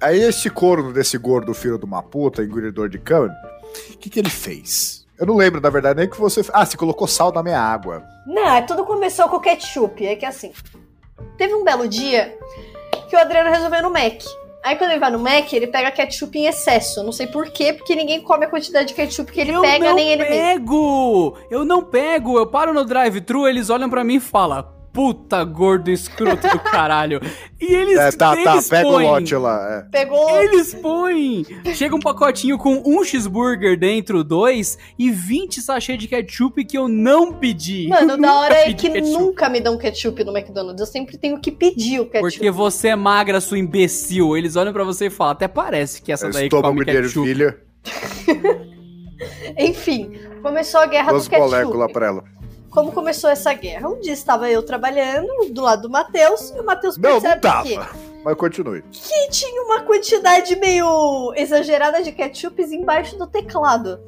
Aí 0.00 0.20
esse 0.20 0.48
corno 0.48 0.92
desse 0.92 1.18
gordo 1.18 1.52
filho 1.52 1.78
de 1.78 1.84
uma 1.84 2.02
puta, 2.02 2.42
engolidor 2.42 2.88
de 2.88 2.98
cão, 2.98 3.28
o 3.90 3.98
que, 3.98 4.10
que 4.10 4.18
ele 4.18 4.30
fez? 4.30 5.06
Eu 5.18 5.26
não 5.26 5.36
lembro, 5.36 5.60
na 5.60 5.70
verdade, 5.70 5.98
nem 5.98 6.08
que 6.08 6.18
você. 6.18 6.42
Ah, 6.52 6.64
você 6.64 6.76
colocou 6.76 7.06
sal 7.06 7.32
na 7.32 7.42
minha 7.42 7.60
água. 7.60 8.04
Não, 8.26 8.48
é 8.48 8.62
tudo 8.62 8.84
começou 8.84 9.28
com 9.28 9.36
o 9.36 9.40
ketchup. 9.40 10.06
É 10.06 10.14
que 10.14 10.26
assim, 10.26 10.52
teve 11.38 11.54
um 11.54 11.64
belo 11.64 11.88
dia 11.88 12.36
que 13.08 13.16
o 13.16 13.18
Adriano 13.18 13.50
resolveu 13.50 13.82
no 13.82 13.90
Mac. 13.90 14.22
Aí 14.62 14.76
quando 14.76 14.90
ele 14.90 15.00
vai 15.00 15.10
no 15.10 15.18
Mac, 15.18 15.52
ele 15.52 15.68
pega 15.68 15.90
ketchup 15.92 16.36
em 16.36 16.46
excesso. 16.46 17.02
Não 17.02 17.12
sei 17.12 17.28
por 17.28 17.48
quê, 17.50 17.72
porque 17.72 17.94
ninguém 17.94 18.20
come 18.20 18.44
a 18.44 18.48
quantidade 18.48 18.88
de 18.88 18.94
ketchup 18.94 19.30
que 19.30 19.40
ele 19.40 19.52
eu 19.52 19.62
pega, 19.62 19.84
não 19.84 19.94
nem 19.94 20.12
ele 20.12 20.24
mesmo. 20.24 20.34
pego! 20.34 21.38
Eu 21.48 21.64
não 21.64 21.84
pego! 21.84 22.36
Eu 22.36 22.46
paro 22.48 22.74
no 22.74 22.84
drive-thru, 22.84 23.46
eles 23.46 23.70
olham 23.70 23.88
pra 23.88 24.02
mim 24.02 24.16
e 24.16 24.20
falam. 24.20 24.75
Puta 24.96 25.44
gordo 25.44 25.90
escroto 25.90 26.48
do 26.48 26.58
caralho. 26.58 27.20
E 27.60 27.66
eles, 27.74 27.98
É, 27.98 28.10
tá, 28.12 28.34
tá, 28.34 28.52
eles 28.54 28.66
pega 28.68 28.88
o 28.88 28.98
lote 28.98 29.34
lá. 29.34 29.84
é. 29.86 29.90
Pegou. 29.90 30.42
Eles 30.42 30.72
põem! 30.72 31.44
Chega 31.74 31.94
um 31.94 32.00
pacotinho 32.00 32.56
com 32.56 32.82
um 32.86 33.04
cheeseburger 33.04 33.78
dentro, 33.78 34.24
dois, 34.24 34.78
e 34.98 35.10
20 35.10 35.60
sachê 35.60 35.98
de 35.98 36.08
ketchup 36.08 36.64
que 36.64 36.78
eu 36.78 36.88
não 36.88 37.30
pedi. 37.34 37.88
Mano, 37.88 38.12
Eu 38.12 38.20
da 38.22 38.34
hora 38.36 38.54
é 38.54 38.72
que 38.72 38.88
ketchup. 38.88 39.10
nunca 39.12 39.48
me 39.50 39.60
dão 39.60 39.76
ketchup 39.76 40.24
no 40.24 40.34
McDonald's. 40.36 40.80
Eu 40.80 40.86
sempre 40.86 41.18
tenho 41.18 41.38
que 41.38 41.52
pedir 41.52 42.00
o 42.00 42.06
ketchup. 42.06 42.32
Porque 42.32 42.50
você 42.50 42.88
é 42.88 42.96
magra, 42.96 43.38
sua 43.40 43.58
imbecil. 43.58 44.34
Eles 44.34 44.56
olham 44.56 44.72
pra 44.72 44.82
você 44.84 45.06
e 45.06 45.10
falam, 45.10 45.32
até 45.32 45.46
parece 45.46 46.00
que 46.00 46.10
essa 46.10 46.28
É 46.28 46.30
daí 46.30 46.48
come 46.48 46.84
ketchup. 46.86 47.18
ervilha, 47.20 47.58
Enfim, 49.58 50.12
começou 50.42 50.80
a 50.80 50.86
guerra 50.86 51.10
duas 51.10 51.24
do 51.24 51.30
ketchup. 51.30 51.50
moléculas 51.50 51.92
pra 51.92 52.06
ela. 52.06 52.24
Como 52.76 52.92
começou 52.92 53.30
essa 53.30 53.54
guerra? 53.54 53.88
Um 53.88 53.98
dia 54.00 54.12
estava 54.12 54.50
eu 54.50 54.62
trabalhando 54.62 55.46
do 55.48 55.62
lado 55.62 55.80
do 55.80 55.88
Matheus, 55.88 56.50
e 56.50 56.60
o 56.60 56.62
Matheus 56.62 56.98
Não, 56.98 57.12
não 57.12 57.20
percebe 57.22 57.40
tava. 57.40 57.64
que, 57.64 57.78
Mas 58.22 58.36
continue. 58.36 58.82
que 58.92 59.30
tinha 59.30 59.62
uma 59.62 59.80
quantidade 59.80 60.54
meio 60.56 61.32
exagerada 61.36 62.02
de 62.02 62.12
ketchups 62.12 62.70
embaixo 62.70 63.16
do 63.16 63.26
teclado. 63.26 63.98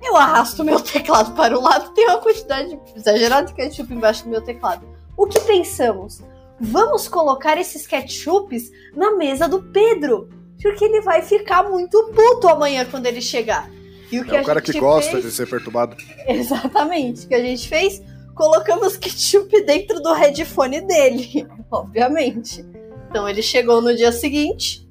Eu 0.00 0.16
arrasto 0.16 0.62
meu 0.62 0.78
teclado 0.78 1.34
para 1.34 1.58
o 1.58 1.60
lado, 1.60 1.92
tem 1.94 2.06
uma 2.06 2.18
quantidade 2.18 2.78
exagerada 2.94 3.48
de 3.48 3.54
ketchup 3.54 3.92
embaixo 3.92 4.22
do 4.22 4.30
meu 4.30 4.40
teclado. 4.40 4.86
O 5.16 5.26
que 5.26 5.40
pensamos? 5.40 6.22
Vamos 6.60 7.08
colocar 7.08 7.58
esses 7.58 7.88
ketchups 7.88 8.70
na 8.94 9.16
mesa 9.16 9.48
do 9.48 9.60
Pedro, 9.60 10.28
porque 10.62 10.84
ele 10.84 11.00
vai 11.00 11.22
ficar 11.22 11.64
muito 11.64 12.00
puto 12.14 12.46
amanhã 12.46 12.86
quando 12.88 13.06
ele 13.06 13.20
chegar. 13.20 13.68
E 14.12 14.20
o 14.20 14.24
que 14.24 14.34
É 14.36 14.40
o 14.40 14.44
cara 14.44 14.60
que 14.60 14.78
gosta 14.78 15.12
fez- 15.12 15.24
de 15.24 15.30
ser 15.32 15.48
perturbado. 15.48 15.96
Exatamente. 16.26 17.24
O 17.24 17.28
que 17.28 17.34
a 17.34 17.40
gente 17.42 17.68
fez? 17.68 18.02
Colocamos 18.34 18.96
ketchup 18.96 19.64
dentro 19.64 20.00
do 20.00 20.12
headphone 20.12 20.80
dele, 20.80 21.46
obviamente. 21.70 22.64
Então 23.10 23.28
ele 23.28 23.42
chegou 23.42 23.80
no 23.80 23.94
dia 23.94 24.10
seguinte 24.12 24.88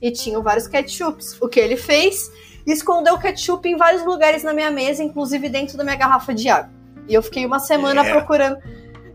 e 0.00 0.10
tinham 0.10 0.42
vários 0.42 0.66
ketchups. 0.66 1.36
O 1.40 1.48
que 1.48 1.60
ele 1.60 1.76
fez? 1.76 2.30
Escondeu 2.66 3.14
o 3.14 3.18
ketchup 3.18 3.68
em 3.68 3.76
vários 3.76 4.04
lugares 4.04 4.42
na 4.42 4.52
minha 4.54 4.70
mesa, 4.70 5.02
inclusive 5.02 5.48
dentro 5.48 5.76
da 5.76 5.84
minha 5.84 5.96
garrafa 5.96 6.34
de 6.34 6.48
água. 6.48 6.70
E 7.08 7.14
eu 7.14 7.22
fiquei 7.22 7.44
uma 7.46 7.58
semana 7.58 8.04
É. 8.06 8.10
procurando. 8.10 8.58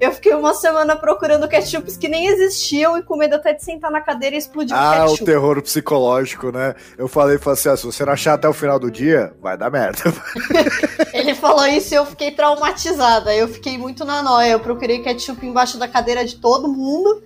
Eu 0.03 0.11
fiquei 0.11 0.33
uma 0.33 0.53
semana 0.53 0.95
procurando 0.95 1.47
ketchups 1.47 1.95
que 1.97 2.07
nem 2.07 2.27
existiam 2.27 2.97
e 2.97 3.03
com 3.03 3.15
medo 3.15 3.35
até 3.35 3.53
de 3.53 3.63
sentar 3.63 3.89
na 3.91 4.01
cadeira 4.01 4.35
e 4.35 4.39
explodir 4.39 4.75
Ah, 4.75 5.01
o 5.01 5.05
o 5.05 5.09
ketchup. 5.11 5.25
terror 5.25 5.61
psicológico, 5.61 6.51
né? 6.51 6.75
Eu 6.97 7.07
falei, 7.07 7.37
falei 7.37 7.53
assim, 7.59 7.69
ah, 7.69 7.77
se 7.77 7.85
você 7.85 8.05
não 8.05 8.13
achar 8.13 8.33
até 8.33 8.47
o 8.47 8.53
final 8.53 8.77
do 8.79 8.91
dia, 8.91 9.33
vai 9.41 9.57
dar 9.57 9.69
merda. 9.71 10.01
Ele 11.13 11.33
falou 11.35 11.65
isso 11.67 11.93
e 11.93 11.97
eu 11.97 12.05
fiquei 12.05 12.31
traumatizada. 12.31 13.33
Eu 13.35 13.47
fiquei 13.47 13.77
muito 13.77 14.03
na 14.05 14.21
noia. 14.21 14.51
Eu 14.51 14.59
procurei 14.59 14.99
ketchup 14.99 15.45
embaixo 15.45 15.77
da 15.77 15.87
cadeira 15.87 16.25
de 16.25 16.35
todo 16.37 16.67
mundo. 16.67 17.23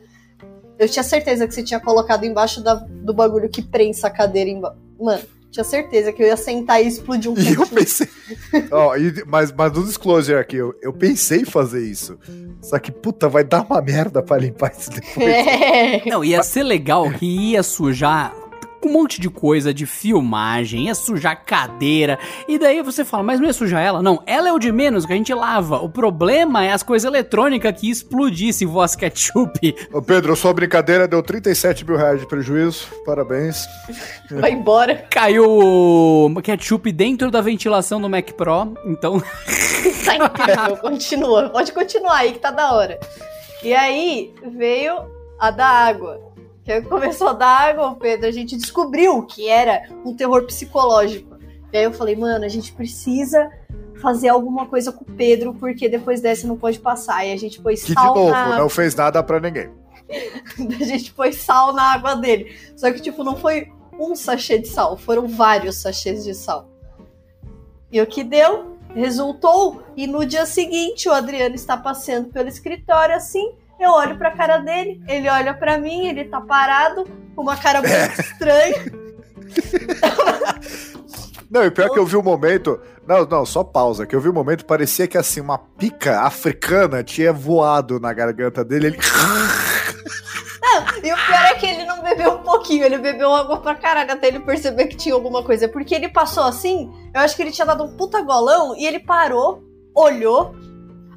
Eu 0.77 0.87
tinha 0.87 1.03
certeza 1.03 1.47
que 1.47 1.53
você 1.53 1.63
tinha 1.63 1.79
colocado 1.79 2.23
embaixo 2.25 2.61
da- 2.63 2.75
do 2.75 3.13
bagulho 3.13 3.49
que 3.49 3.61
prensa 3.61 4.07
a 4.07 4.11
cadeira 4.11 4.49
embaixo. 4.49 4.77
Mano, 4.99 5.23
tinha 5.51 5.63
certeza 5.63 6.11
que 6.11 6.21
eu 6.21 6.27
ia 6.27 6.37
sentar 6.37 6.83
e 6.83 6.87
explodir 6.87 7.31
um 7.31 7.35
E 7.39 7.53
eu 7.53 7.65
pensei. 7.67 8.07
Ó, 8.71 8.95
e- 8.95 9.23
mas, 9.25 9.51
mas 9.51 9.71
no 9.71 9.83
disclosure 9.83 10.37
aqui, 10.37 10.57
eu, 10.57 10.73
eu 10.81 10.91
pensei 10.93 11.41
em 11.41 11.45
fazer 11.45 11.83
isso. 11.83 12.17
Só 12.61 12.77
que, 12.79 12.91
puta, 12.91 13.27
vai 13.29 13.43
dar 13.43 13.61
uma 13.65 13.81
merda 13.81 14.21
pra 14.21 14.37
limpar 14.37 14.71
isso 14.77 14.89
depois. 14.91 15.25
É. 15.27 16.03
Não, 16.09 16.23
ia 16.23 16.43
ser 16.43 16.63
legal 16.63 17.09
que 17.11 17.25
ia 17.51 17.63
sujar 17.63 18.33
um 18.87 18.91
monte 18.91 19.19
de 19.19 19.29
coisa 19.29 19.73
de 19.73 19.85
filmagem, 19.85 20.85
ia 20.85 20.95
sujar 20.95 21.43
cadeira. 21.43 22.17
E 22.47 22.57
daí 22.57 22.81
você 22.81 23.03
fala, 23.03 23.23
mas 23.23 23.39
não 23.39 23.47
ia 23.47 23.53
sujar 23.53 23.81
ela? 23.81 24.01
Não, 24.01 24.21
ela 24.25 24.49
é 24.49 24.51
o 24.53 24.59
de 24.59 24.71
menos 24.71 25.05
que 25.05 25.13
a 25.13 25.15
gente 25.15 25.33
lava. 25.33 25.77
O 25.77 25.89
problema 25.89 26.65
é 26.65 26.71
as 26.71 26.83
coisas 26.83 27.07
eletrônicas 27.07 27.79
que 27.79 27.89
explodisse 27.89 28.65
voz 28.65 28.95
ketchup. 28.95 29.75
Ô, 29.93 30.01
Pedro, 30.01 30.35
sua 30.35 30.53
brincadeira 30.53 31.07
deu 31.07 31.21
37 31.21 31.85
mil 31.85 31.97
reais 31.97 32.19
de 32.19 32.27
prejuízo. 32.27 32.87
Parabéns. 33.05 33.67
Vai 34.31 34.51
embora. 34.51 35.05
Caiu 35.09 35.45
o 35.47 36.41
ketchup 36.41 36.91
dentro 36.91 37.29
da 37.29 37.41
ventilação 37.41 38.01
do 38.01 38.09
Mac 38.09 38.31
Pro, 38.31 38.73
então 38.85 39.21
Tá 40.05 40.15
incrível. 40.15 40.77
Continua. 40.77 41.49
Pode 41.49 41.71
continuar 41.71 42.17
aí 42.17 42.33
que 42.33 42.39
tá 42.39 42.51
da 42.51 42.73
hora. 42.73 42.99
E 43.63 43.73
aí 43.73 44.33
veio 44.55 45.05
a 45.39 45.51
da 45.51 45.67
água. 45.67 46.26
Que 46.67 46.81
começou 46.81 47.29
a 47.29 47.33
dar 47.33 47.69
água, 47.69 47.95
Pedro. 47.95 48.27
A 48.27 48.31
gente 48.31 48.57
descobriu 48.57 49.23
que 49.23 49.47
era 49.47 49.83
um 50.03 50.13
terror 50.13 50.43
psicológico. 50.43 51.37
E 51.71 51.77
aí 51.77 51.85
eu 51.85 51.93
falei, 51.93 52.13
mano, 52.13 52.43
a 52.43 52.49
gente 52.49 52.73
precisa 52.73 53.49
fazer 54.01 54.27
alguma 54.27 54.65
coisa 54.65 54.91
com 54.91 55.05
o 55.05 55.15
Pedro, 55.15 55.53
porque 55.53 55.87
depois 55.87 56.19
dessa 56.19 56.45
não 56.45 56.57
pode 56.57 56.77
passar. 56.79 57.25
E 57.25 57.31
a 57.31 57.37
gente 57.37 57.61
pôs 57.61 57.83
Que 57.83 57.87
de 57.87 57.93
sal 57.93 58.13
novo, 58.13 58.31
na 58.31 58.59
não 58.59 58.67
fez 58.67 58.93
nada 58.93 59.23
pra 59.23 59.39
ninguém. 59.39 59.69
a 60.81 60.83
gente 60.83 61.13
pôs 61.13 61.37
sal 61.37 61.71
na 61.71 61.93
água 61.93 62.15
dele. 62.15 62.53
Só 62.75 62.91
que, 62.91 63.01
tipo, 63.01 63.23
não 63.23 63.37
foi 63.37 63.71
um 63.97 64.13
sachê 64.13 64.57
de 64.59 64.67
sal, 64.67 64.97
foram 64.97 65.25
vários 65.25 65.77
sachês 65.77 66.25
de 66.25 66.35
sal. 66.35 66.69
E 67.89 68.01
o 68.01 68.05
que 68.05 68.25
deu? 68.25 68.75
Resultou. 68.93 69.83
E 69.95 70.05
no 70.05 70.25
dia 70.25 70.45
seguinte, 70.45 71.07
o 71.07 71.13
Adriano 71.13 71.55
está 71.55 71.77
passeando 71.77 72.27
pelo 72.27 72.49
escritório 72.49 73.15
assim. 73.15 73.55
Eu 73.79 73.91
olho 73.91 74.17
pra 74.17 74.31
cara 74.31 74.57
dele, 74.57 75.01
ele 75.07 75.29
olha 75.29 75.53
pra 75.53 75.77
mim, 75.77 76.07
ele 76.07 76.25
tá 76.25 76.41
parado, 76.41 77.05
com 77.35 77.41
uma 77.41 77.55
cara 77.55 77.81
muito 77.81 78.21
estranha. 78.21 78.85
Não, 81.49 81.63
e 81.63 81.71
pior 81.71 81.89
que 81.89 81.97
eu 81.97 82.05
vi 82.05 82.17
um 82.17 82.21
momento. 82.21 82.77
Não, 83.07 83.25
não, 83.25 83.45
só 83.45 83.63
pausa. 83.63 84.05
Que 84.05 84.13
eu 84.13 84.19
vi 84.19 84.27
um 84.27 84.33
momento, 84.33 84.65
parecia 84.65 85.07
que 85.07 85.17
assim, 85.17 85.39
uma 85.39 85.57
pica 85.57 86.21
africana 86.21 87.01
tinha 87.03 87.31
voado 87.31 87.99
na 88.01 88.11
garganta 88.11 88.65
dele. 88.65 88.87
Ele. 88.87 88.97
E 91.03 91.13
o 91.13 91.15
pior 91.15 91.45
é 91.45 91.53
que 91.55 91.65
ele 91.65 91.85
não 91.85 92.01
bebeu 92.01 92.33
um 92.33 92.43
pouquinho, 92.43 92.83
ele 92.83 92.97
bebeu 92.97 93.33
água 93.33 93.57
pra 93.57 93.75
caralho 93.75 94.11
até 94.11 94.27
ele 94.27 94.39
perceber 94.39 94.87
que 94.87 94.97
tinha 94.97 95.15
alguma 95.15 95.43
coisa. 95.43 95.67
Porque 95.67 95.95
ele 95.95 96.09
passou 96.09 96.43
assim, 96.43 96.91
eu 97.13 97.21
acho 97.21 97.35
que 97.35 97.41
ele 97.41 97.51
tinha 97.51 97.65
dado 97.65 97.83
um 97.83 97.95
puta 97.95 98.21
golão 98.21 98.75
e 98.75 98.85
ele 98.85 98.99
parou, 98.99 99.63
olhou. 99.95 100.55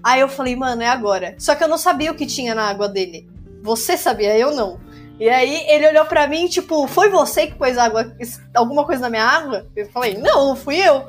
Aí 0.02 0.20
eu 0.20 0.28
falei, 0.28 0.56
mano, 0.56 0.82
é 0.82 0.88
agora. 0.88 1.34
Só 1.38 1.54
que 1.54 1.62
eu 1.62 1.68
não 1.68 1.78
sabia 1.78 2.10
o 2.10 2.14
que 2.14 2.26
tinha 2.26 2.54
na 2.54 2.68
água 2.68 2.88
dele. 2.88 3.28
Você 3.62 3.96
sabia, 3.96 4.36
eu 4.38 4.54
não. 4.54 4.80
E 5.18 5.28
aí 5.28 5.66
ele 5.68 5.86
olhou 5.88 6.06
pra 6.06 6.26
mim, 6.26 6.48
tipo, 6.48 6.86
foi 6.88 7.10
você 7.10 7.46
que 7.46 7.54
pôs 7.54 7.76
água, 7.76 8.16
alguma 8.54 8.86
coisa 8.86 9.02
na 9.02 9.10
minha 9.10 9.24
água? 9.24 9.66
Eu 9.76 9.86
falei, 9.90 10.16
não, 10.16 10.56
fui 10.56 10.76
eu. 10.76 11.08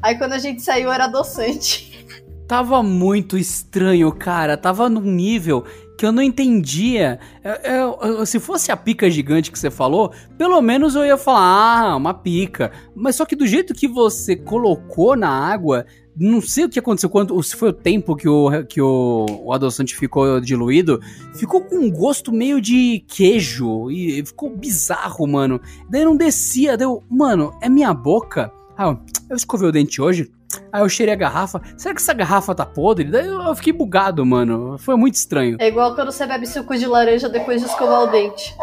Aí 0.00 0.16
quando 0.16 0.34
a 0.34 0.38
gente 0.38 0.62
saiu 0.62 0.92
era 0.92 1.06
adoçante. 1.06 2.06
tava 2.46 2.82
muito 2.82 3.36
estranho, 3.36 4.12
cara. 4.12 4.56
Tava 4.56 4.88
num 4.88 5.00
nível 5.00 5.64
que 5.98 6.06
eu 6.06 6.12
não 6.12 6.22
entendia. 6.22 7.18
É, 7.42 7.72
é, 7.74 8.24
se 8.24 8.38
fosse 8.38 8.70
a 8.70 8.76
pica 8.76 9.10
gigante 9.10 9.50
que 9.50 9.58
você 9.58 9.70
falou, 9.70 10.12
pelo 10.38 10.62
menos 10.62 10.94
eu 10.94 11.04
ia 11.04 11.16
falar, 11.16 11.90
ah, 11.90 11.96
uma 11.96 12.14
pica. 12.14 12.70
Mas 12.94 13.16
só 13.16 13.26
que 13.26 13.34
do 13.34 13.46
jeito 13.46 13.74
que 13.74 13.88
você 13.88 14.36
colocou 14.36 15.16
na 15.16 15.28
água, 15.28 15.84
não 16.18 16.40
sei 16.40 16.64
o 16.64 16.68
que 16.68 16.78
aconteceu, 16.78 17.08
quanto, 17.08 17.40
se 17.42 17.54
foi 17.54 17.68
o 17.68 17.72
tempo 17.72 18.16
que 18.16 18.28
o, 18.28 18.50
que 18.64 18.80
o, 18.80 19.26
o 19.44 19.52
adoçante 19.52 19.96
ficou 19.96 20.40
diluído, 20.40 21.00
ficou 21.34 21.60
com 21.62 21.76
um 21.76 21.90
gosto 21.90 22.32
meio 22.32 22.60
de 22.60 23.04
queijo 23.06 23.90
e 23.90 24.24
ficou 24.26 24.50
bizarro, 24.50 25.26
mano. 25.26 25.60
Daí 25.88 26.04
não 26.04 26.16
descia, 26.16 26.76
deu, 26.76 27.04
mano, 27.08 27.54
é 27.60 27.68
minha 27.68 27.94
boca. 27.94 28.50
Ah, 28.76 28.96
eu 29.30 29.36
escovei 29.36 29.68
o 29.68 29.72
dente 29.72 30.00
hoje, 30.00 30.30
Aí 30.72 30.82
eu 30.82 30.88
cheirei 30.88 31.14
a 31.14 31.16
garrafa. 31.16 31.60
Será 31.76 31.94
que 31.94 32.00
essa 32.00 32.14
garrafa 32.14 32.54
tá 32.54 32.64
podre? 32.64 33.10
Daí 33.10 33.26
eu 33.26 33.54
fiquei 33.54 33.72
bugado, 33.72 34.24
mano. 34.24 34.78
Foi 34.78 34.96
muito 34.96 35.14
estranho. 35.14 35.56
É 35.60 35.68
igual 35.68 35.94
quando 35.94 36.10
você 36.10 36.26
bebe 36.26 36.46
suco 36.46 36.76
de 36.76 36.86
laranja 36.86 37.28
depois 37.28 37.60
de 37.60 37.68
escovar 37.68 38.02
o 38.02 38.06
dente. 38.06 38.54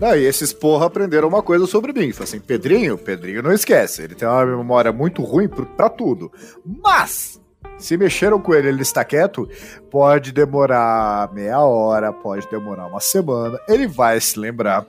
E 0.00 0.24
esses 0.24 0.52
porra 0.52 0.86
aprenderam 0.86 1.28
uma 1.28 1.42
coisa 1.42 1.66
sobre 1.66 1.92
mim. 1.92 2.12
Falei 2.12 2.28
assim, 2.28 2.40
Pedrinho, 2.40 2.98
Pedrinho 2.98 3.42
não 3.42 3.52
esquece. 3.52 4.02
Ele 4.02 4.14
tem 4.14 4.26
uma 4.26 4.44
memória 4.44 4.92
muito 4.92 5.22
ruim 5.22 5.48
pra 5.48 5.88
tudo. 5.88 6.32
Mas, 6.64 7.40
se 7.78 7.96
mexeram 7.96 8.40
com 8.40 8.54
ele 8.54 8.68
ele 8.68 8.82
está 8.82 9.04
quieto, 9.04 9.48
pode 9.90 10.32
demorar 10.32 11.32
meia 11.32 11.60
hora, 11.60 12.12
pode 12.12 12.48
demorar 12.50 12.86
uma 12.86 13.00
semana. 13.00 13.58
Ele 13.68 13.86
vai 13.86 14.20
se 14.20 14.38
lembrar 14.38 14.84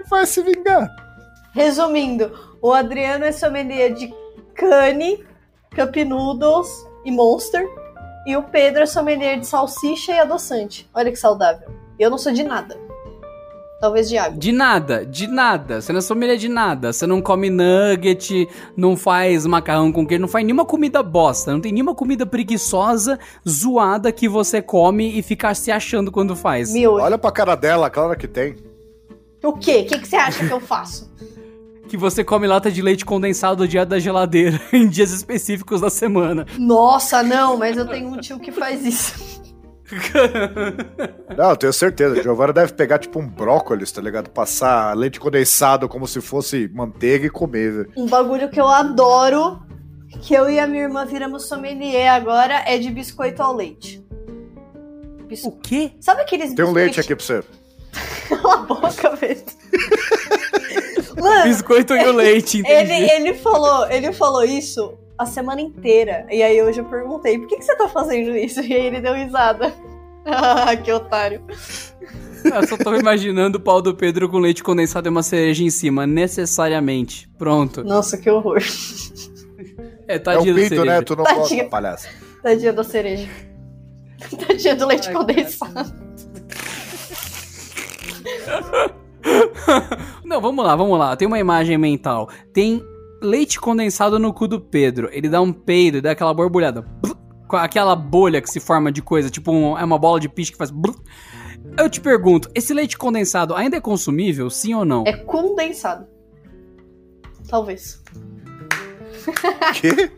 e 0.00 0.08
vai 0.08 0.26
se 0.26 0.42
vingar. 0.42 0.88
Resumindo, 1.52 2.32
o 2.60 2.72
Adriano 2.72 3.24
é 3.24 3.32
sommelier 3.32 3.92
de 3.94 4.12
cane, 4.54 5.24
cup 5.74 5.96
noodles 5.96 6.68
e 7.04 7.10
monster. 7.10 7.66
E 8.26 8.36
o 8.36 8.42
Pedro 8.42 8.82
é 8.82 8.86
sommelier 8.86 9.38
de 9.38 9.46
salsicha 9.46 10.12
e 10.12 10.18
adoçante. 10.18 10.88
Olha 10.94 11.10
que 11.10 11.18
saudável. 11.18 11.68
Eu 11.98 12.10
não 12.10 12.18
sou 12.18 12.32
de 12.32 12.42
nada. 12.42 12.83
Talvez 13.80 14.08
de 14.08 14.16
água. 14.16 14.38
De 14.38 14.50
nada, 14.50 15.04
de 15.04 15.26
nada. 15.26 15.80
Você 15.80 15.92
não 15.92 15.98
é 15.98 16.02
sommelier 16.02 16.38
de 16.38 16.48
nada. 16.48 16.92
Você 16.92 17.06
não 17.06 17.20
come 17.20 17.50
nugget, 17.50 18.48
não 18.76 18.96
faz 18.96 19.44
macarrão 19.44 19.92
com 19.92 20.06
queijo, 20.06 20.22
não 20.22 20.28
faz 20.28 20.44
nenhuma 20.44 20.64
comida 20.64 21.02
bosta. 21.02 21.52
Não 21.52 21.60
tem 21.60 21.72
nenhuma 21.72 21.94
comida 21.94 22.24
preguiçosa, 22.24 23.18
zoada 23.46 24.10
que 24.10 24.28
você 24.28 24.62
come 24.62 25.18
e 25.18 25.22
fica 25.22 25.54
se 25.54 25.70
achando 25.70 26.10
quando 26.10 26.34
faz. 26.34 26.72
Meu, 26.72 26.94
Olha 26.94 27.18
pra 27.18 27.30
cara 27.30 27.54
dela, 27.54 27.90
claro 27.90 28.16
que 28.16 28.26
tem. 28.28 28.56
o 29.42 29.52
quê? 29.52 29.84
O 29.84 29.86
que, 29.86 29.98
que 29.98 30.08
você 30.08 30.16
acha 30.16 30.46
que 30.46 30.52
eu 30.52 30.60
faço? 30.60 31.12
Que 31.86 31.98
você 31.98 32.24
come 32.24 32.46
lata 32.46 32.70
de 32.72 32.80
leite 32.80 33.04
condensado 33.04 33.68
direto 33.68 33.90
da 33.90 33.98
geladeira 33.98 34.58
em 34.72 34.88
dias 34.88 35.12
específicos 35.12 35.82
da 35.82 35.90
semana. 35.90 36.46
Nossa, 36.58 37.22
não, 37.22 37.58
mas 37.58 37.76
eu 37.76 37.86
tenho 37.86 38.08
um 38.08 38.16
tio 38.16 38.40
que 38.40 38.50
faz 38.50 38.84
isso. 38.84 39.43
Não, 41.36 41.50
eu 41.50 41.56
tenho 41.56 41.72
certeza. 41.72 42.22
Giovana 42.22 42.52
deve 42.52 42.72
pegar 42.72 42.98
tipo 42.98 43.18
um 43.18 43.26
brócolis, 43.28 43.90
tá 43.92 44.00
ligado? 44.00 44.30
Passar 44.30 44.94
leite 44.96 45.18
condensado 45.20 45.88
como 45.88 46.06
se 46.06 46.20
fosse 46.20 46.68
manteiga 46.72 47.26
e 47.26 47.30
comer, 47.30 47.72
velho. 47.72 47.90
Um 47.96 48.06
bagulho 48.06 48.48
que 48.50 48.60
eu 48.60 48.68
adoro, 48.68 49.60
que 50.22 50.34
eu 50.34 50.48
e 50.50 50.58
a 50.58 50.66
minha 50.66 50.84
irmã 50.84 51.04
viramos 51.04 51.46
sommelier 51.46 52.10
agora, 52.12 52.62
é 52.66 52.78
de 52.78 52.90
biscoito 52.90 53.42
ao 53.42 53.54
leite. 53.54 54.04
Bis- 55.26 55.44
O 55.44 55.52
quê? 55.52 55.92
Sabe 56.00 56.22
aqueles 56.22 56.54
Tem 56.54 56.64
um 56.64 56.72
leite 56.72 57.00
aqui 57.00 57.14
pra 57.16 57.24
você. 57.24 57.42
Cala 58.28 58.54
a 58.54 58.56
boca, 58.58 59.16
velho. 59.16 59.42
Mano, 61.20 61.44
Biscoito 61.44 61.94
e 61.94 62.06
o 62.06 62.12
leite, 62.12 62.58
entendi. 62.58 62.92
ele, 62.92 63.10
ele, 63.10 63.34
falou, 63.34 63.86
ele 63.88 64.12
falou 64.12 64.44
isso 64.44 64.98
a 65.18 65.26
semana 65.26 65.60
inteira. 65.60 66.26
E 66.30 66.42
aí 66.42 66.62
hoje 66.62 66.80
eu 66.80 66.84
perguntei, 66.84 67.38
por 67.38 67.48
que, 67.48 67.56
que 67.56 67.64
você 67.64 67.74
tá 67.76 67.88
fazendo 67.88 68.36
isso? 68.36 68.60
E 68.60 68.72
aí 68.72 68.86
ele 68.86 69.00
deu 69.00 69.14
risada. 69.14 69.72
Ah, 70.26 70.74
que 70.74 70.90
otário. 70.90 71.42
Eu 72.42 72.66
só 72.66 72.78
tô 72.78 72.94
imaginando 72.94 73.58
o 73.58 73.60
pau 73.60 73.82
do 73.82 73.94
Pedro 73.94 74.26
com 74.26 74.38
leite 74.38 74.62
condensado 74.62 75.06
e 75.06 75.10
uma 75.10 75.22
cereja 75.22 75.62
em 75.62 75.68
cima, 75.68 76.06
necessariamente. 76.06 77.28
Pronto. 77.36 77.84
Nossa, 77.84 78.16
que 78.16 78.30
horror. 78.30 78.56
É, 80.08 80.14
É 80.14 80.18
tadinho 80.18 80.54
um 80.54 80.56
da 80.56 80.62
pinto, 80.62 80.74
cereja. 80.76 80.84
né? 80.96 81.02
Tu 81.02 81.14
não 81.14 81.24
Tadinha. 81.24 81.40
gosta, 81.42 81.64
palhaça. 81.64 82.08
Tadinha 82.42 82.72
da 82.72 82.82
cereja. 82.84 83.28
Tadinha 84.48 84.74
do 84.76 84.86
leite 84.86 85.08
Ai, 85.08 85.14
condensado. 85.14 85.92
Não, 90.24 90.40
vamos 90.40 90.64
lá, 90.64 90.74
vamos 90.74 90.98
lá. 90.98 91.16
Tem 91.16 91.28
uma 91.28 91.38
imagem 91.38 91.76
mental. 91.78 92.28
Tem 92.52 92.82
leite 93.24 93.60
condensado 93.60 94.18
no 94.18 94.32
cu 94.32 94.46
do 94.46 94.60
Pedro. 94.60 95.08
Ele 95.12 95.28
dá 95.28 95.40
um 95.40 95.52
peido 95.52 95.98
e 95.98 96.00
dá 96.00 96.12
aquela 96.12 96.32
borbulhada. 96.34 96.84
Com 97.48 97.56
aquela 97.56 97.94
bolha 97.96 98.40
que 98.40 98.48
se 98.48 98.60
forma 98.60 98.90
de 98.92 99.02
coisa, 99.02 99.28
tipo 99.30 99.50
um- 99.52 99.76
é 99.78 99.84
uma 99.84 99.98
bola 99.98 100.18
de 100.20 100.28
piche 100.28 100.52
que 100.52 100.58
faz. 100.58 100.72
Eu 101.78 101.90
te 101.90 102.00
pergunto, 102.00 102.48
esse 102.54 102.72
leite 102.72 102.96
condensado 102.96 103.54
ainda 103.54 103.76
é 103.76 103.80
consumível, 103.80 104.48
sim 104.50 104.74
ou 104.74 104.84
não? 104.84 105.04
É 105.06 105.12
condensado. 105.12 106.06
Talvez. 107.48 108.02
Que? 109.74 110.10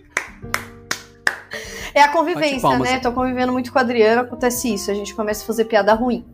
É 1.94 2.02
a 2.02 2.08
convivência, 2.08 2.60
palmas. 2.60 2.90
né? 2.90 2.98
Tô 3.00 3.10
convivendo 3.12 3.52
muito 3.52 3.72
com 3.72 3.78
a 3.78 3.82
Adriana, 3.82 4.20
acontece 4.22 4.72
isso. 4.72 4.90
A 4.90 4.94
gente 4.94 5.14
começa 5.14 5.42
a 5.42 5.46
fazer 5.46 5.64
piada 5.64 5.94
ruim. 5.94 6.24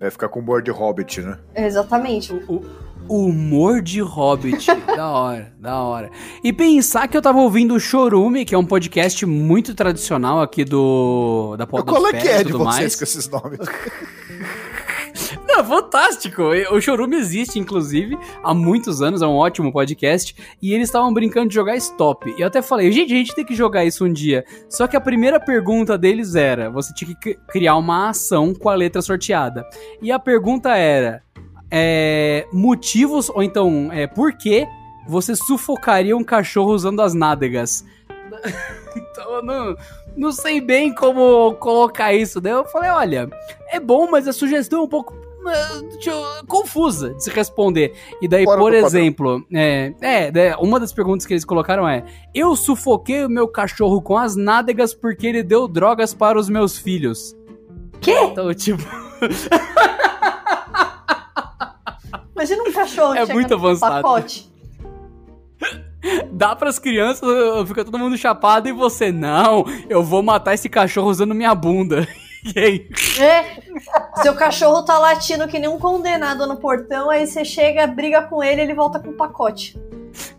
Vai 0.00 0.10
ficar 0.10 0.28
com 0.28 0.40
humor 0.40 0.62
de 0.62 0.70
hobbit, 0.70 1.20
né? 1.20 1.38
Exatamente. 1.54 2.32
O 2.32 2.62
humor 3.08 3.82
de 3.82 4.00
Hobbit. 4.00 4.66
da 4.96 5.08
hora, 5.10 5.52
da 5.58 5.80
hora. 5.82 6.10
E 6.42 6.52
pensar 6.52 7.06
que 7.08 7.16
eu 7.16 7.22
tava 7.22 7.38
ouvindo 7.38 7.74
o 7.74 7.80
Chorume, 7.80 8.44
que 8.44 8.54
é 8.54 8.58
um 8.58 8.64
podcast 8.64 9.24
muito 9.26 9.74
tradicional 9.74 10.40
aqui 10.40 10.64
do 10.64 11.54
da 11.56 11.66
Qual 11.66 11.82
é 11.82 11.84
que 11.86 11.92
Podosfera 11.92 12.40
é 12.40 12.44
de 12.44 12.52
vocês 12.52 12.64
mais. 12.64 12.96
com 12.96 13.04
esses 13.04 13.28
nomes? 13.28 13.58
Não, 15.46 15.64
fantástico. 15.64 16.42
O 16.70 16.80
Chorume 16.80 17.16
existe, 17.16 17.58
inclusive, 17.58 18.16
há 18.44 18.54
muitos 18.54 19.02
anos, 19.02 19.20
é 19.22 19.26
um 19.26 19.34
ótimo 19.34 19.72
podcast. 19.72 20.34
E 20.62 20.72
eles 20.72 20.88
estavam 20.88 21.12
brincando 21.12 21.48
de 21.48 21.54
jogar 21.54 21.74
stop. 21.76 22.32
E 22.36 22.40
eu 22.40 22.46
até 22.46 22.62
falei, 22.62 22.92
gente, 22.92 23.12
a 23.12 23.16
gente 23.16 23.34
tem 23.34 23.44
que 23.44 23.54
jogar 23.54 23.84
isso 23.84 24.04
um 24.04 24.12
dia. 24.12 24.44
Só 24.68 24.86
que 24.86 24.96
a 24.96 25.00
primeira 25.00 25.40
pergunta 25.40 25.98
deles 25.98 26.34
era: 26.36 26.70
você 26.70 26.92
tinha 26.94 27.08
que 27.14 27.20
cri- 27.20 27.38
criar 27.48 27.76
uma 27.76 28.10
ação 28.10 28.54
com 28.54 28.68
a 28.68 28.74
letra 28.74 29.02
sorteada. 29.02 29.66
E 30.00 30.12
a 30.12 30.18
pergunta 30.18 30.76
era: 30.76 31.22
é, 31.70 32.46
motivos, 32.52 33.28
ou 33.30 33.42
então, 33.42 33.90
é, 33.92 34.06
por 34.06 34.32
que 34.32 34.66
você 35.06 35.34
sufocaria 35.34 36.16
um 36.16 36.24
cachorro 36.24 36.72
usando 36.72 37.00
as 37.00 37.14
nádegas? 37.14 37.84
então 38.96 39.32
eu 39.34 39.42
não, 39.42 39.76
não 40.16 40.32
sei 40.32 40.60
bem 40.60 40.94
como 40.94 41.54
colocar 41.54 42.12
isso. 42.12 42.40
Daí 42.40 42.52
eu 42.52 42.64
falei: 42.66 42.90
olha, 42.90 43.28
é 43.70 43.80
bom, 43.80 44.08
mas 44.10 44.28
a 44.28 44.32
sugestão 44.32 44.80
é 44.80 44.82
um 44.82 44.88
pouco 44.88 45.14
eh, 45.46 45.82
deixa 45.92 46.10
eu- 46.10 46.46
confusa 46.46 47.14
de 47.14 47.24
se 47.24 47.30
responder. 47.30 47.94
E 48.20 48.28
daí, 48.28 48.44
Fora 48.44 48.60
por 48.60 48.74
exemplo, 48.74 49.46
é, 49.52 49.92
é, 50.00 50.30
né, 50.32 50.56
uma 50.56 50.78
das 50.78 50.92
perguntas 50.92 51.26
que 51.26 51.32
eles 51.32 51.44
colocaram 51.44 51.88
é: 51.88 52.04
Eu 52.34 52.54
sufoquei 52.56 53.24
o 53.24 53.30
meu 53.30 53.48
cachorro 53.48 54.02
com 54.02 54.16
as 54.16 54.36
nádegas 54.36 54.94
porque 54.94 55.26
ele 55.26 55.42
deu 55.42 55.66
drogas 55.66 56.12
para 56.12 56.38
os 56.38 56.48
meus 56.48 56.76
filhos. 56.76 57.36
Quê? 58.00 58.14
Então, 58.24 58.52
tipo, 58.54 58.82
Imagina 62.38 62.62
um 62.62 62.72
cachorro 62.72 63.14
É 63.14 63.26
muito 63.26 63.52
avançado. 63.52 64.00
pacote. 64.00 64.48
dá 66.30 66.54
pras 66.54 66.78
crianças, 66.78 67.28
fica 67.66 67.84
todo 67.84 67.98
mundo 67.98 68.16
chapado 68.16 68.68
e 68.68 68.72
você, 68.72 69.10
não, 69.10 69.64
eu 69.88 70.04
vou 70.04 70.22
matar 70.22 70.54
esse 70.54 70.68
cachorro 70.68 71.10
usando 71.10 71.34
minha 71.34 71.54
bunda. 71.54 72.06
E 72.54 72.60
aí? 72.60 72.88
É. 73.20 74.22
Seu 74.22 74.32
cachorro 74.32 74.84
tá 74.84 74.96
latindo 74.96 75.48
que 75.48 75.58
nem 75.58 75.68
um 75.68 75.76
condenado 75.76 76.46
no 76.46 76.54
portão, 76.54 77.10
aí 77.10 77.26
você 77.26 77.44
chega, 77.44 77.84
briga 77.84 78.22
com 78.22 78.40
ele 78.40 78.62
ele 78.62 78.74
volta 78.74 79.00
com 79.00 79.10
um 79.10 79.16
pacote. 79.16 79.76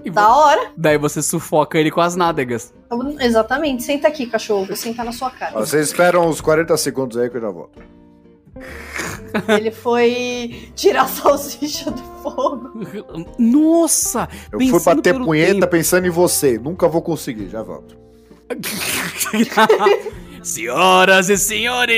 E 0.03 0.09
Da 0.09 0.33
hora. 0.33 0.71
Daí 0.77 0.97
você 0.97 1.21
sufoca 1.21 1.77
ele 1.77 1.91
com 1.91 1.99
as 1.99 2.15
nádegas. 2.15 2.73
Exatamente. 3.19 3.83
Senta 3.83 4.07
aqui, 4.07 4.27
cachorro. 4.27 4.65
Vou 4.65 4.77
sentar 4.77 5.05
na 5.05 5.11
sua 5.11 5.29
cara. 5.29 5.51
Vocês 5.59 5.87
esperam 5.87 6.25
uns 6.25 6.39
40 6.39 6.75
segundos 6.77 7.17
aí 7.17 7.29
que 7.29 7.35
eu 7.35 7.41
já 7.41 7.49
volto. 7.49 7.98
Ele 9.47 9.71
foi 9.71 10.71
tirar 10.75 11.03
a 11.03 11.07
salsicha 11.07 11.91
do 11.91 12.01
fogo. 12.21 12.71
Nossa! 13.37 14.27
Eu 14.51 14.59
fui 14.59 14.83
bater 14.83 15.13
pelo 15.13 15.25
punheta 15.25 15.53
tempo. 15.53 15.67
pensando 15.67 16.07
em 16.07 16.09
você. 16.09 16.57
Nunca 16.57 16.87
vou 16.87 17.01
conseguir, 17.01 17.49
já 17.49 17.61
volto. 17.61 17.97
Senhoras 20.41 21.29
e 21.29 21.37
senhores, 21.37 21.95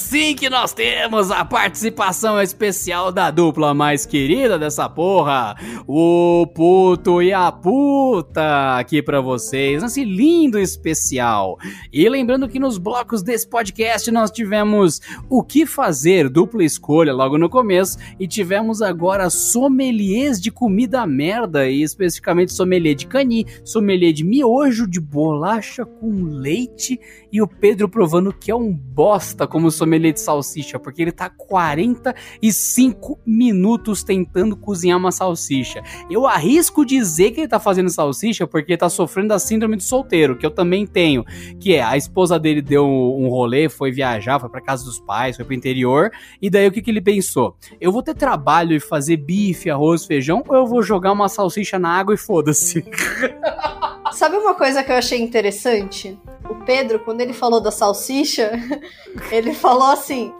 assim 0.00 0.34
que 0.34 0.48
nós 0.48 0.72
temos 0.72 1.30
a 1.30 1.44
participação 1.44 2.40
especial 2.40 3.12
da 3.12 3.30
dupla 3.30 3.74
mais 3.74 4.06
querida 4.06 4.58
dessa 4.58 4.88
porra, 4.88 5.54
o 5.86 6.46
puto 6.54 7.20
e 7.20 7.34
a 7.34 7.52
puta, 7.52 8.78
aqui 8.78 9.02
pra 9.02 9.20
vocês, 9.20 9.82
nesse 9.82 10.02
lindo 10.02 10.58
especial. 10.58 11.58
E 11.92 12.08
lembrando 12.08 12.48
que 12.48 12.58
nos 12.58 12.78
blocos 12.78 13.22
desse 13.22 13.46
podcast 13.46 14.10
nós 14.10 14.30
tivemos 14.30 15.02
o 15.28 15.42
que 15.42 15.66
fazer, 15.66 16.30
dupla 16.30 16.64
escolha 16.64 17.12
logo 17.12 17.36
no 17.36 17.50
começo, 17.50 17.98
e 18.18 18.26
tivemos 18.26 18.80
agora 18.80 19.28
sommeliers 19.28 20.40
de 20.40 20.50
comida 20.50 21.06
merda, 21.06 21.68
e 21.68 21.82
especificamente 21.82 22.54
sommelier 22.54 22.94
de 22.94 23.06
cani, 23.06 23.46
sommelier 23.62 24.14
de 24.14 24.24
miojo, 24.24 24.88
de 24.88 24.98
bolacha 24.98 25.84
com 25.84 26.24
leite, 26.24 26.98
e 27.30 27.42
o 27.42 27.46
Pedro 27.46 27.86
provando 27.86 28.32
que 28.32 28.50
é 28.50 28.56
um 28.56 28.72
bosta 28.72 29.46
como 29.46 29.70
sommelier 29.70 29.89
de 29.98 30.20
salsicha, 30.20 30.78
porque 30.78 31.02
ele 31.02 31.12
tá 31.12 31.28
45 31.30 33.18
minutos 33.26 34.02
tentando 34.02 34.56
cozinhar 34.56 34.98
uma 34.98 35.12
salsicha. 35.12 35.82
Eu 36.10 36.26
arrisco 36.26 36.84
dizer 36.84 37.32
que 37.32 37.40
ele 37.40 37.48
tá 37.48 37.58
fazendo 37.58 37.90
salsicha 37.90 38.46
porque 38.46 38.72
ele 38.72 38.78
tá 38.78 38.88
sofrendo 38.88 39.28
da 39.28 39.38
síndrome 39.38 39.76
do 39.76 39.82
solteiro, 39.82 40.36
que 40.36 40.44
eu 40.44 40.50
também 40.50 40.86
tenho, 40.86 41.24
que 41.58 41.74
é 41.74 41.82
a 41.82 41.96
esposa 41.96 42.38
dele 42.38 42.62
deu 42.62 42.86
um 42.86 43.28
rolê, 43.28 43.68
foi 43.68 43.90
viajar, 43.90 44.38
foi 44.38 44.48
pra 44.48 44.60
casa 44.60 44.84
dos 44.84 45.00
pais, 45.00 45.36
foi 45.36 45.44
pro 45.44 45.54
interior, 45.54 46.10
e 46.40 46.50
daí 46.50 46.66
o 46.66 46.72
que, 46.72 46.82
que 46.82 46.90
ele 46.90 47.00
pensou? 47.00 47.56
Eu 47.80 47.92
vou 47.92 48.02
ter 48.02 48.14
trabalho 48.14 48.74
e 48.74 48.80
fazer 48.80 49.16
bife, 49.16 49.70
arroz, 49.70 50.04
feijão, 50.04 50.42
ou 50.46 50.56
eu 50.56 50.66
vou 50.66 50.82
jogar 50.82 51.12
uma 51.12 51.28
salsicha 51.28 51.78
na 51.78 51.90
água 51.90 52.14
e 52.14 52.18
foda-se? 52.18 52.84
Sabe 54.12 54.36
uma 54.36 54.54
coisa 54.54 54.82
que 54.82 54.90
eu 54.90 54.96
achei 54.96 55.20
interessante? 55.20 56.18
O 56.48 56.54
Pedro, 56.64 57.00
quando 57.00 57.20
ele 57.20 57.32
falou 57.32 57.60
da 57.60 57.70
salsicha, 57.70 58.50
ele 59.30 59.54
falou 59.54 59.90
assim: 59.90 60.32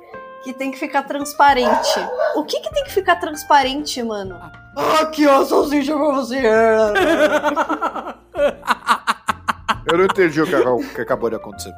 que 0.42 0.52
tem 0.52 0.70
que 0.70 0.78
ficar 0.78 1.02
transparente. 1.02 2.00
O 2.36 2.44
que 2.44 2.60
que 2.60 2.72
tem 2.72 2.84
que 2.84 2.92
ficar 2.92 3.16
transparente, 3.16 4.02
mano? 4.02 4.38
Aqui, 5.00 5.26
ó, 5.26 5.40
a 5.40 5.44
salsicha 5.44 5.94
pra 5.94 6.12
você. 6.12 6.40
Eu 9.90 9.98
não 9.98 10.04
entendi 10.04 10.40
o 10.40 10.46
que, 10.46 10.54
o 10.54 10.78
que 10.94 11.00
acabou 11.00 11.28
de 11.30 11.36
acontecer. 11.36 11.72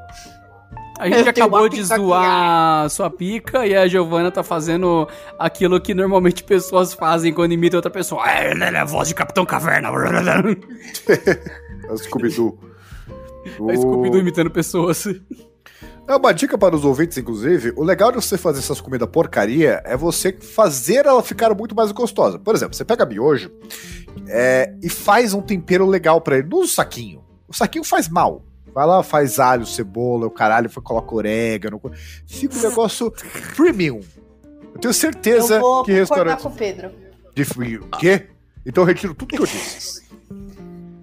A 0.98 1.08
gente 1.08 1.24
Eu 1.24 1.30
acabou 1.30 1.68
de 1.68 1.82
zoar 1.82 2.88
sua 2.90 3.10
pica 3.10 3.66
e 3.66 3.74
a 3.74 3.88
Giovana 3.88 4.30
tá 4.30 4.42
fazendo 4.42 5.08
aquilo 5.38 5.80
que 5.80 5.94
normalmente 5.94 6.44
pessoas 6.44 6.94
fazem 6.94 7.32
quando 7.32 7.52
imitam 7.52 7.78
outra 7.78 7.90
pessoa. 7.90 8.22
Ah, 8.24 8.40
é 8.40 8.76
a 8.76 8.84
voz 8.84 9.08
de 9.08 9.14
Capitão 9.14 9.44
Caverna. 9.44 9.88
É 11.88 11.92
o 11.92 11.96
Scooby-Doo. 11.98 12.58
É 13.68 13.76
Scooby-Doo 13.76 14.20
imitando 14.20 14.52
pessoas. 14.52 15.04
É 16.06 16.16
uma 16.16 16.32
dica 16.32 16.56
para 16.56 16.76
os 16.76 16.84
ouvintes, 16.84 17.18
inclusive. 17.18 17.72
O 17.76 17.82
legal 17.82 18.10
de 18.10 18.16
você 18.16 18.36
fazer 18.36 18.60
essas 18.60 18.80
comidas 18.80 19.08
porcaria 19.08 19.82
é 19.84 19.96
você 19.96 20.32
fazer 20.32 21.06
ela 21.06 21.22
ficar 21.22 21.54
muito 21.54 21.74
mais 21.74 21.90
gostosa. 21.90 22.38
Por 22.38 22.54
exemplo, 22.54 22.76
você 22.76 22.84
pega 22.84 23.06
miojo 23.06 23.50
é, 24.28 24.74
e 24.82 24.88
faz 24.88 25.32
um 25.32 25.40
tempero 25.40 25.86
legal 25.86 26.20
para 26.20 26.38
ele. 26.38 26.48
Não 26.48 26.58
usa 26.58 26.66
o 26.66 26.74
saquinho. 26.74 27.24
O 27.48 27.54
saquinho 27.54 27.84
faz 27.84 28.08
mal. 28.08 28.44
Vai 28.74 28.86
lá, 28.86 29.02
faz 29.02 29.38
alho, 29.38 29.66
cebola, 29.66 30.26
o 30.26 30.30
caralho, 30.30 30.70
coloca 30.82 31.14
orégano. 31.14 31.80
Fica 32.26 32.56
um 32.56 32.62
negócio 32.68 33.12
premium. 33.56 34.00
Eu 34.74 34.80
tenho 34.80 34.94
certeza 34.94 35.56
eu 35.56 35.60
vou 35.60 35.84
que 35.84 35.92
restaurante. 35.92 36.42
com 36.42 36.48
o 36.48 36.52
Pedro. 36.52 36.90
De 37.34 37.44
frio. 37.44 37.86
Quê? 37.98 38.28
Então 38.64 38.82
eu 38.82 38.86
retiro 38.86 39.14
tudo 39.14 39.28
que 39.28 39.38
eu 39.38 39.46
disse. 39.46 40.01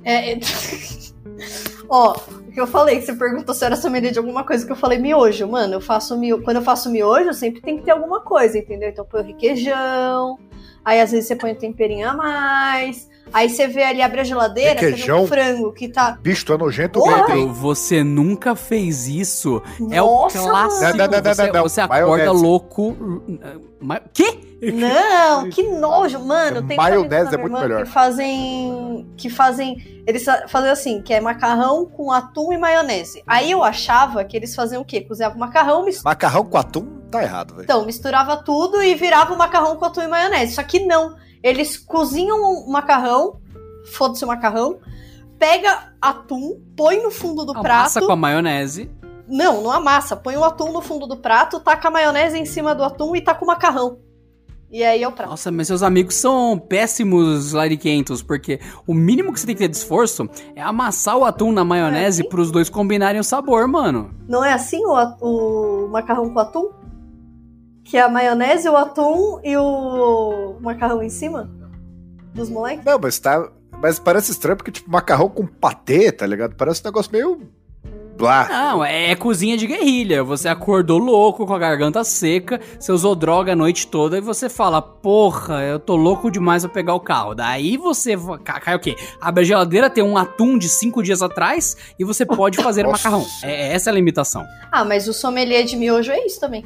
É, 0.09 0.31
é- 0.33 0.39
Ó, 1.91 2.15
o 2.47 2.51
que 2.51 2.59
eu 2.61 2.67
falei, 2.67 2.99
que 2.99 3.05
você 3.05 3.13
perguntou 3.13 3.53
se 3.55 3.65
era 3.65 3.75
sommelier 3.75 4.11
de 4.11 4.19
alguma 4.19 4.43
coisa, 4.43 4.65
que 4.65 4.71
eu 4.71 4.75
falei 4.75 4.99
miojo. 4.99 5.47
Mano, 5.47 5.73
eu 5.75 5.81
faço 5.81 6.17
miojo. 6.17 6.43
Quando 6.43 6.57
eu 6.57 6.63
faço 6.63 6.89
miojo, 6.89 7.33
sempre 7.33 7.61
tem 7.61 7.77
que 7.77 7.83
ter 7.83 7.91
alguma 7.91 8.21
coisa, 8.21 8.57
entendeu? 8.57 8.89
Então 8.89 9.05
põe 9.05 9.21
o 9.21 9.25
requeijão, 9.25 10.37
aí 10.85 10.99
às 11.01 11.11
vezes 11.11 11.27
você 11.27 11.35
põe 11.35 11.51
um 11.53 11.55
temperinho 11.55 12.07
a 12.09 12.13
mais. 12.13 13.09
Aí 13.31 13.47
você 13.49 13.67
vê 13.67 13.83
ali, 13.83 14.01
abre 14.01 14.21
a 14.21 14.23
geladeira, 14.23 14.79
você 14.79 14.85
vê 14.85 14.91
Requeijão? 14.91 15.23
um 15.23 15.27
frango 15.27 15.71
que 15.71 15.87
tá. 15.87 16.17
Bicho, 16.21 16.45
tu 16.45 16.53
é 16.53 16.57
nojento 16.57 16.99
mesmo, 17.05 17.53
você 17.53 18.03
nunca 18.03 18.55
fez 18.55 19.07
isso. 19.07 19.61
É 19.91 20.01
o 20.01 20.05
Nossa, 20.05 20.39
clássico. 20.39 20.97
Não, 20.97 21.07
não, 21.07 21.07
não, 21.07 21.21
não, 21.21 21.33
você, 21.35 21.43
não, 21.47 21.53
não. 21.53 21.63
você 21.63 21.81
acorda 21.81 22.07
Maionese. 22.25 22.43
louco. 22.43 22.95
Ma- 23.79 24.01
Quê? 24.13 24.39
Não, 24.73 25.49
que 25.49 25.63
nojo, 25.63 26.19
mano. 26.19 26.61
Tem 26.67 26.75
Maionese 26.75 27.33
é 27.35 27.37
muito 27.37 27.57
melhor. 27.59 27.83
Que 27.85 27.89
fazem. 27.89 29.07
Que 29.15 29.29
fazem. 29.29 30.03
Eles 30.05 30.23
fa- 30.25 30.45
fazem 30.47 30.69
assim, 30.71 31.01
que 31.01 31.13
é 31.13 31.21
macarrão 31.21 31.85
com 31.85 32.11
atum 32.11 32.51
e 32.51 32.57
maionese. 32.57 33.23
Aí 33.25 33.51
eu 33.51 33.63
achava 33.63 34.23
que 34.25 34.35
eles 34.35 34.53
faziam 34.55 34.81
o 34.81 34.85
quê? 34.85 35.01
Cozinhavam 35.01 35.37
macarrão, 35.37 35.85
mis- 35.85 36.03
Macarrão 36.03 36.43
com 36.45 36.57
atum 36.57 36.99
tá 37.09 37.23
errado, 37.23 37.51
velho. 37.55 37.63
então, 37.63 37.85
misturava 37.85 38.37
tudo 38.37 38.83
e 38.83 38.93
virava 38.95 39.33
o 39.33 39.37
macarrão 39.37 39.75
com 39.77 39.85
atum 39.85 40.01
e 40.01 40.07
maionese. 40.07 40.53
Só 40.55 40.63
que 40.63 40.79
não. 40.85 41.15
Eles 41.41 41.77
cozinham 41.77 42.37
o 42.41 42.69
macarrão, 42.71 43.39
foda-se 43.93 44.25
o 44.25 44.27
macarrão, 44.27 44.79
pega 45.37 45.93
atum, 46.01 46.59
põe 46.75 47.01
no 47.01 47.09
fundo 47.11 47.45
do 47.45 47.51
Amassa 47.51 47.63
prato. 47.99 48.05
com 48.07 48.11
a 48.11 48.15
maionese. 48.15 48.91
Não, 49.27 49.61
não 49.61 49.71
amassa. 49.71 50.15
Põe 50.17 50.35
o 50.37 50.43
atum 50.43 50.71
no 50.73 50.81
fundo 50.81 51.05
do 51.07 51.15
prato, 51.15 51.59
taca 51.59 51.87
a 51.87 51.91
maionese 51.91 52.37
em 52.37 52.45
cima 52.45 52.73
do 52.75 52.83
atum 52.83 53.15
e 53.15 53.21
taca 53.21 53.43
o 53.43 53.47
macarrão. 53.47 53.99
E 54.71 54.83
aí 54.83 55.01
é 55.01 55.07
o 55.07 55.11
prato. 55.11 55.31
Nossa, 55.31 55.51
mas 55.51 55.65
seus 55.67 55.81
amigos 55.81 56.13
são 56.15 56.57
péssimos 56.57 57.53
lariquentos, 57.53 58.21
porque 58.21 58.59
o 58.85 58.93
mínimo 58.93 59.33
que 59.33 59.39
você 59.39 59.47
tem 59.47 59.55
que 59.55 59.61
ter 59.61 59.67
de 59.67 59.75
esforço 59.75 60.29
é 60.55 60.61
amassar 60.61 61.17
o 61.17 61.25
atum 61.25 61.51
na 61.51 61.65
maionese 61.65 62.21
É, 62.21 62.23
sim. 62.23 62.29
pros 62.29 62.51
dois 62.51 62.69
combinarem 62.69 63.19
o 63.19 63.23
sabor, 63.23 63.67
mano. 63.67 64.13
Não 64.27 64.45
é 64.45 64.53
assim 64.53 64.79
o, 64.85 64.93
o 65.21 65.87
macarrão 65.89 66.31
com 66.31 66.39
atum? 66.39 66.69
Que 67.83 67.97
é 67.97 68.01
a 68.01 68.09
maionese, 68.09 68.69
o 68.69 68.77
atum 68.77 69.39
e 69.43 69.57
o 69.57 70.57
macarrão 70.61 71.01
em 71.01 71.09
cima? 71.09 71.49
Dos 72.33 72.47
moleques? 72.49 72.85
Não, 72.85 72.99
mas 72.99 73.17
tá. 73.17 73.49
Mas 73.81 73.97
parece 73.97 74.31
estranho 74.31 74.57
porque, 74.57 74.71
tipo, 74.71 74.91
macarrão 74.91 75.29
com 75.29 75.47
patê, 75.47 76.11
tá 76.11 76.27
ligado? 76.27 76.55
Parece 76.55 76.81
um 76.83 76.87
negócio 76.89 77.11
meio. 77.11 77.41
Blá. 78.19 78.49
Não, 78.49 78.83
é 78.83 79.15
cozinha 79.15 79.55
de 79.55 79.65
guerrilha. 79.65 80.25
Você 80.25 80.49
acordou 80.49 80.97
louco 80.97 81.47
com 81.47 81.53
a 81.53 81.57
garganta 81.57 82.03
seca, 82.03 82.59
você 82.77 82.91
usou 82.91 83.15
droga 83.15 83.53
a 83.53 83.55
noite 83.55 83.87
toda 83.87 84.17
e 84.17 84.21
você 84.21 84.49
fala, 84.49 84.81
porra, 84.81 85.63
eu 85.63 85.79
tô 85.79 85.95
louco 85.95 86.29
demais 86.29 86.65
pra 86.65 86.73
pegar 86.73 86.95
o 86.95 86.99
carro. 86.99 87.33
Daí 87.33 87.77
você 87.77 88.17
cai 88.43 88.75
o 88.75 88.79
quê? 88.79 88.97
Abre 89.21 89.43
a 89.43 89.45
geladeira, 89.45 89.89
tem 89.89 90.03
um 90.03 90.17
atum 90.17 90.57
de 90.57 90.67
cinco 90.67 91.01
dias 91.01 91.21
atrás 91.21 91.77
e 91.97 92.03
você 92.03 92.25
pode 92.25 92.61
fazer 92.61 92.83
Nossa. 92.83 92.97
macarrão. 92.97 93.25
É, 93.41 93.73
essa 93.73 93.89
é 93.89 93.91
a 93.91 93.95
limitação. 93.95 94.45
Ah, 94.69 94.83
mas 94.83 95.07
o 95.07 95.13
sommelier 95.13 95.63
de 95.63 95.77
miojo 95.77 96.11
é 96.11 96.25
isso 96.25 96.41
também. 96.41 96.65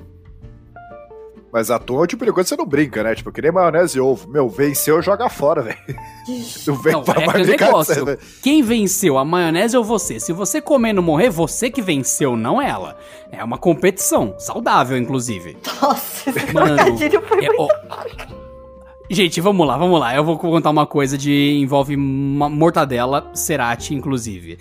Mas 1.54 1.70
atum 1.70 2.00
é 2.00 2.02
o 2.02 2.08
tipo 2.08 2.26
de 2.26 2.32
coisa 2.34 2.46
que 2.50 2.56
você 2.56 2.60
não 2.60 2.66
brinca, 2.66 3.04
né? 3.04 3.14
Tipo, 3.14 3.32
que 3.32 3.40
nem 3.40 3.52
maionese 3.52 4.00
e 4.00 4.02
ovo. 4.02 4.28
Meu, 4.28 4.50
venceu, 4.50 5.00
joga 5.04 5.30
fora, 5.30 5.62
velho. 5.62 5.78
Não 6.66 6.76
vem 6.76 6.94
Não, 6.94 7.04
pra 7.04 7.22
é 7.22 7.26
mais 7.28 7.48
negócio. 7.48 7.94
sendo- 7.94 8.18
Quem 8.42 8.64
venceu, 8.64 9.18
a 9.18 9.26
maionese 9.26 9.76
ou 9.78 9.84
você? 9.84 10.20
Se 10.22 10.32
você 10.34 10.62
comer 10.62 10.90
e 10.92 10.94
não 10.94 11.04
morrer, 11.04 11.30
você 11.30 11.70
que 11.70 11.82
venceu, 11.82 12.36
não 12.38 12.62
ela. 12.62 12.98
É 13.30 13.44
uma 13.44 13.58
competição, 13.58 14.34
saudável, 14.40 14.98
inclusive. 14.98 15.58
Nossa, 15.82 16.30
esse 16.30 16.54
Mano, 16.54 16.78
trocadilho 16.78 17.22
foi 17.28 17.46
É, 17.46 17.50
ó, 17.60 17.68
Gente, 19.10 19.42
vamos 19.42 19.68
lá, 19.68 19.78
vamos 19.78 20.00
lá. 20.00 20.16
Eu 20.16 20.24
vou 20.24 20.38
contar 20.38 20.70
uma 20.70 20.88
coisa 20.88 21.18
de 21.18 21.58
envolve 21.60 21.96
mortadela, 21.98 23.30
cerati, 23.34 23.94
inclusive. 23.94 24.58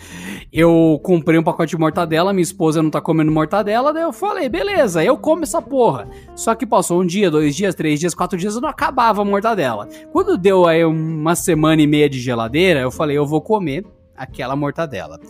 Eu 0.52 1.00
comprei 1.02 1.38
um 1.38 1.44
pacote 1.44 1.70
de 1.70 1.78
mortadela, 1.80 2.32
minha 2.32 2.42
esposa 2.42 2.82
não 2.82 2.90
tá 2.90 3.00
comendo 3.00 3.30
mortadela, 3.30 3.92
daí 3.92 4.02
eu 4.02 4.12
falei, 4.12 4.48
beleza, 4.48 5.02
eu 5.02 5.16
como 5.16 5.44
essa 5.44 5.62
porra. 5.62 6.08
Só 6.34 6.56
que 6.56 6.66
passou 6.66 7.00
um 7.00 7.06
dia, 7.06 7.30
dois 7.30 7.54
dias, 7.54 7.74
três 7.74 8.00
dias, 8.00 8.14
quatro 8.14 8.36
dias, 8.36 8.56
eu 8.56 8.60
não 8.60 8.68
acabava 8.68 9.22
a 9.22 9.24
mortadela. 9.24 9.88
Quando 10.12 10.36
deu 10.36 10.66
aí 10.66 10.84
uma 10.84 11.36
semana 11.36 11.80
e 11.80 11.86
meia 11.86 12.10
de 12.10 12.18
geladeira, 12.18 12.80
eu 12.80 12.90
falei, 12.90 13.16
eu 13.16 13.24
vou 13.24 13.40
comer 13.40 13.86
aquela 14.16 14.56
mortadela. 14.56 15.20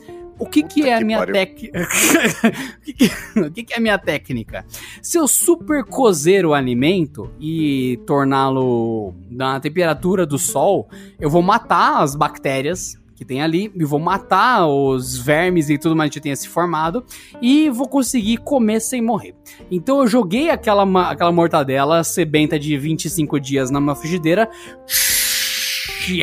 O 0.43 0.47
que 0.47 0.63
que 0.63 0.89
é 0.89 0.95
a 0.95 0.99
que 0.99 1.05
minha 1.05 1.19
pariu. 1.19 1.35
técnica? 1.35 1.89
o, 3.47 3.51
que 3.51 3.63
que- 3.63 3.73
é 3.75 3.77
a 3.77 3.81
minha 3.81 3.99
técnica? 3.99 4.65
Se 5.01 5.19
eu 5.19 5.27
super 5.29 5.85
cozer 5.85 6.45
o 6.45 6.53
alimento 6.55 7.31
e 7.41 8.01
torná-lo 8.07 9.15
na 9.31 9.61
temperatura 9.61 10.27
do 10.27 10.39
sol, 10.39 10.89
eu 11.21 11.31
vou 11.31 11.43
matar 11.43 12.03
as 12.03 12.15
bactérias 12.17 13.01
que 13.15 13.25
tem 13.25 13.41
ali 13.41 13.71
e 13.77 13.85
vou 13.85 14.01
matar 14.01 14.67
os 14.67 15.17
vermes 15.17 15.71
e 15.71 15.79
tudo 15.79 15.95
mais 15.95 16.11
que 16.11 16.21
tenha 16.21 16.35
se 16.35 16.49
formado 16.49 17.05
e 17.41 17.71
vou 17.71 17.87
conseguir 17.89 18.39
comer 18.39 18.81
sem 18.81 19.01
morrer. 19.01 19.35
Então 19.71 20.01
eu 20.01 20.09
joguei 20.09 20.51
aquela, 20.51 20.83
aquela 21.09 21.31
mortadela 21.31 22.03
sebenta 22.03 22.59
de 22.59 22.77
25 22.77 23.39
dias 23.39 23.71
na 23.71 23.81
minha 23.81 23.95
frigideira. 23.95 24.51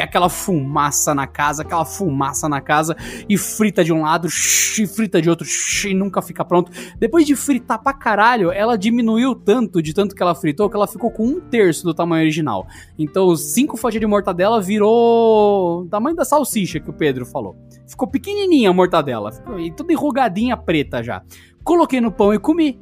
Aquela 0.01 0.29
fumaça 0.29 1.13
na 1.15 1.27
casa, 1.27 1.63
aquela 1.63 1.85
fumaça 1.85 2.47
na 2.49 2.61
casa, 2.61 2.95
e 3.27 3.37
frita 3.37 3.83
de 3.83 3.93
um 3.93 4.01
lado, 4.01 4.27
frita 4.29 5.21
de 5.21 5.29
outro, 5.29 5.47
e 5.85 5.93
nunca 5.93 6.21
fica 6.21 6.43
pronto. 6.45 6.71
Depois 6.97 7.25
de 7.25 7.35
fritar 7.35 7.81
pra 7.81 7.93
caralho, 7.93 8.51
ela 8.51 8.77
diminuiu 8.77 9.35
tanto, 9.35 9.81
de 9.81 9.93
tanto 9.93 10.15
que 10.15 10.21
ela 10.21 10.35
fritou, 10.35 10.69
que 10.69 10.75
ela 10.75 10.87
ficou 10.87 11.11
com 11.11 11.25
um 11.25 11.39
terço 11.39 11.83
do 11.83 11.93
tamanho 11.93 12.23
original. 12.23 12.67
Então, 12.97 13.35
cinco 13.35 13.77
fatias 13.77 14.01
de 14.01 14.07
mortadela 14.07 14.61
virou 14.61 15.87
tamanho 15.89 16.15
da 16.15 16.25
salsicha 16.25 16.79
que 16.79 16.89
o 16.89 16.93
Pedro 16.93 17.25
falou. 17.25 17.55
Ficou 17.87 18.07
pequenininha 18.07 18.69
a 18.69 18.73
mortadela, 18.73 19.31
ficou 19.31 19.59
e 19.59 19.71
toda 19.71 19.91
enrugadinha 19.91 20.55
preta 20.55 21.03
já. 21.03 21.21
Coloquei 21.63 21.99
no 21.99 22.11
pão 22.11 22.33
e 22.33 22.39
comi. 22.39 22.79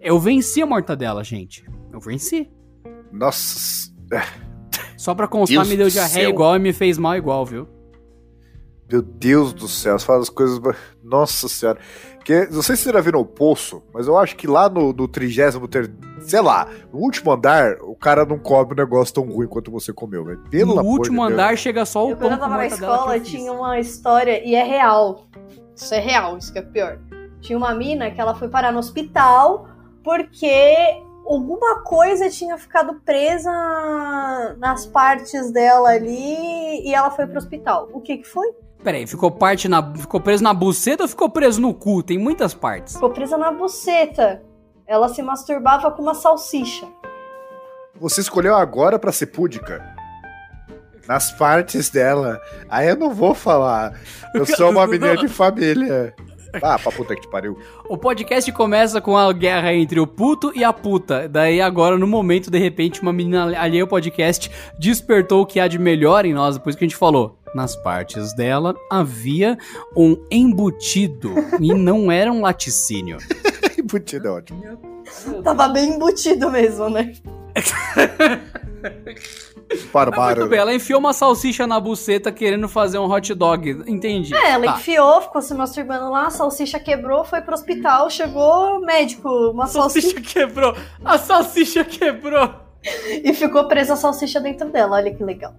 Eu 0.00 0.18
venci 0.18 0.62
a 0.62 0.66
mortadela, 0.66 1.22
gente. 1.24 1.64
Eu 1.92 2.00
venci. 2.00 2.50
Nossa. 3.12 3.90
Só 5.00 5.14
pra 5.14 5.26
constar, 5.26 5.56
Deus 5.56 5.68
me 5.68 5.78
deu 5.78 5.88
diarreia 5.88 6.26
céu. 6.26 6.30
igual 6.30 6.56
e 6.56 6.58
me 6.58 6.74
fez 6.74 6.98
mal 6.98 7.16
igual, 7.16 7.46
viu? 7.46 7.66
Meu 8.86 9.00
Deus 9.00 9.54
do 9.54 9.66
céu, 9.66 9.98
você 9.98 10.04
faz 10.04 10.20
as 10.20 10.28
coisas. 10.28 10.60
Nossa 11.02 11.48
senhora. 11.48 11.78
Que, 12.22 12.46
não 12.50 12.60
sei 12.60 12.76
se 12.76 12.82
vocês 12.82 12.94
já 12.94 13.00
viram 13.00 13.20
o 13.20 13.24
poço, 13.24 13.82
mas 13.94 14.06
eu 14.06 14.18
acho 14.18 14.36
que 14.36 14.46
lá 14.46 14.68
no, 14.68 14.92
no 14.92 15.08
33, 15.08 15.90
sei 16.20 16.42
lá, 16.42 16.68
no 16.92 16.98
último 16.98 17.32
andar, 17.32 17.78
o 17.80 17.96
cara 17.96 18.26
não 18.26 18.38
come 18.38 18.74
um 18.74 18.76
negócio 18.76 19.14
tão 19.14 19.24
ruim 19.24 19.46
quanto 19.46 19.70
você 19.70 19.90
comeu, 19.90 20.22
velho. 20.22 20.44
Pelo 20.50 20.74
no 20.74 20.80
amor 20.80 20.98
último 20.98 21.22
de 21.22 21.28
Deus. 21.28 21.32
andar 21.32 21.56
chega 21.56 21.86
só 21.86 22.06
o 22.06 22.10
Eu, 22.10 22.16
pão 22.18 22.28
quando 22.28 22.32
eu 22.32 22.38
tava 22.38 22.56
na 22.58 22.66
escola, 22.66 23.20
tinha 23.20 23.52
uma 23.54 23.80
história, 23.80 24.46
e 24.46 24.54
é 24.54 24.62
real. 24.62 25.26
Isso 25.74 25.94
é 25.94 25.98
real, 25.98 26.36
isso 26.36 26.52
que 26.52 26.58
é 26.58 26.62
pior. 26.62 26.98
Tinha 27.40 27.56
uma 27.56 27.74
mina 27.74 28.10
que 28.10 28.20
ela 28.20 28.34
foi 28.34 28.48
parar 28.48 28.70
no 28.70 28.80
hospital 28.80 29.66
porque 30.04 31.00
alguma 31.34 31.80
coisa 31.82 32.28
tinha 32.28 32.58
ficado 32.58 32.94
presa 33.04 33.50
nas 34.58 34.84
partes 34.86 35.50
dela 35.52 35.90
ali 35.90 36.86
e 36.86 36.94
ela 36.94 37.10
foi 37.10 37.26
pro 37.26 37.38
hospital. 37.38 37.88
O 37.92 38.00
que 38.00 38.18
que 38.18 38.24
foi? 38.24 38.52
Peraí, 38.82 39.06
ficou 39.06 39.30
parte 39.30 39.68
na. 39.68 39.94
Ficou 39.94 40.20
preso 40.20 40.42
na 40.42 40.54
buceta 40.54 41.04
ou 41.04 41.08
ficou 41.08 41.28
preso 41.28 41.60
no 41.60 41.74
cu? 41.74 42.02
Tem 42.02 42.18
muitas 42.18 42.54
partes. 42.54 42.94
Ficou 42.94 43.10
presa 43.10 43.36
na 43.36 43.52
buceta. 43.52 44.42
Ela 44.86 45.08
se 45.08 45.22
masturbava 45.22 45.90
com 45.90 46.02
uma 46.02 46.14
salsicha. 46.14 46.86
Você 48.00 48.22
escolheu 48.22 48.56
agora 48.56 48.98
pra 48.98 49.12
ser 49.12 49.26
púdica. 49.26 49.84
Nas 51.06 51.30
partes 51.30 51.90
dela. 51.90 52.40
Aí 52.68 52.88
eu 52.88 52.96
não 52.96 53.12
vou 53.12 53.34
falar. 53.34 54.00
Eu 54.34 54.46
sou 54.46 54.70
uma 54.70 54.86
menina 54.86 55.16
de 55.16 55.28
família. 55.28 56.14
Ah, 56.62 56.78
pra 56.78 56.92
puta 56.92 57.14
que 57.14 57.22
te 57.22 57.28
pariu. 57.28 57.56
O 57.88 57.96
podcast 57.96 58.50
começa 58.52 59.00
com 59.00 59.16
a 59.16 59.32
guerra 59.32 59.72
entre 59.72 60.00
o 60.00 60.06
puto 60.06 60.52
e 60.54 60.64
a 60.64 60.72
puta. 60.72 61.28
Daí 61.28 61.60
agora, 61.60 61.96
no 61.96 62.06
momento, 62.06 62.50
de 62.50 62.58
repente, 62.58 63.00
uma 63.00 63.12
menina 63.12 63.44
alheia 63.58 63.82
ao 63.82 63.88
podcast 63.88 64.50
despertou 64.78 65.42
o 65.42 65.46
que 65.46 65.60
há 65.60 65.68
de 65.68 65.78
melhor 65.78 66.24
em 66.24 66.34
nós. 66.34 66.56
Isso 66.56 66.76
que 66.76 66.84
a 66.84 66.88
gente 66.88 66.96
falou. 66.96 67.38
Nas 67.54 67.74
partes 67.74 68.32
dela 68.34 68.74
havia 68.88 69.58
um 69.96 70.16
embutido 70.30 71.34
e 71.60 71.74
não 71.74 72.10
era 72.10 72.30
um 72.30 72.42
laticínio. 72.42 73.18
Embutido 73.76 74.28
é 74.28 74.30
ótimo. 74.30 74.62
Tava 75.42 75.68
bem 75.68 75.94
embutido 75.94 76.48
mesmo, 76.50 76.88
né? 76.88 77.12
Muito 79.70 79.92
Barbaro. 79.92 80.48
bem, 80.48 80.58
ela 80.58 80.74
enfiou 80.74 80.98
uma 80.98 81.12
salsicha 81.12 81.66
na 81.66 81.78
buceta 81.78 82.32
querendo 82.32 82.68
fazer 82.68 82.98
um 82.98 83.10
hot 83.10 83.32
dog. 83.34 83.70
Entendi. 83.86 84.34
É, 84.34 84.50
ela 84.52 84.64
Tá. 84.66 84.72
enfiou, 84.78 85.20
ficou 85.20 85.40
se 85.42 85.54
masturbando 85.54 86.10
lá, 86.10 86.26
a 86.26 86.30
salsicha 86.30 86.78
quebrou, 86.78 87.24
foi 87.24 87.40
pro 87.40 87.54
hospital, 87.54 88.08
chegou 88.10 88.80
médico, 88.80 89.28
uma 89.50 89.64
A 89.64 89.66
salsicha 89.66 90.08
salsicha 90.10 90.20
quebrou. 90.34 90.76
A 91.04 91.18
salsicha 91.18 91.84
quebrou. 91.84 92.50
e 93.22 93.32
ficou 93.34 93.68
presa 93.68 93.92
a 93.92 93.96
salsicha 93.96 94.40
dentro 94.40 94.68
dela. 94.70 94.96
Olha 94.96 95.14
que 95.14 95.22
legal. 95.22 95.54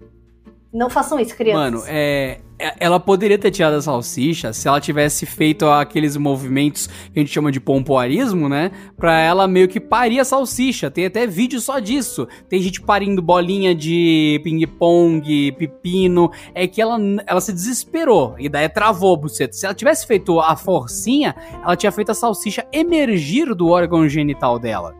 Não 0.73 0.89
façam 0.89 1.19
isso, 1.19 1.35
crianças. 1.35 1.61
Mano, 1.73 1.83
é- 1.87 2.39
ela 2.79 2.99
poderia 2.99 3.37
ter 3.37 3.51
tirado 3.51 3.73
a 3.73 3.81
salsicha 3.81 4.53
se 4.53 4.67
ela 4.67 4.79
tivesse 4.79 5.25
feito 5.25 5.65
aqueles 5.67 6.15
movimentos 6.17 6.87
que 6.87 7.19
a 7.19 7.19
gente 7.19 7.31
chama 7.31 7.51
de 7.51 7.59
pompoarismo, 7.59 8.47
né? 8.47 8.71
Pra 8.97 9.19
ela 9.19 9.47
meio 9.47 9.67
que 9.67 9.79
parir 9.79 10.19
a 10.19 10.25
salsicha. 10.25 10.91
Tem 10.91 11.05
até 11.05 11.25
vídeo 11.25 11.59
só 11.59 11.79
disso. 11.79 12.27
Tem 12.47 12.61
gente 12.61 12.81
parindo 12.81 13.21
bolinha 13.21 13.73
de 13.73 14.39
ping-pong, 14.43 15.51
pepino. 15.53 16.31
É 16.53 16.67
que 16.67 16.81
ela, 16.81 16.97
ela 17.25 17.41
se 17.41 17.51
desesperou 17.51 18.35
e 18.37 18.47
daí 18.47 18.69
travou 18.69 19.15
a 19.15 19.17
buceta. 19.17 19.53
Se 19.53 19.65
ela 19.65 19.75
tivesse 19.75 20.05
feito 20.05 20.39
a 20.39 20.55
forcinha, 20.55 21.35
ela 21.63 21.75
tinha 21.75 21.91
feito 21.91 22.11
a 22.11 22.15
salsicha 22.15 22.65
emergir 22.71 23.53
do 23.55 23.67
órgão 23.69 24.07
genital 24.07 24.59
dela. 24.59 24.95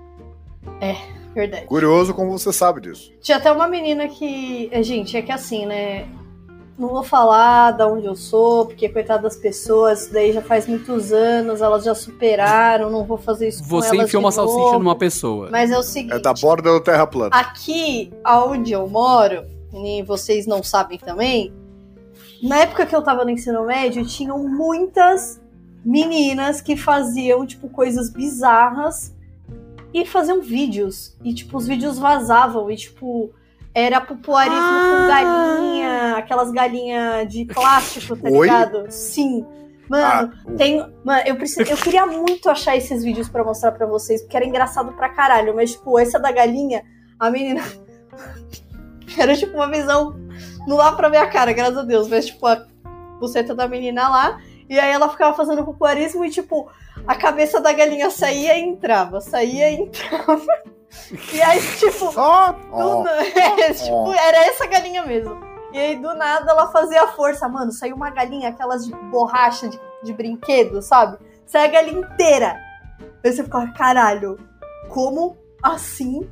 Verdade. 1.33 1.65
Curioso 1.65 2.13
como 2.13 2.31
você 2.31 2.51
sabe 2.51 2.81
disso. 2.81 3.11
Tinha 3.21 3.37
até 3.37 3.51
uma 3.51 3.67
menina 3.67 4.07
que. 4.07 4.69
é, 4.71 4.83
Gente, 4.83 5.15
é 5.15 5.21
que 5.21 5.31
assim, 5.31 5.65
né? 5.65 6.07
Não 6.81 6.89
vou 6.89 7.03
falar 7.03 7.73
da 7.73 7.87
onde 7.87 8.07
eu 8.07 8.15
sou, 8.15 8.65
porque 8.65 8.89
coitada 8.89 9.21
das 9.21 9.35
pessoas, 9.35 10.01
isso 10.01 10.13
daí 10.13 10.33
já 10.33 10.41
faz 10.41 10.65
muitos 10.65 11.13
anos, 11.13 11.61
elas 11.61 11.83
já 11.83 11.93
superaram, 11.93 12.89
não 12.89 13.03
vou 13.03 13.19
fazer 13.19 13.49
isso 13.49 13.61
com 13.61 13.69
Você 13.69 13.95
elas 13.95 14.07
enfiou 14.07 14.19
de 14.19 14.25
uma 14.25 14.31
salsicha 14.31 14.59
novo. 14.59 14.79
numa 14.79 14.95
pessoa. 14.95 15.49
Mas 15.51 15.69
é 15.69 15.77
o 15.77 15.83
seguinte. 15.83 16.15
É 16.15 16.19
da 16.19 16.33
borda 16.33 16.71
do 16.71 16.81
terra 16.81 17.05
plana. 17.05 17.35
Aqui, 17.35 18.11
aonde 18.23 18.71
eu 18.71 18.89
moro, 18.89 19.45
e 19.71 20.01
vocês 20.01 20.47
não 20.47 20.63
sabem 20.63 20.97
também, 20.97 21.53
na 22.41 22.57
época 22.61 22.87
que 22.87 22.95
eu 22.95 23.03
tava 23.03 23.23
no 23.23 23.29
ensino 23.29 23.63
médio, 23.63 24.03
tinham 24.03 24.39
muitas 24.39 25.39
meninas 25.85 26.61
que 26.61 26.75
faziam, 26.75 27.45
tipo, 27.45 27.69
coisas 27.69 28.09
bizarras 28.09 29.15
e 29.93 30.03
faziam 30.03 30.41
vídeos. 30.41 31.15
E, 31.23 31.31
tipo, 31.31 31.57
os 31.57 31.67
vídeos 31.67 31.99
vazavam 31.99 32.71
e, 32.71 32.75
tipo, 32.75 33.31
era 33.73 34.01
popularismo 34.01 34.57
Ah! 34.59 34.97
com 35.01 35.07
galinha, 35.07 36.15
aquelas 36.17 36.51
galinhas 36.51 37.27
de 37.27 37.45
plástico, 37.45 38.15
tá 38.15 38.29
Oi? 38.29 38.47
ligado? 38.47 38.85
Sim. 38.89 39.45
Mano, 39.89 40.31
Ah, 40.33 40.51
tem, 40.57 40.77
mano, 41.03 41.21
eu, 41.25 41.35
preciso, 41.35 41.69
eu 41.69 41.75
queria 41.77 42.05
muito 42.05 42.49
achar 42.49 42.77
esses 42.77 43.03
vídeos 43.03 43.27
pra 43.27 43.43
mostrar 43.43 43.73
pra 43.73 43.85
vocês, 43.85 44.21
porque 44.21 44.37
era 44.37 44.45
engraçado 44.45 44.93
pra 44.93 45.09
caralho. 45.09 45.53
Mas, 45.53 45.71
tipo, 45.73 45.99
essa 45.99 46.17
da 46.17 46.31
galinha, 46.31 46.83
a 47.19 47.29
menina. 47.29 47.61
era 49.17 49.35
tipo 49.35 49.53
uma 49.55 49.69
visão. 49.69 50.15
Não 50.67 50.77
dá 50.77 50.91
pra 50.93 51.09
ver 51.09 51.17
a 51.17 51.27
cara, 51.27 51.51
graças 51.51 51.77
a 51.77 51.83
Deus, 51.83 52.07
mas, 52.07 52.27
tipo, 52.27 52.45
a 52.47 52.65
buceta 53.19 53.53
da 53.53 53.67
menina 53.67 54.07
lá. 54.07 54.39
E 54.69 54.79
aí 54.79 54.91
ela 54.91 55.09
ficava 55.09 55.35
fazendo 55.35 55.65
popularismo 55.65 56.23
e, 56.23 56.29
tipo, 56.29 56.69
a 57.07 57.15
cabeça 57.15 57.59
da 57.59 57.71
galinha 57.73 58.09
saía 58.09 58.57
e 58.57 58.61
entrava, 58.61 59.19
saía 59.21 59.69
e 59.71 59.75
entrava. 59.81 60.41
E 61.33 61.41
aí, 61.41 61.59
tipo. 61.77 62.11
Ó, 62.15 62.51
Do 62.51 62.59
ó. 62.71 63.03
na- 63.03 63.11
é, 63.25 63.73
tipo, 63.73 64.11
era 64.11 64.45
essa 64.45 64.65
galinha 64.67 65.05
mesmo. 65.05 65.39
E 65.71 65.77
aí, 65.79 65.95
do 65.95 66.13
nada, 66.13 66.51
ela 66.51 66.69
fazia 66.71 67.07
força. 67.07 67.47
Mano, 67.47 67.71
saiu 67.71 67.95
uma 67.95 68.09
galinha, 68.09 68.49
aquelas 68.49 68.85
de 68.85 68.93
borracha 69.09 69.69
de, 69.69 69.79
de 70.03 70.11
brinquedo, 70.13 70.81
sabe? 70.81 71.17
Saiu 71.45 71.65
a 71.65 71.71
galinha 71.71 71.99
inteira. 72.01 72.59
Aí 73.23 73.31
você 73.31 73.43
ficava, 73.43 73.67
caralho, 73.71 74.37
como 74.89 75.37
assim? 75.63 76.29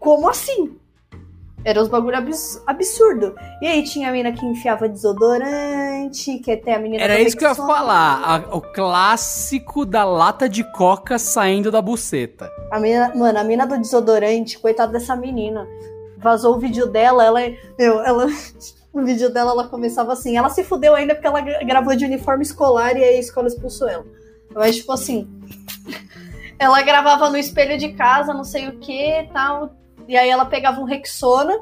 Como 0.00 0.28
assim? 0.28 0.78
Era 1.64 1.80
uns 1.80 1.88
bagulho 1.88 2.16
abs 2.16 2.62
absurdo. 2.66 3.34
E 3.62 3.66
aí 3.66 3.82
tinha 3.82 4.08
a 4.10 4.12
mina 4.12 4.32
que 4.32 4.44
enfiava 4.44 4.86
desodorante, 4.88 6.38
que 6.38 6.52
até 6.52 6.74
a 6.74 6.78
menina 6.78 7.02
Era 7.02 7.18
isso 7.20 7.36
que 7.36 7.44
eu 7.44 7.48
ia 7.48 7.54
falar. 7.54 8.22
a- 8.22 8.56
o 8.56 8.60
clássico 8.60 9.84
da 9.86 10.04
lata 10.04 10.48
de 10.48 10.62
coca 10.72 11.18
saindo 11.18 11.70
da 11.70 11.80
buceta. 11.80 12.50
A 12.70 12.78
mina, 12.78 13.12
mano, 13.14 13.38
a 13.38 13.44
mina 13.44 13.66
do 13.66 13.78
desodorante, 13.78 14.58
coitada 14.58 14.92
dessa 14.92 15.16
menina. 15.16 15.66
Vazou 16.18 16.56
o 16.56 16.58
vídeo 16.58 16.86
dela, 16.86 17.24
ela. 17.24 17.40
Meu, 17.78 18.00
ela. 18.02 18.26
O 18.94 19.02
vídeo 19.04 19.28
dela, 19.28 19.50
ela 19.50 19.66
começava 19.66 20.12
assim. 20.12 20.36
Ela 20.36 20.48
se 20.50 20.62
fudeu 20.62 20.94
ainda 20.94 21.16
porque 21.16 21.26
ela 21.26 21.40
gra- 21.40 21.64
gravou 21.64 21.96
de 21.96 22.04
uniforme 22.04 22.44
escolar 22.44 22.96
e 22.96 23.02
aí 23.02 23.16
a 23.16 23.18
escola 23.18 23.48
expulsou 23.48 23.88
ela. 23.88 24.04
Mas, 24.54 24.76
tipo 24.76 24.92
assim. 24.92 25.28
Ela 26.60 26.80
gravava 26.82 27.28
no 27.28 27.36
espelho 27.36 27.76
de 27.76 27.92
casa, 27.94 28.32
não 28.32 28.44
sei 28.44 28.68
o 28.68 28.78
que 28.78 29.28
tal. 29.32 29.74
E 30.08 30.16
aí 30.16 30.28
ela 30.28 30.44
pegava 30.44 30.80
um 30.80 30.84
Rexona. 30.84 31.58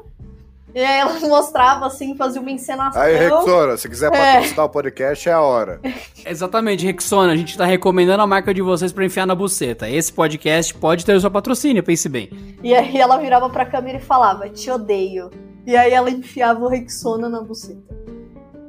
E 0.75 0.79
aí 0.79 0.99
ela 1.01 1.19
mostrava 1.27 1.85
assim, 1.85 2.15
fazia 2.17 2.41
uma 2.41 2.49
encenação. 2.49 2.99
Aí, 3.01 3.15
Rexona, 3.15 3.77
se 3.77 3.87
quiser 3.87 4.11
É. 4.11 4.33
patrocinar 4.33 4.65
o 4.65 4.69
podcast, 4.69 5.29
é 5.29 5.31
a 5.33 5.41
hora. 5.41 5.79
Exatamente, 6.25 6.83
Rexona, 6.85 7.31
a 7.31 7.35
gente 7.35 7.55
tá 7.57 7.63
recomendando 7.65 8.23
a 8.23 8.27
marca 8.27 8.53
de 8.53 8.61
vocês 8.61 8.91
pra 8.91 9.05
enfiar 9.05 9.27
na 9.27 9.35
buceta. 9.35 9.87
Esse 9.89 10.11
podcast 10.11 10.73
pode 10.73 11.05
ter 11.05 11.15
o 11.15 11.21
seu 11.21 11.29
patrocínio, 11.29 11.83
pense 11.83 12.09
bem. 12.09 12.29
E 12.63 12.73
aí 12.73 12.97
ela 12.97 13.17
virava 13.17 13.49
pra 13.49 13.65
câmera 13.65 13.97
e 13.99 14.01
falava, 14.01 14.49
te 14.49 14.71
odeio. 14.71 15.29
E 15.65 15.75
aí 15.77 15.93
ela 15.93 16.09
enfiava 16.09 16.59
o 16.65 16.67
Rexona 16.67 17.29
na 17.29 17.39
buceta. 17.41 17.93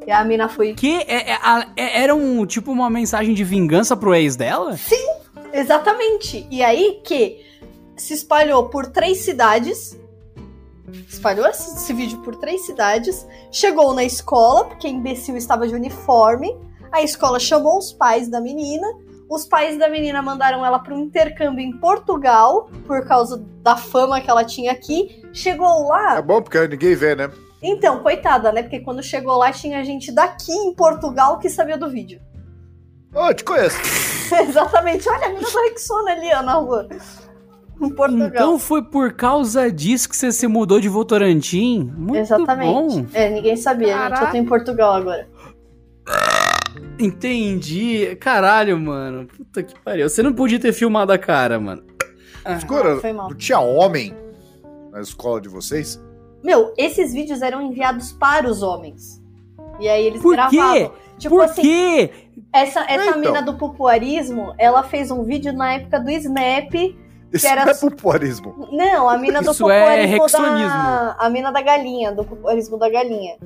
E 0.06 0.12
a 0.12 0.22
mina 0.22 0.48
foi 0.50 0.74
Que 0.74 0.96
é- 1.08 1.30
é- 1.30 1.38
a- 1.42 1.68
é- 1.74 2.02
era 2.02 2.14
um 2.14 2.44
tipo 2.44 2.70
uma 2.70 2.90
mensagem 2.90 3.32
de 3.34 3.42
vingança 3.42 3.96
pro 3.96 4.14
ex 4.14 4.36
dela? 4.36 4.76
Exatamente. 5.52 6.46
E 6.50 6.62
aí 6.62 7.00
que 7.04 7.43
se 7.96 8.14
espalhou 8.14 8.68
por 8.68 8.86
três 8.86 9.18
cidades. 9.18 9.98
Espalhou 11.08 11.46
esse, 11.46 11.92
vídeo 11.92 12.18
por 12.18 12.36
três 12.36 12.64
cidades. 12.66 13.26
Chegou 13.50 13.92
na 13.94 14.04
escola, 14.04 14.66
porque 14.66 14.86
a 14.86 14.90
imbecil 14.90 15.36
estava 15.36 15.66
de 15.66 15.74
uniforme. 15.74 16.56
A 16.92 17.02
escola 17.02 17.40
chamou 17.40 17.78
os 17.78 17.92
pais 17.92 18.28
da 18.28 18.40
menina. 18.40 18.86
Os 19.28 19.46
pais 19.46 19.78
da 19.78 19.88
menina 19.88 20.22
mandaram 20.22 20.64
ela 20.64 20.78
para 20.78 20.94
um 20.94 21.00
intercâmbio 21.00 21.64
em 21.64 21.76
Portugal, 21.78 22.68
por 22.86 23.06
causa 23.06 23.42
da 23.62 23.76
fama 23.76 24.20
que 24.20 24.30
ela 24.30 24.44
tinha 24.44 24.70
aqui. 24.70 25.22
Chegou 25.32 25.88
lá. 25.88 26.18
É 26.18 26.22
bom 26.22 26.42
porque 26.42 26.68
ninguém 26.68 26.94
vê, 26.94 27.14
né? 27.16 27.30
Então, 27.62 28.02
coitada, 28.02 28.52
né? 28.52 28.62
Porque 28.62 28.80
quando 28.80 29.02
chegou 29.02 29.38
lá 29.38 29.50
tinha 29.50 29.82
gente 29.82 30.12
daqui 30.12 30.52
em 30.52 30.74
Portugal 30.74 31.38
que 31.38 31.48
sabia 31.48 31.78
do 31.78 31.88
vídeo. 31.88 32.20
Eu 33.14 33.32
te 33.32 33.42
conheço. 33.42 33.78
Exatamente. 34.48 35.08
Olha 35.08 35.26
a 35.26 35.28
mina 35.30 35.40
do 35.40 35.58
Rexona 35.62 36.12
ali, 36.12 36.30
ó, 36.34 36.42
na 36.42 36.54
rua. 36.54 36.88
Então 37.80 38.58
foi 38.58 38.82
por 38.82 39.12
causa 39.14 39.70
disso 39.70 40.08
que 40.08 40.16
você 40.16 40.30
se 40.32 40.46
mudou 40.46 40.80
de 40.80 40.88
Votorantim? 40.88 41.92
Muito 41.96 42.18
Exatamente. 42.20 42.72
bom. 42.72 43.06
É, 43.12 43.28
ninguém 43.30 43.56
sabia, 43.56 43.88
gente. 43.88 43.96
Caraca. 43.98 44.24
Eu 44.26 44.30
tô 44.30 44.36
em 44.36 44.44
Portugal 44.44 44.92
agora. 44.94 45.28
Entendi. 46.98 48.16
Caralho, 48.20 48.78
mano. 48.78 49.26
Puta 49.26 49.62
que 49.62 49.78
pariu. 49.80 50.08
Você 50.08 50.22
não 50.22 50.32
podia 50.32 50.58
ter 50.60 50.72
filmado 50.72 51.12
a 51.12 51.18
cara, 51.18 51.58
mano. 51.58 51.82
Escura, 52.56 52.94
Ah, 52.96 53.00
foi 53.00 53.12
mal. 53.12 53.28
não 53.30 53.36
tinha 53.36 53.58
homem 53.58 54.14
na 54.92 55.00
escola 55.00 55.40
de 55.40 55.48
vocês? 55.48 56.00
Meu, 56.42 56.74
esses 56.76 57.12
vídeos 57.14 57.40
eram 57.42 57.62
enviados 57.62 58.12
para 58.12 58.48
os 58.48 58.62
homens. 58.62 59.22
E 59.80 59.88
aí 59.88 60.06
eles 60.06 60.22
Por 60.22 60.34
gravavam. 60.34 60.72
quê? 60.74 60.90
Tipo 61.18 61.36
Por 61.36 61.44
assim, 61.44 61.62
quê? 61.62 62.10
essa, 62.52 62.80
essa 62.80 63.10
Então. 63.10 63.20
mina 63.20 63.40
do 63.42 63.54
popuarismo, 63.54 64.52
ela 64.58 64.82
fez 64.82 65.10
um 65.10 65.24
vídeo 65.24 65.52
na 65.52 65.74
época 65.74 65.98
do 66.00 66.10
Snap. 66.10 66.72
Isso 67.36 67.46
era- 67.46 67.64
não 67.64 67.72
é 67.72 67.74
popularismo. 67.74 68.68
Não, 68.72 69.08
a 69.08 69.16
mina 69.18 69.42
do 69.42 69.50
Isso 69.50 69.70
é 69.70 69.80
populismo 69.80 70.22
rexonismo. 70.22 70.68
da. 70.68 71.16
A 71.18 71.28
mina 71.30 71.50
da 71.52 71.60
galinha, 71.62 72.12
do 72.12 72.24
populismo 72.24 72.78
da 72.78 72.88
galinha. 72.88 73.36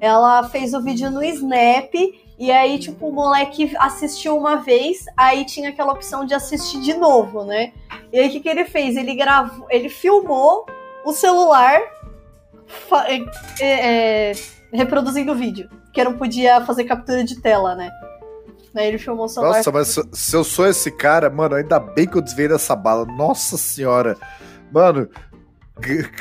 Ela 0.00 0.42
fez 0.44 0.74
o 0.74 0.82
vídeo 0.82 1.10
no 1.10 1.22
Snap. 1.22 1.92
E 2.36 2.50
aí, 2.50 2.78
tipo, 2.80 3.06
o 3.08 3.12
moleque 3.12 3.72
assistiu 3.78 4.36
uma 4.36 4.56
vez, 4.56 5.04
aí 5.16 5.44
tinha 5.44 5.68
aquela 5.68 5.92
opção 5.92 6.24
de 6.24 6.34
assistir 6.34 6.80
de 6.80 6.94
novo, 6.94 7.44
né? 7.44 7.72
E 8.12 8.18
aí, 8.18 8.28
o 8.28 8.30
que, 8.32 8.40
que 8.40 8.48
ele 8.48 8.64
fez? 8.64 8.96
Ele 8.96 9.14
gravou, 9.14 9.66
ele 9.70 9.88
filmou 9.88 10.66
o 11.04 11.12
celular 11.12 11.80
fa- 12.66 13.06
é, 13.08 13.18
é, 13.60 14.30
é, 14.30 14.32
reproduzindo 14.72 15.30
o 15.32 15.34
vídeo. 15.36 15.68
Porque 15.84 16.02
não 16.02 16.14
podia 16.18 16.60
fazer 16.64 16.82
captura 16.84 17.22
de 17.22 17.40
tela, 17.40 17.76
né? 17.76 17.88
Aí 18.74 18.88
ele 18.88 18.98
filmou 18.98 19.26
o 19.26 19.28
celular. 19.28 19.56
Nossa, 19.56 19.70
mas 19.70 19.88
se, 19.88 20.02
se 20.12 20.36
eu 20.36 20.42
sou 20.42 20.66
esse 20.66 20.90
cara, 20.90 21.30
mano, 21.30 21.54
ainda 21.54 21.78
bem 21.78 22.06
que 22.06 22.16
eu 22.16 22.22
desviei 22.22 22.48
dessa 22.48 22.74
bala. 22.74 23.04
Nossa 23.04 23.56
senhora. 23.56 24.16
Mano, 24.72 25.08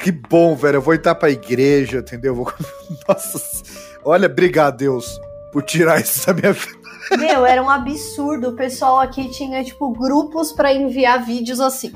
que, 0.02 0.12
bom, 0.12 0.56
velho. 0.56 0.78
Eu 0.78 0.82
vou 0.82 0.94
entrar 0.94 1.16
pra 1.16 1.30
igreja, 1.30 2.00
entendeu? 2.00 2.32
Eu 2.32 2.36
Vou... 2.36 2.54
Nossa. 3.08 3.64
Olha, 4.06 4.28
obrigado, 4.28 4.78
Deus, 4.78 5.20
por 5.52 5.64
tirar 5.64 6.00
isso 6.00 6.28
da 6.28 6.34
minha 6.34 6.54
vida. 6.54 6.84
Meu, 7.18 7.46
era 7.46 7.62
um 7.62 7.70
absurdo. 7.70 8.50
O 8.50 8.56
pessoal 8.56 9.00
aqui 9.00 9.30
tinha, 9.30 9.64
tipo, 9.64 9.92
grupos 9.92 10.52
pra 10.52 10.74
enviar 10.74 11.24
vídeos 11.24 11.60
assim. 11.60 11.94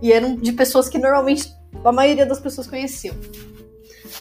E 0.00 0.12
eram 0.12 0.36
de 0.36 0.52
pessoas 0.52 0.88
que 0.88 0.98
normalmente 0.98 1.52
a 1.84 1.92
maioria 1.92 2.26
das 2.26 2.40
pessoas 2.40 2.66
conheciam. 2.66 3.14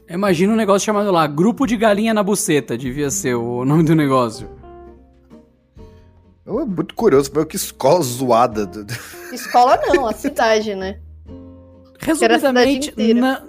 Imagina 0.09 0.53
um 0.53 0.55
negócio 0.55 0.85
chamado 0.85 1.11
lá, 1.11 1.27
Grupo 1.27 1.65
de 1.65 1.75
Galinha 1.75 2.13
na 2.13 2.23
Buceta, 2.23 2.77
devia 2.77 3.09
ser 3.09 3.35
o 3.35 3.65
nome 3.65 3.83
do 3.83 3.95
negócio. 3.95 4.49
Eu, 6.47 6.61
é 6.61 6.65
muito 6.65 6.95
curioso, 6.95 7.29
meu, 7.33 7.45
que 7.45 7.57
escola 7.57 8.01
zoada. 8.01 8.69
Escola 9.33 9.77
não, 9.87 10.07
a 10.07 10.13
cidade, 10.13 10.73
né? 10.73 10.97
Resumidamente, 11.99 12.93
na- 13.13 13.43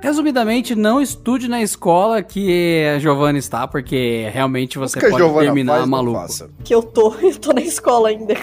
resumidamente, 0.00 0.74
não 0.74 1.00
estude 1.00 1.46
na 1.46 1.62
escola 1.62 2.20
que 2.20 2.84
a 2.96 2.98
Giovanna 2.98 3.38
está, 3.38 3.68
porque 3.68 4.28
realmente 4.32 4.78
você 4.78 4.98
a 4.98 5.08
pode 5.08 5.32
terminar 5.38 5.76
faz, 5.78 5.88
maluco. 5.88 6.28
Que 6.64 6.74
eu 6.74 6.82
tô, 6.82 7.14
eu 7.22 7.38
tô 7.38 7.52
na 7.52 7.60
escola 7.60 8.08
ainda. 8.08 8.34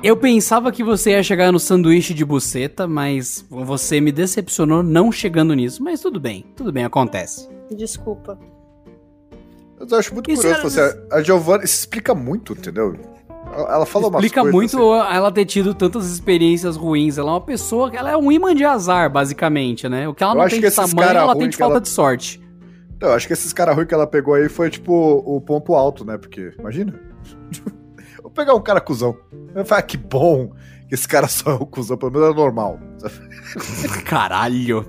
Eu 0.00 0.16
pensava 0.16 0.70
que 0.70 0.84
você 0.84 1.10
ia 1.12 1.22
chegar 1.22 1.50
no 1.50 1.58
sanduíche 1.58 2.14
de 2.14 2.24
buceta, 2.24 2.86
mas 2.86 3.44
você 3.50 4.00
me 4.00 4.12
decepcionou 4.12 4.82
não 4.82 5.10
chegando 5.10 5.54
nisso. 5.54 5.82
Mas 5.82 6.00
tudo 6.00 6.20
bem, 6.20 6.44
tudo 6.54 6.70
bem, 6.70 6.84
acontece. 6.84 7.48
Desculpa. 7.74 8.38
Eu 9.90 9.98
acho 9.98 10.12
muito 10.14 10.30
E 10.30 10.34
curioso. 10.36 10.68
senhoras- 10.70 10.94
Você, 10.94 11.14
a 11.14 11.22
Giovanna 11.22 11.64
isso 11.64 11.74
explica 11.80 12.14
muito, 12.14 12.52
entendeu? 12.52 12.96
Ela, 13.56 13.86
fala 13.86 14.08
umas 14.08 14.24
Explica 14.24 14.42
muito 14.50 14.92
assim. 14.92 15.14
ela 15.14 15.30
ter 15.30 15.44
tido 15.44 15.74
tantas 15.74 16.10
experiências 16.10 16.76
ruins. 16.76 17.18
Ela 17.18 17.30
é 17.30 17.34
uma 17.34 17.40
pessoa 17.40 17.88
que 17.90 17.96
ela 17.96 18.10
é 18.10 18.16
um 18.16 18.32
imã 18.32 18.52
de 18.54 18.64
azar, 18.64 19.08
basicamente, 19.10 19.88
né? 19.88 20.08
O 20.08 20.14
que 20.14 20.24
ela 20.24 20.32
Eu 20.32 20.38
não 20.38 20.48
tem 20.48 20.60
de 20.60 20.70
tamanho, 20.70 21.10
ela 21.18 21.36
tem 21.36 21.48
de 21.48 21.56
falta 21.56 21.74
ela- 21.74 21.80
de 21.80 21.88
sorte. 21.88 22.42
Então, 22.96 23.10
eu 23.10 23.14
acho 23.14 23.26
que 23.26 23.32
esses 23.32 23.52
caras 23.52 23.74
ruins 23.76 23.86
que 23.86 23.94
ela 23.94 24.06
pegou 24.06 24.34
aí 24.34 24.48
foi 24.48 24.70
tipo 24.70 24.92
o 24.92 25.40
ponto 25.40 25.74
alto, 25.74 26.04
né? 26.04 26.16
Porque, 26.18 26.52
imagina. 26.58 26.98
Vou 28.22 28.30
pegar 28.30 28.54
um 28.54 28.60
cara 28.60 28.80
cuzão. 28.80 29.16
Eu 29.54 29.64
falo, 29.64 29.78
ah, 29.78 29.82
que 29.82 29.96
bom 29.96 30.50
esse 30.94 31.08
cara 31.08 31.28
só 31.28 31.50
é 31.50 31.54
um 31.54 31.66
cuzão, 31.66 31.96
pelo 31.96 32.12
menos 32.12 32.30
é 32.30 32.34
normal. 32.34 32.78
Caralho. 34.06 34.86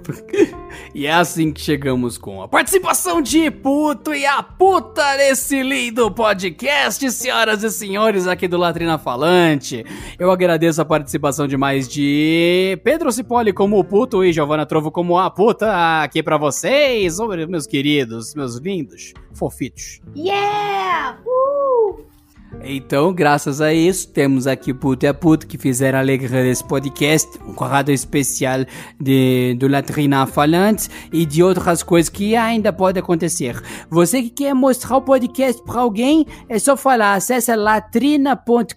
E 0.93 1.05
é 1.05 1.13
assim 1.13 1.51
que 1.51 1.59
chegamos 1.59 2.17
com 2.17 2.41
a 2.41 2.47
participação 2.47 3.21
de 3.21 3.49
Puto 3.49 4.13
e 4.13 4.25
a 4.25 4.41
Puta 4.43 5.17
nesse 5.17 5.61
lindo 5.61 6.09
podcast, 6.11 7.11
senhoras 7.11 7.63
e 7.63 7.71
senhores 7.71 8.27
aqui 8.27 8.47
do 8.47 8.57
Latrina 8.57 8.97
Falante. 8.97 9.83
Eu 10.17 10.31
agradeço 10.31 10.81
a 10.81 10.85
participação 10.85 11.47
de 11.47 11.57
mais 11.57 11.87
de 11.87 12.79
Pedro 12.83 13.11
Cipoli 13.11 13.51
como 13.51 13.79
o 13.79 13.83
Puto 13.83 14.23
e 14.23 14.31
Giovanna 14.31 14.65
Trovo 14.65 14.91
como 14.91 15.17
a 15.17 15.29
Puta 15.29 16.03
aqui 16.03 16.21
pra 16.21 16.37
vocês, 16.37 17.17
meus 17.49 17.65
queridos, 17.65 18.35
meus 18.35 18.55
lindos, 18.57 19.13
fofitos. 19.33 20.01
Yeah! 20.15 21.19
Uh! 21.25 22.14
Então, 22.63 23.13
graças 23.13 23.61
a 23.61 23.73
isso, 23.73 24.07
temos 24.07 24.47
aqui 24.47 24.73
Puto 24.73 25.05
e 25.05 25.07
a 25.07 25.13
Puto 25.13 25.45
que 25.45 25.57
fizeram 25.57 25.99
alegria 25.99 26.41
desse 26.41 26.63
podcast, 26.63 27.37
um 27.47 27.53
quadro 27.53 27.93
especial 27.93 28.65
de, 28.99 29.55
do 29.59 29.67
Latrina 29.67 30.25
Falante 30.25 30.89
e 31.13 31.25
de 31.25 31.43
outras 31.43 31.83
coisas 31.83 32.09
que 32.09 32.35
ainda 32.35 32.73
podem 32.73 33.03
acontecer. 33.03 33.61
Você 33.89 34.23
que 34.23 34.31
quer 34.31 34.55
mostrar 34.55 34.97
o 34.97 35.01
podcast 35.01 35.61
para 35.63 35.79
alguém, 35.79 36.25
é 36.49 36.57
só 36.57 36.75
falar, 36.75 37.13
acesse 37.13 37.55
latrina.com.br, 37.55 38.73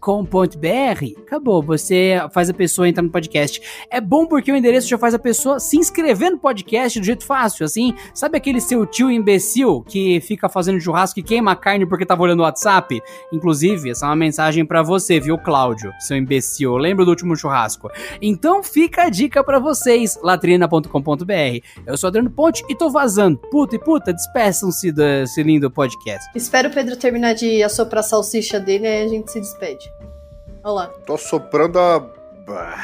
acabou, 1.27 1.63
você 1.63 2.21
faz 2.33 2.51
a 2.51 2.55
pessoa 2.55 2.89
entrar 2.89 3.03
no 3.03 3.11
podcast. 3.11 3.61
É 3.91 4.01
bom 4.01 4.27
porque 4.27 4.53
o 4.53 4.57
endereço 4.57 4.89
já 4.89 4.99
faz 4.99 5.15
a 5.15 5.19
pessoa 5.19 5.59
se 5.59 5.79
inscrever 5.79 6.31
no 6.31 6.39
podcast 6.39 7.01
do 7.01 7.07
jeito 7.07 7.25
fácil, 7.25 7.65
assim, 7.65 7.95
sabe 8.13 8.37
aquele 8.37 8.61
seu 8.61 8.85
tio 8.85 9.11
imbecil 9.11 9.83
que 9.83 10.21
fica 10.21 10.49
fazendo 10.49 10.81
churrasco 10.81 11.21
e 11.21 11.23
queima 11.23 11.57
carne 11.57 11.87
porque 11.87 12.05
tava 12.05 12.23
olhando 12.23 12.41
o 12.41 12.43
WhatsApp? 12.43 13.01
Inclusive, 13.33 13.68
essa 13.91 14.07
é 14.07 14.09
uma 14.09 14.17
mensagem 14.17 14.65
pra 14.65 14.83
você, 14.83 15.19
viu, 15.21 15.37
Cláudio, 15.39 15.93
seu 16.01 16.17
imbecil. 16.17 16.77
Lembra 16.77 17.05
do 17.05 17.11
último 17.11 17.37
churrasco? 17.37 17.91
Então 18.21 18.63
fica 18.63 19.03
a 19.05 19.11
dica 19.11 19.43
pra 19.45 19.59
vocês, 19.59 20.19
latrina.com.br. 20.23 21.61
Eu 21.87 21.97
sou 21.97 22.09
Adriano 22.09 22.31
Ponte 22.31 22.65
e 22.69 22.75
tô 22.75 22.91
vazando. 22.91 23.39
Puta 23.51 23.77
e 23.77 23.79
puta, 23.79 24.13
despeçam-se 24.13 24.93
desse 24.93 25.43
lindo 25.43 25.71
podcast. 25.71 26.29
Espero 26.35 26.69
o 26.69 26.73
Pedro 26.73 26.97
terminar 26.97 27.35
de 27.35 27.63
assoprar 27.63 28.01
a 28.01 28.03
salsicha 28.03 28.59
dele 28.59 28.85
e 28.85 28.89
aí 28.89 29.05
a 29.05 29.09
gente 29.09 29.31
se 29.31 29.41
despede. 29.41 29.91
Olha 30.65 30.73
lá. 30.73 30.87
Tô 31.07 31.17
soprando 31.17 31.79
a. 31.79 32.01
Bah, 32.47 32.77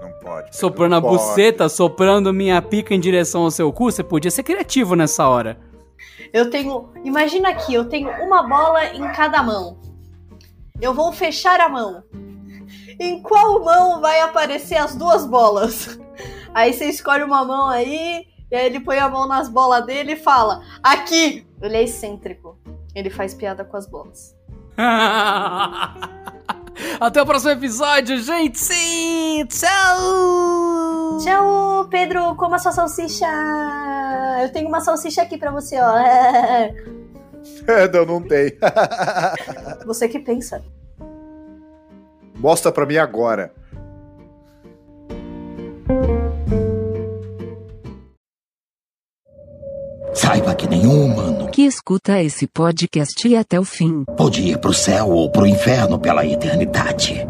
Não 0.00 0.12
pode. 0.20 0.56
Soprando 0.56 0.94
a 0.96 1.00
pode. 1.02 1.16
buceta, 1.16 1.68
soprando 1.68 2.32
minha 2.32 2.60
pica 2.62 2.94
em 2.94 3.00
direção 3.00 3.42
ao 3.42 3.50
seu 3.50 3.72
cu, 3.72 3.90
você 3.90 4.02
podia 4.02 4.30
ser 4.30 4.42
criativo 4.42 4.94
nessa 4.94 5.28
hora. 5.28 5.58
Eu 6.32 6.48
tenho. 6.50 6.88
Imagina 7.04 7.50
aqui, 7.50 7.74
eu 7.74 7.84
tenho 7.84 8.08
uma 8.24 8.42
bola 8.42 8.84
em 8.86 9.02
cada 9.12 9.42
mão. 9.42 9.78
Eu 10.82 10.92
vou 10.92 11.12
fechar 11.12 11.60
a 11.60 11.68
mão. 11.68 12.02
Em 12.98 13.22
qual 13.22 13.64
mão 13.64 14.00
vai 14.00 14.20
aparecer 14.20 14.76
as 14.76 14.96
duas 14.96 15.24
bolas? 15.24 15.96
Aí 16.52 16.72
você 16.72 16.86
escolhe 16.86 17.22
uma 17.22 17.44
mão 17.44 17.68
aí, 17.68 18.26
e 18.50 18.56
aí 18.56 18.66
ele 18.66 18.80
põe 18.80 18.98
a 18.98 19.08
mão 19.08 19.28
nas 19.28 19.48
bolas 19.48 19.86
dele 19.86 20.14
e 20.14 20.16
fala: 20.16 20.60
Aqui! 20.82 21.46
Ele 21.62 21.76
é 21.76 21.84
excêntrico. 21.84 22.58
Ele 22.96 23.10
faz 23.10 23.32
piada 23.32 23.64
com 23.64 23.76
as 23.76 23.86
bolas. 23.86 24.34
Até 27.00 27.22
o 27.22 27.26
próximo 27.26 27.52
episódio, 27.52 28.18
gente! 28.18 28.58
Sim! 28.58 29.46
Tchau! 29.46 31.18
Tchau, 31.22 31.86
Pedro, 31.90 32.34
coma 32.34 32.58
sua 32.58 32.72
salsicha! 32.72 33.28
Eu 34.42 34.50
tenho 34.50 34.66
uma 34.68 34.80
salsicha 34.80 35.22
aqui 35.22 35.38
pra 35.38 35.52
você, 35.52 35.78
ó. 35.80 35.92
Não, 37.92 38.04
não 38.06 38.22
tem. 38.22 38.52
Você 39.86 40.08
que 40.08 40.18
pensa. 40.18 40.62
Mostra 42.36 42.72
pra 42.72 42.86
mim 42.86 42.96
agora. 42.96 43.52
Saiba 50.14 50.54
que 50.54 50.68
nenhum 50.68 51.06
humano 51.06 51.48
Que 51.50 51.62
escuta 51.62 52.20
esse 52.20 52.46
podcast 52.46 53.26
e 53.26 53.34
até 53.36 53.58
o 53.58 53.64
fim. 53.64 54.04
pode 54.16 54.42
ir 54.42 54.58
pro 54.58 54.72
céu 54.72 55.08
ou 55.08 55.30
pro 55.30 55.46
inferno 55.46 55.98
pela 55.98 56.24
eternidade. 56.26 57.26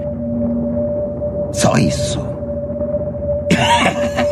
Só 1.53 1.77
isso. 1.77 2.21